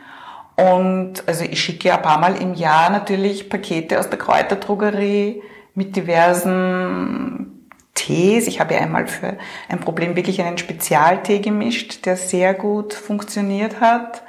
Und 0.55 1.27
also 1.27 1.43
ich 1.43 1.61
schicke 1.61 1.93
ein 1.93 2.03
paar 2.03 2.21
Mal 2.21 2.41
im 2.41 2.55
Jahr 2.55 2.91
natürlich 2.91 3.51
Pakete 3.51 3.99
aus 3.99 4.09
der 4.09 4.21
Kräuterdrogerie 4.21 5.43
mit 5.75 5.97
diversen 5.97 7.52
Tees. 7.95 8.47
Ich 8.47 8.61
habe 8.61 8.75
ja 8.75 8.81
einmal 8.81 9.07
für 9.07 9.37
ein 9.69 9.81
Problem 9.81 10.17
wirklich 10.17 10.41
einen 10.43 10.59
Spezialtee 10.59 11.41
gemischt, 11.41 12.07
der 12.07 12.17
sehr 12.17 12.55
gut 12.55 12.95
funktioniert 12.95 13.81
hat. 13.81 14.23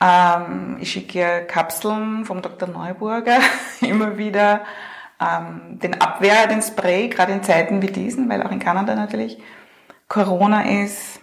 Ähm, 0.00 0.76
ich 0.80 0.92
schicke 0.92 1.44
Kapseln 1.46 2.24
vom 2.24 2.42
Dr. 2.42 2.68
Neuburger 2.68 3.38
immer 3.80 4.18
wieder 4.18 4.64
ähm, 5.20 5.78
den 5.78 6.00
Abwehr, 6.00 6.46
den 6.46 6.62
Spray, 6.62 7.08
gerade 7.08 7.32
in 7.32 7.42
Zeiten 7.42 7.82
wie 7.82 7.86
diesen, 7.86 8.28
weil 8.28 8.42
auch 8.42 8.50
in 8.50 8.58
Kanada 8.58 8.94
natürlich 8.94 9.38
Corona 10.08 10.82
ist. 10.82 11.20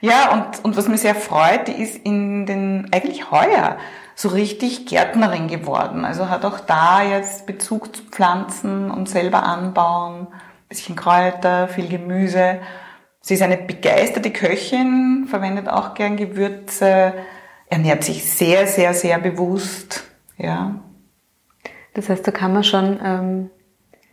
Ja, 0.00 0.32
und, 0.32 0.64
und 0.64 0.76
was 0.76 0.88
mich 0.88 1.00
sehr 1.00 1.14
freut, 1.14 1.68
die 1.68 1.82
ist 1.82 2.04
in 2.04 2.46
den, 2.46 2.88
eigentlich 2.92 3.30
heuer, 3.30 3.76
so 4.14 4.28
richtig 4.28 4.86
Gärtnerin 4.86 5.48
geworden. 5.48 6.04
Also 6.04 6.28
hat 6.28 6.44
auch 6.44 6.60
da 6.60 7.02
jetzt 7.02 7.46
Bezug 7.46 7.96
zu 7.96 8.02
Pflanzen 8.04 8.90
und 8.90 9.08
selber 9.08 9.44
anbauen, 9.44 10.26
bisschen 10.70 10.96
Kräuter, 10.96 11.68
viel 11.68 11.88
Gemüse. 11.88 12.60
Sie 13.20 13.34
ist 13.34 13.42
eine 13.42 13.58
begeisterte 13.58 14.30
Köchin, 14.30 15.26
verwendet 15.28 15.68
auch 15.68 15.92
gern 15.92 16.16
Gewürze, 16.16 17.12
ernährt 17.68 18.02
sich 18.02 18.24
sehr, 18.24 18.66
sehr, 18.66 18.94
sehr 18.94 19.18
bewusst, 19.18 20.04
ja. 20.38 20.76
Das 21.92 22.08
heißt, 22.08 22.26
da 22.26 22.30
kann 22.30 22.54
man 22.54 22.64
schon 22.64 22.98
ähm, 23.04 23.50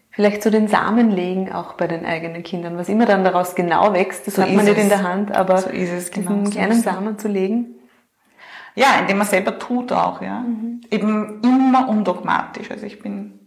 vielleicht 0.10 0.44
so 0.44 0.50
den 0.50 0.68
Samen 0.68 1.12
legen, 1.12 1.54
auch 1.54 1.74
bei 1.74 1.88
den 1.88 2.06
eigenen 2.06 2.44
Kindern. 2.44 2.78
Was 2.78 2.90
immer 2.90 3.06
dann 3.06 3.24
daraus 3.24 3.56
genau 3.56 3.94
wächst, 3.94 4.28
das 4.28 4.36
so 4.36 4.42
hat 4.42 4.52
man 4.52 4.66
nicht 4.66 4.78
in 4.78 4.90
der 4.90 5.04
Hand, 5.04 5.34
aber 5.34 5.60
so 5.60 5.70
ist 5.70 5.92
es, 5.92 6.12
genau, 6.12 6.34
diesen 6.34 6.52
kleinen 6.52 6.82
Samen 6.82 7.18
zu 7.18 7.28
legen. 7.28 7.76
Ja, 8.76 9.00
indem 9.00 9.20
man 9.20 9.28
selber 9.28 9.58
tut 9.58 9.92
auch, 9.92 10.22
ja. 10.22 10.42
Mhm. 10.42 10.82
Eben 10.92 11.42
immer 11.44 11.88
undogmatisch. 11.88 12.70
Also 12.72 12.86
ich 12.86 13.00
bin 13.00 13.40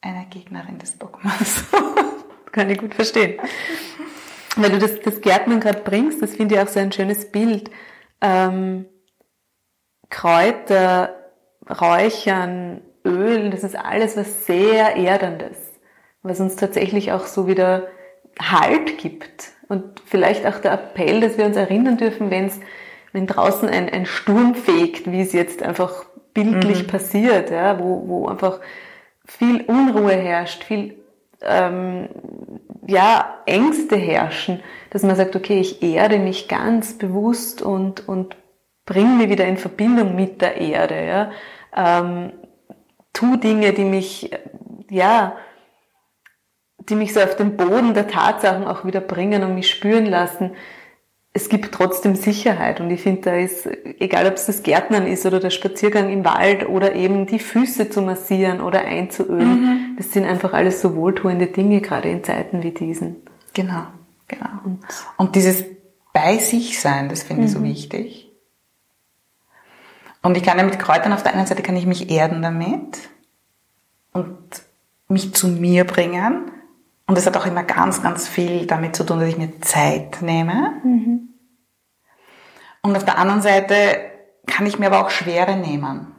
eine 0.00 0.26
Gegnerin 0.26 0.78
des 0.78 0.98
Dogmas. 0.98 1.64
kann 2.52 2.70
ich 2.70 2.78
gut 2.78 2.94
verstehen. 2.94 3.40
Weil 4.56 4.70
du 4.70 4.78
das, 4.78 5.00
das 5.00 5.20
Gärtnern 5.20 5.60
gerade 5.60 5.80
bringst, 5.80 6.22
das 6.22 6.36
finde 6.36 6.54
ich 6.54 6.60
auch 6.60 6.68
so 6.68 6.78
ein 6.78 6.92
schönes 6.92 7.30
Bild. 7.30 7.70
Ähm, 8.20 8.86
Kräuter, 10.10 11.16
Räuchern, 11.68 12.82
Öl, 13.04 13.50
das 13.50 13.64
ist 13.64 13.76
alles 13.76 14.16
was 14.16 14.46
sehr 14.46 14.96
Erdendes, 14.96 15.56
was 16.22 16.38
uns 16.38 16.56
tatsächlich 16.56 17.12
auch 17.12 17.26
so 17.26 17.46
wieder 17.46 17.88
Halt 18.38 18.98
gibt. 18.98 19.52
Und 19.68 20.00
vielleicht 20.04 20.46
auch 20.46 20.58
der 20.58 20.72
Appell, 20.72 21.20
dass 21.20 21.38
wir 21.38 21.46
uns 21.46 21.56
erinnern 21.56 21.96
dürfen, 21.96 22.30
wenn 22.30 22.46
es, 22.46 22.60
wenn 23.12 23.26
draußen 23.26 23.68
ein, 23.68 23.88
ein 23.88 24.06
Sturm 24.06 24.54
fegt, 24.54 25.10
wie 25.10 25.22
es 25.22 25.32
jetzt 25.32 25.62
einfach 25.62 26.04
bildlich 26.34 26.84
mhm. 26.84 26.86
passiert, 26.88 27.50
ja, 27.50 27.78
wo, 27.78 28.06
wo 28.06 28.26
einfach 28.26 28.60
viel 29.24 29.62
Unruhe 29.62 30.12
herrscht, 30.12 30.64
viel 30.64 30.96
ähm, 31.42 32.08
ja, 32.86 33.38
Ängste 33.46 33.96
herrschen, 33.96 34.60
dass 34.90 35.02
man 35.02 35.16
sagt, 35.16 35.36
okay, 35.36 35.60
ich 35.60 35.82
erde 35.82 36.18
mich 36.18 36.48
ganz 36.48 36.98
bewusst 36.98 37.62
und, 37.62 38.08
und 38.08 38.36
bringe 38.84 39.16
mich 39.16 39.30
wieder 39.30 39.46
in 39.46 39.56
Verbindung 39.56 40.14
mit 40.16 40.40
der 40.40 40.56
Erde. 40.56 41.06
Ja. 41.06 41.30
Ähm, 41.74 42.32
tu 43.12 43.36
Dinge, 43.36 43.72
die 43.72 43.84
mich, 43.84 44.30
ja, 44.90 45.36
die 46.78 46.96
mich 46.96 47.12
so 47.12 47.20
auf 47.20 47.36
den 47.36 47.56
Boden 47.56 47.94
der 47.94 48.08
Tatsachen 48.08 48.66
auch 48.66 48.84
wieder 48.84 49.00
bringen 49.00 49.44
und 49.44 49.54
mich 49.54 49.70
spüren 49.70 50.06
lassen. 50.06 50.52
Es 51.34 51.48
gibt 51.48 51.72
trotzdem 51.72 52.14
Sicherheit 52.14 52.80
und 52.80 52.90
ich 52.90 53.00
finde, 53.00 53.22
da 53.22 53.34
ist, 53.36 53.66
egal 54.00 54.26
ob 54.26 54.34
es 54.34 54.46
das 54.46 54.62
Gärtnern 54.62 55.06
ist 55.06 55.24
oder 55.24 55.40
der 55.40 55.48
Spaziergang 55.48 56.10
im 56.10 56.26
Wald 56.26 56.68
oder 56.68 56.94
eben 56.94 57.26
die 57.26 57.38
Füße 57.38 57.88
zu 57.88 58.02
massieren 58.02 58.60
oder 58.60 58.80
einzuölen, 58.80 59.60
mhm. 59.62 59.91
Das 60.02 60.12
sind 60.12 60.24
einfach 60.24 60.52
alles 60.52 60.80
so 60.80 60.96
wohltuende 60.96 61.46
Dinge, 61.46 61.80
gerade 61.80 62.10
in 62.10 62.24
Zeiten 62.24 62.62
wie 62.64 62.72
diesen. 62.72 63.16
Genau, 63.54 63.86
genau. 64.26 64.50
Und, 64.64 64.80
und 65.16 65.36
dieses 65.36 65.64
bei 66.12 66.38
sich 66.38 66.80
sein, 66.80 67.08
das 67.08 67.22
finde 67.22 67.44
ich 67.44 67.52
so 67.52 67.60
mhm. 67.60 67.64
wichtig. 67.64 68.30
Und 70.22 70.36
ich 70.36 70.42
kann 70.42 70.58
ja 70.58 70.64
mit 70.64 70.78
Kräutern 70.78 71.12
auf 71.12 71.22
der 71.22 71.34
einen 71.34 71.46
Seite 71.46 71.62
kann 71.62 71.76
ich 71.76 71.86
mich 71.86 72.10
erden 72.10 72.42
damit 72.42 73.10
und 74.12 74.36
mich 75.08 75.34
zu 75.34 75.46
mir 75.46 75.84
bringen. 75.84 76.50
Und 77.06 77.16
das 77.16 77.26
hat 77.26 77.36
auch 77.36 77.46
immer 77.46 77.62
ganz, 77.62 78.02
ganz 78.02 78.26
viel 78.26 78.66
damit 78.66 78.96
zu 78.96 79.04
tun, 79.04 79.20
dass 79.20 79.28
ich 79.28 79.38
mir 79.38 79.60
Zeit 79.60 80.20
nehme. 80.20 80.80
Mhm. 80.82 81.28
Und 82.82 82.96
auf 82.96 83.04
der 83.04 83.18
anderen 83.18 83.42
Seite 83.42 83.74
kann 84.46 84.66
ich 84.66 84.80
mir 84.80 84.86
aber 84.86 85.06
auch 85.06 85.10
Schwere 85.10 85.56
nehmen. 85.56 86.11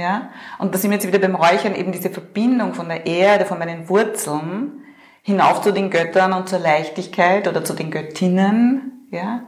Ja? 0.00 0.30
Und 0.58 0.74
da 0.74 0.78
sind 0.78 0.90
wir 0.90 0.96
jetzt 0.96 1.06
wieder 1.06 1.18
beim 1.18 1.34
Räuchern 1.34 1.74
eben 1.74 1.92
diese 1.92 2.10
Verbindung 2.10 2.74
von 2.74 2.88
der 2.88 3.06
Erde, 3.06 3.44
von 3.44 3.58
meinen 3.58 3.88
Wurzeln 3.88 4.84
hinauf 5.22 5.60
zu 5.60 5.72
den 5.72 5.90
Göttern 5.90 6.32
und 6.32 6.48
zur 6.48 6.58
Leichtigkeit 6.58 7.46
oder 7.46 7.62
zu 7.64 7.74
den 7.74 7.90
Göttinnen. 7.90 9.06
Ja? 9.10 9.42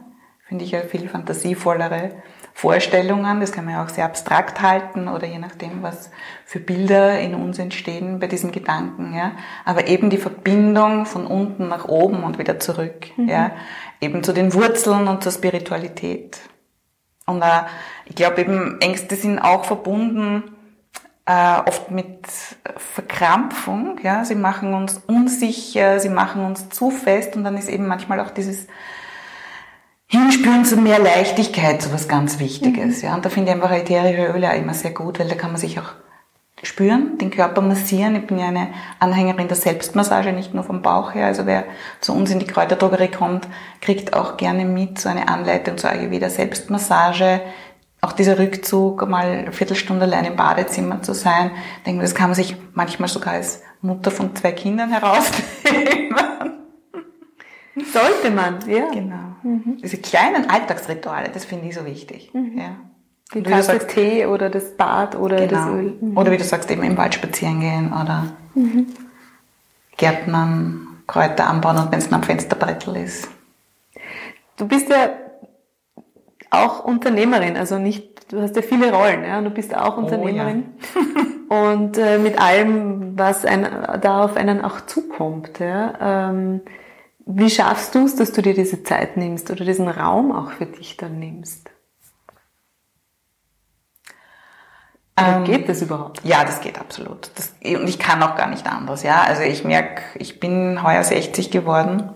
Finde 0.47 0.63
ich 0.63 0.71
ja 0.71 0.81
viel 0.81 1.09
fantasievollere 1.09 2.11
Vorstellungen, 2.55 3.39
das 3.39 3.51
kann 3.51 3.65
man 3.65 3.73
ja 3.73 3.83
auch 3.83 3.89
sehr 3.89 4.05
abstrakt 4.05 4.61
halten 4.61 5.07
oder 5.07 5.25
je 5.25 5.39
nachdem, 5.39 5.81
was 5.81 6.11
für 6.45 6.59
Bilder 6.59 7.19
in 7.19 7.33
uns 7.33 7.57
entstehen 7.57 8.19
bei 8.19 8.27
diesem 8.27 8.51
Gedanken, 8.51 9.15
ja. 9.15 9.31
Aber 9.65 9.87
eben 9.87 10.11
die 10.11 10.19
Verbindung 10.19 11.07
von 11.07 11.25
unten 11.25 11.67
nach 11.67 11.85
oben 11.85 12.23
und 12.23 12.37
wieder 12.37 12.59
zurück, 12.59 13.07
mhm. 13.17 13.27
ja. 13.27 13.51
Eben 14.01 14.23
zu 14.23 14.33
den 14.33 14.53
Wurzeln 14.53 15.07
und 15.07 15.23
zur 15.23 15.31
Spiritualität. 15.31 16.37
Und 17.25 17.41
ich 18.05 18.15
glaube 18.15 18.41
eben, 18.41 18.79
Ängste 18.81 19.15
sind 19.15 19.39
auch 19.39 19.65
verbunden 19.65 20.43
äh, 21.25 21.59
oft 21.65 21.89
mit 21.89 22.27
Verkrampfung, 22.75 23.99
ja. 24.03 24.25
Sie 24.25 24.35
machen 24.35 24.73
uns 24.73 25.01
unsicher, 25.07 25.99
sie 25.99 26.09
machen 26.09 26.43
uns 26.45 26.69
zu 26.69 26.91
fest 26.91 27.35
und 27.35 27.43
dann 27.43 27.57
ist 27.57 27.69
eben 27.69 27.87
manchmal 27.87 28.19
auch 28.19 28.31
dieses 28.31 28.67
Hinspüren 30.07 30.65
zu 30.65 30.77
mehr 30.77 30.99
Leichtigkeit, 30.99 31.81
so 31.81 31.91
was 31.93 32.07
ganz 32.07 32.39
Wichtiges. 32.39 33.01
Mhm. 33.01 33.07
Ja. 33.07 33.15
Und 33.15 33.25
da 33.25 33.29
finde 33.29 33.51
ich 33.51 33.55
einfach 33.55 33.71
ätherische 33.71 34.33
Öle 34.33 34.49
auch 34.49 34.55
immer 34.55 34.73
sehr 34.73 34.91
gut, 34.91 35.19
weil 35.19 35.27
da 35.27 35.35
kann 35.35 35.51
man 35.51 35.59
sich 35.59 35.79
auch 35.79 35.93
spüren, 36.61 37.17
den 37.17 37.31
Körper 37.31 37.61
massieren. 37.61 38.15
Ich 38.15 38.27
bin 38.27 38.39
ja 38.39 38.47
eine 38.47 38.69
Anhängerin 38.99 39.47
der 39.47 39.57
Selbstmassage, 39.57 40.31
nicht 40.31 40.53
nur 40.53 40.63
vom 40.63 40.81
Bauch 40.81 41.13
her. 41.13 41.25
Also 41.25 41.45
wer 41.45 41.65
zu 41.99 42.13
uns 42.13 42.31
in 42.31 42.39
die 42.39 42.47
Kräuterdrogerie 42.47 43.09
kommt, 43.09 43.47
kriegt 43.81 44.13
auch 44.13 44.37
gerne 44.37 44.65
mit 44.65 44.99
so 44.99 45.09
eine 45.09 45.27
Anleitung 45.27 45.77
zur 45.77 45.89
Ayurveda 45.89 46.29
Selbstmassage. 46.29 47.41
Auch 48.03 48.11
dieser 48.11 48.37
Rückzug, 48.37 49.07
mal 49.07 49.27
eine 49.27 49.51
Viertelstunde 49.53 50.03
allein 50.03 50.25
im 50.25 50.35
Badezimmer 50.35 51.01
zu 51.01 51.13
sein. 51.13 51.51
Ich 51.77 51.83
denke, 51.83 52.01
das 52.01 52.13
kann 52.13 52.27
man 52.27 52.35
sich 52.35 52.57
manchmal 52.73 53.07
sogar 53.07 53.35
als 53.35 53.63
Mutter 53.81 54.11
von 54.11 54.35
zwei 54.35 54.51
Kindern 54.51 54.89
herausnehmen. 54.89 56.17
Sollte 57.93 58.29
man, 58.29 58.59
ja. 58.67 58.89
Genau. 58.91 59.37
Mhm. 59.43 59.77
Diese 59.81 59.99
kleinen 59.99 60.49
Alltagsrituale, 60.49 61.29
das 61.29 61.45
finde 61.45 61.69
ich 61.69 61.75
so 61.75 61.85
wichtig. 61.85 62.33
Mhm. 62.33 62.57
Ja. 62.57 62.75
Die 63.35 63.41
Tasse 63.41 63.79
Tee 63.87 64.25
oder 64.25 64.49
das 64.49 64.75
Bad 64.75 65.15
oder 65.15 65.37
genau. 65.37 65.51
das 65.51 65.67
Öl. 65.69 65.97
Mhm. 66.01 66.17
Oder 66.17 66.31
wie 66.33 66.37
du 66.37 66.43
sagst, 66.43 66.69
eben 66.71 66.83
im 66.83 66.97
Wald 66.97 67.15
spazieren 67.15 67.61
gehen 67.61 67.93
oder 67.93 68.33
mhm. 68.53 68.87
Gärtnern, 69.95 70.87
Kräuter 71.07 71.47
anbauen 71.47 71.77
und 71.77 71.91
wenn 71.93 71.99
es 71.99 72.11
am 72.11 72.21
Fensterbrettel 72.21 72.97
ist. 72.97 73.29
Du 74.57 74.67
bist 74.67 74.89
ja 74.89 75.09
auch 76.53 76.83
Unternehmerin, 76.83 77.57
also 77.57 77.77
nicht, 77.77 78.31
du 78.31 78.41
hast 78.41 78.55
ja 78.55 78.61
viele 78.61 78.93
Rollen, 78.93 79.23
ja, 79.23 79.37
und 79.37 79.45
du 79.45 79.49
bist 79.49 79.75
auch 79.75 79.97
Unternehmerin. 79.97 80.73
Oh, 80.95 80.99
ja. 81.55 81.69
und 81.71 81.97
äh, 81.97 82.17
mit 82.17 82.39
allem, 82.39 83.17
was 83.17 83.45
ein, 83.45 83.67
da 84.01 84.23
auf 84.23 84.35
einen 84.37 84.63
auch 84.63 84.81
zukommt, 84.81 85.59
ja. 85.59 86.29
Ähm, 86.29 86.61
Wie 87.25 87.49
schaffst 87.49 87.95
du 87.95 88.05
es, 88.05 88.15
dass 88.15 88.31
du 88.31 88.41
dir 88.41 88.53
diese 88.53 88.83
Zeit 88.83 89.17
nimmst 89.17 89.49
oder 89.51 89.65
diesen 89.65 89.87
Raum 89.87 90.31
auch 90.31 90.51
für 90.51 90.65
dich 90.65 90.97
dann 90.97 91.19
nimmst? 91.19 91.69
Ähm, 95.15 95.43
geht 95.43 95.69
das 95.69 95.81
überhaupt? 95.81 96.21
Ja, 96.23 96.43
das 96.43 96.61
geht 96.61 96.79
absolut. 96.79 97.29
Das, 97.35 97.53
und 97.63 97.87
ich 97.87 97.99
kann 97.99 98.23
auch 98.23 98.35
gar 98.35 98.47
nicht 98.47 98.65
anders. 98.65 99.03
Ja, 99.03 99.21
also 99.21 99.43
ich 99.43 99.63
merke, 99.63 100.01
ich 100.15 100.39
bin 100.39 100.81
heuer 100.83 101.03
60 101.03 101.51
geworden. 101.51 102.09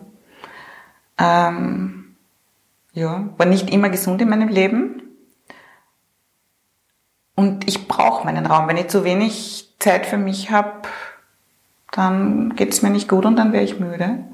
Ähm, 1.19 1.96
ja, 2.97 3.29
war 3.37 3.45
nicht 3.45 3.69
immer 3.69 3.89
gesund 3.89 4.21
in 4.21 4.29
meinem 4.29 4.49
Leben. 4.49 5.03
Und 7.35 7.67
ich 7.67 7.87
brauche 7.87 8.25
meinen 8.25 8.45
Raum. 8.45 8.67
Wenn 8.67 8.77
ich 8.77 8.87
zu 8.87 9.03
wenig 9.03 9.75
Zeit 9.79 10.05
für 10.05 10.17
mich 10.17 10.49
habe, 10.51 10.87
dann 11.91 12.55
geht 12.55 12.73
es 12.73 12.81
mir 12.81 12.89
nicht 12.89 13.07
gut 13.07 13.25
und 13.25 13.35
dann 13.35 13.53
wäre 13.53 13.63
ich 13.63 13.79
müde. 13.79 14.25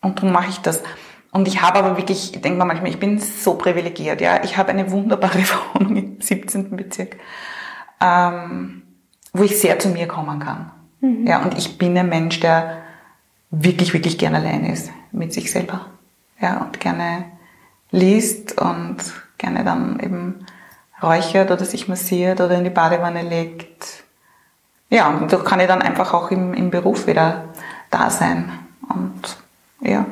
Und 0.00 0.18
darum 0.18 0.32
mache 0.32 0.50
ich 0.50 0.58
das. 0.58 0.82
Und 1.30 1.46
ich 1.48 1.62
habe 1.62 1.78
aber 1.78 1.96
wirklich, 1.96 2.34
ich 2.34 2.42
denke 2.42 2.58
mal 2.58 2.64
manchmal, 2.64 2.90
ich 2.90 2.98
bin 2.98 3.18
so 3.18 3.54
privilegiert. 3.54 4.20
Ja, 4.20 4.42
ich 4.42 4.56
habe 4.56 4.70
eine 4.70 4.90
wunderbare 4.90 5.42
Wohnung 5.74 5.96
im 5.96 6.20
17. 6.20 6.76
Bezirk 6.76 7.16
ähm, 8.00 8.82
wo 9.32 9.42
ich 9.42 9.58
sehr 9.58 9.78
zu 9.78 9.88
mir 9.88 10.06
kommen 10.06 10.40
kann. 10.40 10.70
Mhm. 11.00 11.26
Ja, 11.26 11.42
und 11.42 11.56
ich 11.56 11.78
bin 11.78 11.96
ein 11.96 12.08
Mensch, 12.08 12.40
der 12.40 12.82
wirklich, 13.50 13.92
wirklich 13.92 14.18
gerne 14.18 14.38
allein 14.38 14.64
ist 14.64 14.90
mit 15.12 15.32
sich 15.32 15.50
selber. 15.50 15.86
Ja, 16.40 16.58
und 16.58 16.80
gerne 16.80 17.24
liest 17.90 18.60
und 18.60 18.96
gerne 19.38 19.64
dann 19.64 20.00
eben 20.00 20.46
räuchert 21.02 21.50
oder 21.50 21.64
sich 21.64 21.88
massiert 21.88 22.40
oder 22.40 22.56
in 22.56 22.64
die 22.64 22.70
Badewanne 22.70 23.22
legt. 23.22 24.04
Ja, 24.88 25.08
und 25.08 25.32
da 25.32 25.36
kann 25.38 25.60
ich 25.60 25.66
dann 25.66 25.82
einfach 25.82 26.14
auch 26.14 26.30
im, 26.30 26.54
im 26.54 26.70
Beruf 26.70 27.06
wieder 27.06 27.44
da 27.90 28.10
sein. 28.10 28.50
Und 28.88 29.36
ja, 29.80 30.06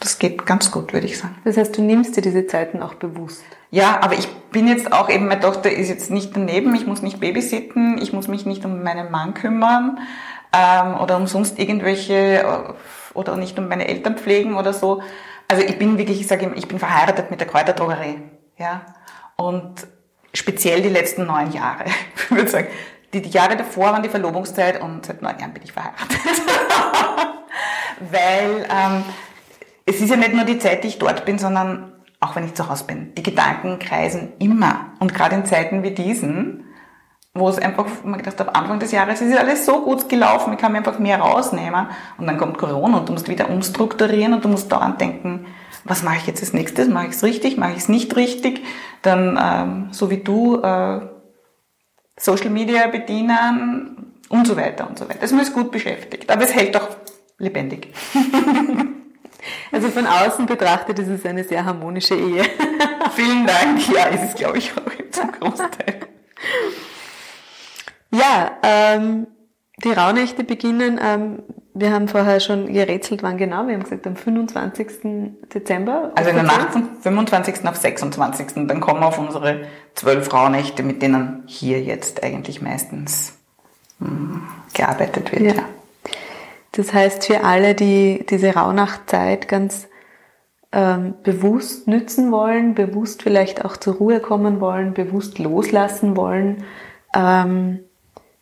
das 0.00 0.18
geht 0.18 0.44
ganz 0.44 0.70
gut, 0.70 0.92
würde 0.92 1.06
ich 1.06 1.18
sagen. 1.18 1.36
Das 1.44 1.56
heißt, 1.56 1.76
du 1.76 1.82
nimmst 1.82 2.16
dir 2.16 2.20
diese 2.20 2.46
Zeiten 2.46 2.82
auch 2.82 2.94
bewusst. 2.94 3.44
Ja, 3.70 4.00
aber 4.02 4.14
ich 4.14 4.28
bin 4.50 4.68
jetzt 4.68 4.92
auch 4.92 5.08
eben, 5.08 5.26
meine 5.26 5.40
Tochter 5.40 5.70
ist 5.70 5.88
jetzt 5.88 6.10
nicht 6.10 6.36
daneben, 6.36 6.74
ich 6.74 6.86
muss 6.86 7.02
nicht 7.02 7.20
babysitten, 7.20 7.98
ich 7.98 8.12
muss 8.12 8.28
mich 8.28 8.44
nicht 8.44 8.64
um 8.64 8.82
meinen 8.82 9.10
Mann 9.10 9.34
kümmern 9.34 9.98
ähm, 10.52 11.00
oder 11.00 11.16
um 11.16 11.26
sonst 11.26 11.58
irgendwelche 11.58 12.14
äh, 12.14 12.44
oder 13.14 13.36
nicht 13.36 13.58
um 13.58 13.68
meine 13.68 13.88
Eltern 13.88 14.16
pflegen 14.16 14.54
oder 14.56 14.72
so. 14.72 15.02
Also 15.48 15.62
ich 15.62 15.78
bin 15.78 15.98
wirklich, 15.98 16.20
ich 16.20 16.26
sage 16.26 16.46
immer, 16.46 16.56
ich 16.56 16.68
bin 16.68 16.78
verheiratet 16.78 17.30
mit 17.30 17.40
der 17.40 17.46
Kräuterdrogerie. 17.46 18.18
Ja? 18.58 18.86
Und 19.36 19.86
speziell 20.32 20.82
die 20.82 20.88
letzten 20.88 21.26
neun 21.26 21.52
Jahre. 21.52 21.84
Ich 22.24 22.30
würde 22.30 22.48
sagen, 22.50 22.68
die, 23.12 23.20
die 23.20 23.28
Jahre 23.28 23.54
davor 23.54 23.92
waren 23.92 24.02
die 24.02 24.08
Verlobungszeit 24.08 24.80
und 24.80 25.04
seit 25.04 25.20
neun 25.20 25.38
Jahren 25.38 25.52
bin 25.52 25.62
ich 25.62 25.72
verheiratet. 25.72 26.18
Weil 28.10 28.66
ähm, 28.70 29.04
es 29.84 30.00
ist 30.00 30.08
ja 30.08 30.16
nicht 30.16 30.32
nur 30.32 30.44
die 30.44 30.58
Zeit, 30.58 30.82
die 30.82 30.88
ich 30.88 30.98
dort 30.98 31.26
bin, 31.26 31.38
sondern 31.38 31.92
auch 32.20 32.34
wenn 32.34 32.46
ich 32.46 32.54
zu 32.54 32.68
Hause 32.68 32.84
bin. 32.84 33.14
Die 33.14 33.22
Gedanken 33.22 33.78
kreisen 33.78 34.32
immer. 34.38 34.92
Und 34.98 35.14
gerade 35.14 35.36
in 35.36 35.44
Zeiten 35.44 35.82
wie 35.82 35.90
diesen, 35.90 36.63
wo 37.34 37.48
es 37.48 37.58
einfach, 37.58 37.86
man 38.04 38.18
gedacht 38.18 38.38
habe, 38.38 38.54
Anfang 38.54 38.78
des 38.78 38.92
Jahres 38.92 39.20
ist 39.20 39.36
alles 39.36 39.66
so 39.66 39.82
gut 39.82 40.08
gelaufen, 40.08 40.52
ich 40.52 40.58
kann 40.58 40.70
mir 40.70 40.78
einfach 40.78 41.00
mehr 41.00 41.18
rausnehmen. 41.18 41.88
Und 42.16 42.26
dann 42.26 42.38
kommt 42.38 42.58
Corona 42.58 42.98
und 42.98 43.08
du 43.08 43.12
musst 43.12 43.28
wieder 43.28 43.50
umstrukturieren 43.50 44.34
und 44.34 44.44
du 44.44 44.48
musst 44.48 44.70
daran 44.70 44.98
denken, 44.98 45.46
was 45.82 46.04
mache 46.04 46.16
ich 46.18 46.26
jetzt 46.26 46.40
als 46.40 46.52
nächstes? 46.52 46.88
Mache 46.88 47.06
ich 47.06 47.12
es 47.12 47.24
richtig? 47.24 47.56
Mache 47.56 47.72
ich 47.72 47.78
es 47.78 47.88
nicht 47.88 48.14
richtig? 48.16 48.62
Dann, 49.02 49.38
ähm, 49.42 49.88
so 49.90 50.10
wie 50.10 50.18
du, 50.18 50.62
äh, 50.62 51.00
Social 52.16 52.50
Media 52.50 52.86
bedienen 52.86 54.14
und 54.28 54.46
so 54.46 54.56
weiter 54.56 54.88
und 54.88 54.98
so 54.98 55.08
weiter. 55.08 55.20
Also 55.20 55.34
man 55.34 55.44
ist 55.44 55.52
gut 55.52 55.72
beschäftigt, 55.72 56.30
aber 56.30 56.44
es 56.44 56.54
hält 56.54 56.76
auch 56.76 56.88
lebendig. 57.38 57.92
Also 59.70 59.90
von 59.90 60.06
außen 60.06 60.46
betrachtet 60.46 60.98
ist 61.00 61.08
es 61.08 61.26
eine 61.26 61.44
sehr 61.44 61.66
harmonische 61.66 62.14
Ehe. 62.14 62.44
Vielen 63.14 63.46
Dank. 63.46 63.86
Ja, 63.92 64.04
ist 64.06 64.30
es, 64.30 64.34
glaube 64.34 64.56
ich, 64.56 64.72
auch 64.72 65.10
zum 65.10 65.32
Großteil. 65.32 66.13
Ja, 68.14 68.52
ähm, 68.62 69.26
die 69.82 69.92
Rauhnächte 69.92 70.44
beginnen, 70.44 71.00
ähm, 71.02 71.42
wir 71.76 71.92
haben 71.92 72.06
vorher 72.06 72.38
schon 72.38 72.72
gerätselt, 72.72 73.24
wann 73.24 73.36
genau. 73.36 73.66
Wir 73.66 73.74
haben 73.74 73.82
gesagt, 73.82 74.06
am 74.06 74.14
25. 74.14 75.42
Dezember. 75.52 76.12
Also 76.14 76.30
in 76.30 76.36
der 76.36 76.44
Nacht 76.44 76.70
von 76.70 76.88
25. 77.00 77.66
auf 77.66 77.76
26. 77.76 78.66
Dann 78.68 78.80
kommen 78.80 79.00
wir 79.00 79.08
auf 79.08 79.18
unsere 79.18 79.62
zwölf 79.94 80.32
Rauhnächte, 80.32 80.84
mit 80.84 81.02
denen 81.02 81.42
hier 81.46 81.82
jetzt 81.82 82.22
eigentlich 82.22 82.62
meistens 82.62 83.36
mh, 83.98 84.08
hm, 84.08 84.42
gearbeitet 84.72 85.32
wird. 85.32 85.42
Ja. 85.42 85.52
ja. 85.54 85.68
Das 86.72 86.92
heißt, 86.92 87.26
für 87.26 87.42
alle, 87.42 87.74
die 87.74 88.24
diese 88.28 88.54
Rauhnachtzeit 88.54 89.48
ganz 89.48 89.88
ähm, 90.70 91.14
bewusst 91.24 91.88
nützen 91.88 92.30
wollen, 92.30 92.74
bewusst 92.74 93.22
vielleicht 93.22 93.64
auch 93.64 93.76
zur 93.76 93.94
Ruhe 93.94 94.20
kommen 94.20 94.60
wollen, 94.60 94.94
bewusst 94.94 95.40
loslassen 95.40 96.16
wollen, 96.16 96.64
ähm, 97.14 97.80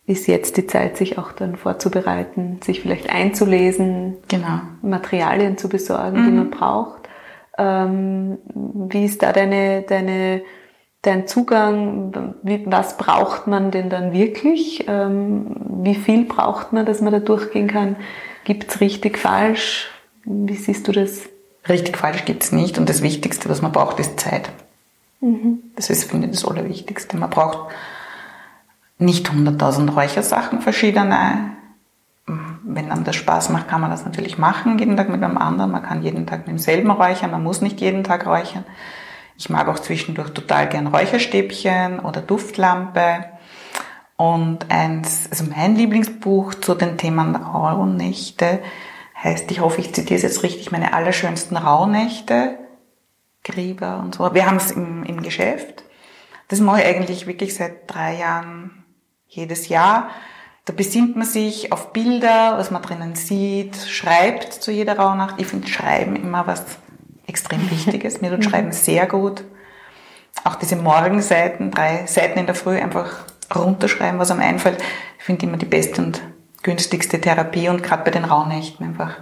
ist 0.06 0.26
jetzt 0.26 0.56
die 0.56 0.66
Zeit, 0.66 0.96
sich 0.96 1.18
auch 1.18 1.32
dann 1.32 1.56
vorzubereiten, 1.56 2.58
sich 2.62 2.80
vielleicht 2.80 3.08
einzulesen, 3.10 4.16
genau. 4.28 4.60
Materialien 4.82 5.56
zu 5.56 5.68
besorgen, 5.68 6.22
mhm. 6.22 6.24
die 6.26 6.32
man 6.32 6.50
braucht. 6.50 7.08
Ähm, 7.56 8.38
wie 8.54 9.04
ist 9.04 9.22
da 9.22 9.32
deine, 9.32 9.82
deine, 9.82 10.42
dein 11.02 11.28
Zugang? 11.28 12.34
Wie, 12.42 12.64
was 12.66 12.96
braucht 12.96 13.46
man 13.46 13.70
denn 13.70 13.90
dann 13.90 14.12
wirklich? 14.12 14.86
Ähm, 14.88 15.54
wie 15.82 15.94
viel 15.94 16.24
braucht 16.24 16.72
man, 16.72 16.84
dass 16.84 17.00
man 17.00 17.12
da 17.12 17.20
durchgehen 17.20 17.68
kann? 17.68 17.96
Gibt 18.44 18.70
es 18.70 18.80
richtig, 18.80 19.18
falsch? 19.18 19.88
Wie 20.24 20.56
siehst 20.56 20.88
du 20.88 20.92
das? 20.92 21.28
Richtig, 21.68 21.96
falsch 21.96 22.24
gibt 22.24 22.42
es 22.42 22.50
nicht 22.50 22.76
und 22.76 22.88
das 22.88 23.02
Wichtigste, 23.02 23.48
was 23.48 23.62
man 23.62 23.70
braucht, 23.70 24.00
ist 24.00 24.18
Zeit. 24.18 24.50
Mhm. 25.20 25.62
Das 25.76 25.90
ist, 25.90 26.10
finde 26.10 26.26
ich, 26.26 26.32
das 26.32 26.44
Allerwichtigste. 26.44 27.16
Man 27.16 27.30
braucht 27.30 27.72
nicht 29.02 29.28
100.000 29.30 29.90
Räuchersachen 29.90 30.60
verschiedene. 30.60 31.56
Wenn 32.64 32.90
einem 32.90 33.04
das 33.04 33.16
Spaß 33.16 33.50
macht, 33.50 33.68
kann 33.68 33.80
man 33.80 33.90
das 33.90 34.04
natürlich 34.04 34.38
machen, 34.38 34.78
jeden 34.78 34.96
Tag 34.96 35.08
mit 35.08 35.22
einem 35.22 35.38
anderen. 35.38 35.72
Man 35.72 35.82
kann 35.82 36.02
jeden 36.02 36.26
Tag 36.26 36.40
mit 36.40 36.48
demselben 36.48 36.90
räuchern, 36.90 37.30
man 37.30 37.42
muss 37.42 37.60
nicht 37.60 37.80
jeden 37.80 38.04
Tag 38.04 38.26
räuchern. 38.26 38.64
Ich 39.36 39.50
mag 39.50 39.68
auch 39.68 39.78
zwischendurch 39.78 40.30
total 40.30 40.68
gern 40.68 40.86
Räucherstäbchen 40.86 42.00
oder 42.00 42.20
Duftlampe. 42.20 43.24
Und 44.16 44.70
eins, 44.70 45.28
also 45.30 45.44
mein 45.44 45.74
Lieblingsbuch 45.74 46.54
zu 46.54 46.74
den 46.74 46.96
Themen 46.96 47.34
Rauhnächte 47.34 48.60
heißt, 49.22 49.50
ich 49.50 49.60
hoffe, 49.60 49.80
ich 49.80 49.92
zitiere 49.94 50.16
es 50.16 50.22
jetzt 50.22 50.42
richtig, 50.42 50.70
meine 50.70 50.94
allerschönsten 50.94 51.56
Rauhnächte, 51.56 52.58
Grieber 53.44 53.98
und 53.98 54.14
so. 54.14 54.32
Wir 54.34 54.46
haben 54.46 54.58
es 54.58 54.70
im, 54.70 55.02
im 55.02 55.22
Geschäft. 55.22 55.82
Das 56.48 56.60
mache 56.60 56.82
ich 56.82 56.86
eigentlich 56.86 57.26
wirklich 57.26 57.54
seit 57.54 57.92
drei 57.92 58.16
Jahren 58.16 58.81
jedes 59.32 59.68
Jahr. 59.68 60.10
Da 60.64 60.72
besinnt 60.72 61.16
man 61.16 61.26
sich 61.26 61.72
auf 61.72 61.92
Bilder, 61.92 62.56
was 62.56 62.70
man 62.70 62.82
drinnen 62.82 63.16
sieht, 63.16 63.76
schreibt 63.76 64.52
zu 64.52 64.70
jeder 64.70 64.96
Rauhnacht. 64.96 65.40
Ich 65.40 65.48
finde 65.48 65.66
Schreiben 65.66 66.14
immer 66.14 66.46
was 66.46 66.64
extrem 67.26 67.68
Wichtiges. 67.70 68.20
Mir 68.20 68.30
tut. 68.30 68.44
Schreiben 68.50 68.72
sehr 68.72 69.06
gut. 69.06 69.42
Auch 70.44 70.54
diese 70.54 70.76
Morgenseiten, 70.76 71.70
drei 71.70 72.06
Seiten 72.06 72.38
in 72.38 72.46
der 72.46 72.54
Früh 72.54 72.76
einfach 72.76 73.24
runterschreiben, 73.54 74.18
was 74.18 74.30
einem 74.30 74.40
einfällt. 74.40 74.82
Ich 75.18 75.24
finde 75.24 75.46
immer 75.46 75.56
die 75.56 75.66
beste 75.66 76.02
und 76.02 76.22
günstigste 76.62 77.20
Therapie 77.20 77.68
und 77.68 77.82
gerade 77.82 78.04
bei 78.04 78.10
den 78.10 78.24
Rauhnächten 78.24 78.86
einfach. 78.86 79.16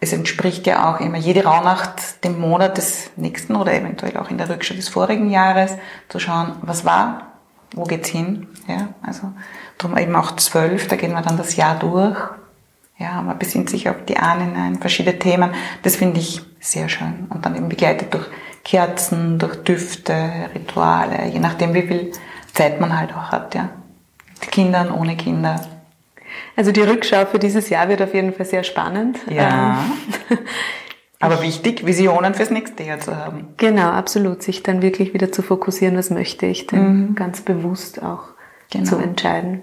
Es 0.00 0.12
entspricht 0.12 0.66
ja 0.66 0.92
auch 0.92 1.00
immer 1.00 1.18
jede 1.18 1.44
Rauhnacht 1.44 2.24
dem 2.24 2.38
Monat 2.40 2.76
des 2.76 3.10
nächsten 3.16 3.56
oder 3.56 3.72
eventuell 3.72 4.16
auch 4.16 4.30
in 4.30 4.38
der 4.38 4.48
Rückschau 4.48 4.74
des 4.74 4.88
vorigen 4.88 5.30
Jahres 5.30 5.76
zu 6.08 6.18
schauen, 6.18 6.56
was 6.62 6.84
war, 6.84 7.33
wo 7.74 7.84
geht's 7.84 8.08
hin, 8.08 8.48
ja, 8.68 8.88
also 9.02 9.32
darum 9.78 9.96
eben 9.98 10.14
auch 10.16 10.36
zwölf, 10.36 10.88
da 10.88 10.96
gehen 10.96 11.12
wir 11.12 11.22
dann 11.22 11.36
das 11.36 11.56
Jahr 11.56 11.78
durch, 11.78 12.16
ja, 12.98 13.20
man 13.22 13.38
besinnt 13.38 13.70
sich 13.70 13.88
auf 13.88 13.96
die 14.08 14.16
Ahnen 14.16 14.50
hinein, 14.50 14.78
verschiedene 14.80 15.18
Themen, 15.18 15.50
das 15.82 15.96
finde 15.96 16.20
ich 16.20 16.42
sehr 16.60 16.88
schön 16.88 17.26
und 17.30 17.44
dann 17.44 17.56
eben 17.56 17.68
begleitet 17.68 18.14
durch 18.14 18.26
Kerzen, 18.64 19.38
durch 19.38 19.56
Düfte, 19.62 20.14
Rituale, 20.54 21.28
je 21.28 21.38
nachdem 21.38 21.74
wie 21.74 21.82
viel 21.82 22.12
Zeit 22.52 22.80
man 22.80 22.98
halt 22.98 23.12
auch 23.12 23.30
hat, 23.30 23.54
ja. 23.54 23.70
Mit 24.40 24.50
Kindern, 24.50 24.90
ohne 24.90 25.16
Kinder. 25.16 25.60
Also 26.56 26.72
die 26.72 26.82
Rückschau 26.82 27.26
für 27.26 27.38
dieses 27.38 27.68
Jahr 27.68 27.88
wird 27.88 28.02
auf 28.02 28.14
jeden 28.14 28.32
Fall 28.32 28.46
sehr 28.46 28.64
spannend. 28.64 29.18
Ja. 29.28 29.84
Aber 31.20 31.42
wichtig, 31.42 31.86
Visionen 31.86 32.34
fürs 32.34 32.50
nächste 32.50 32.82
Jahr 32.82 33.00
zu 33.00 33.16
haben. 33.16 33.48
Genau, 33.56 33.88
absolut. 33.90 34.42
Sich 34.42 34.62
dann 34.62 34.82
wirklich 34.82 35.14
wieder 35.14 35.32
zu 35.32 35.42
fokussieren, 35.42 35.96
was 35.96 36.10
möchte 36.10 36.46
ich 36.46 36.66
denn 36.66 37.08
mhm. 37.08 37.14
ganz 37.14 37.40
bewusst 37.40 38.02
auch 38.02 38.24
genau. 38.70 38.84
zu 38.84 38.96
entscheiden. 38.96 39.62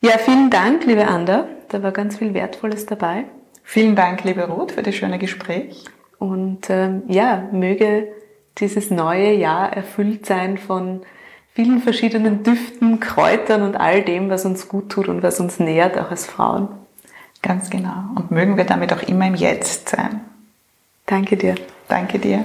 Ja, 0.00 0.12
vielen 0.18 0.50
Dank, 0.50 0.86
liebe 0.86 1.06
Ander. 1.06 1.48
Da 1.68 1.82
war 1.82 1.92
ganz 1.92 2.18
viel 2.18 2.32
Wertvolles 2.32 2.86
dabei. 2.86 3.24
Vielen 3.62 3.96
Dank, 3.96 4.24
liebe 4.24 4.42
Ruth, 4.48 4.72
für 4.72 4.82
das 4.82 4.94
schöne 4.94 5.18
Gespräch. 5.18 5.84
Und 6.18 6.70
ähm, 6.70 7.02
ja, 7.08 7.48
möge 7.52 8.08
dieses 8.58 8.90
neue 8.90 9.32
Jahr 9.32 9.72
erfüllt 9.72 10.26
sein 10.26 10.58
von 10.58 11.02
vielen 11.54 11.80
verschiedenen 11.80 12.42
Düften, 12.42 13.00
Kräutern 13.00 13.62
und 13.62 13.76
all 13.76 14.02
dem, 14.02 14.30
was 14.30 14.44
uns 14.44 14.68
gut 14.68 14.90
tut 14.90 15.08
und 15.08 15.22
was 15.22 15.40
uns 15.40 15.58
nährt, 15.58 15.98
auch 15.98 16.10
als 16.10 16.26
Frauen. 16.26 16.68
Ganz 17.42 17.70
genau. 17.70 18.04
Und 18.14 18.30
mögen 18.30 18.56
wir 18.56 18.64
damit 18.64 18.92
auch 18.92 19.02
immer 19.02 19.26
im 19.26 19.34
Jetzt 19.34 19.88
sein. 19.88 20.20
Danke 21.06 21.36
dir. 21.36 21.54
Danke 21.88 22.18
dir. 22.18 22.44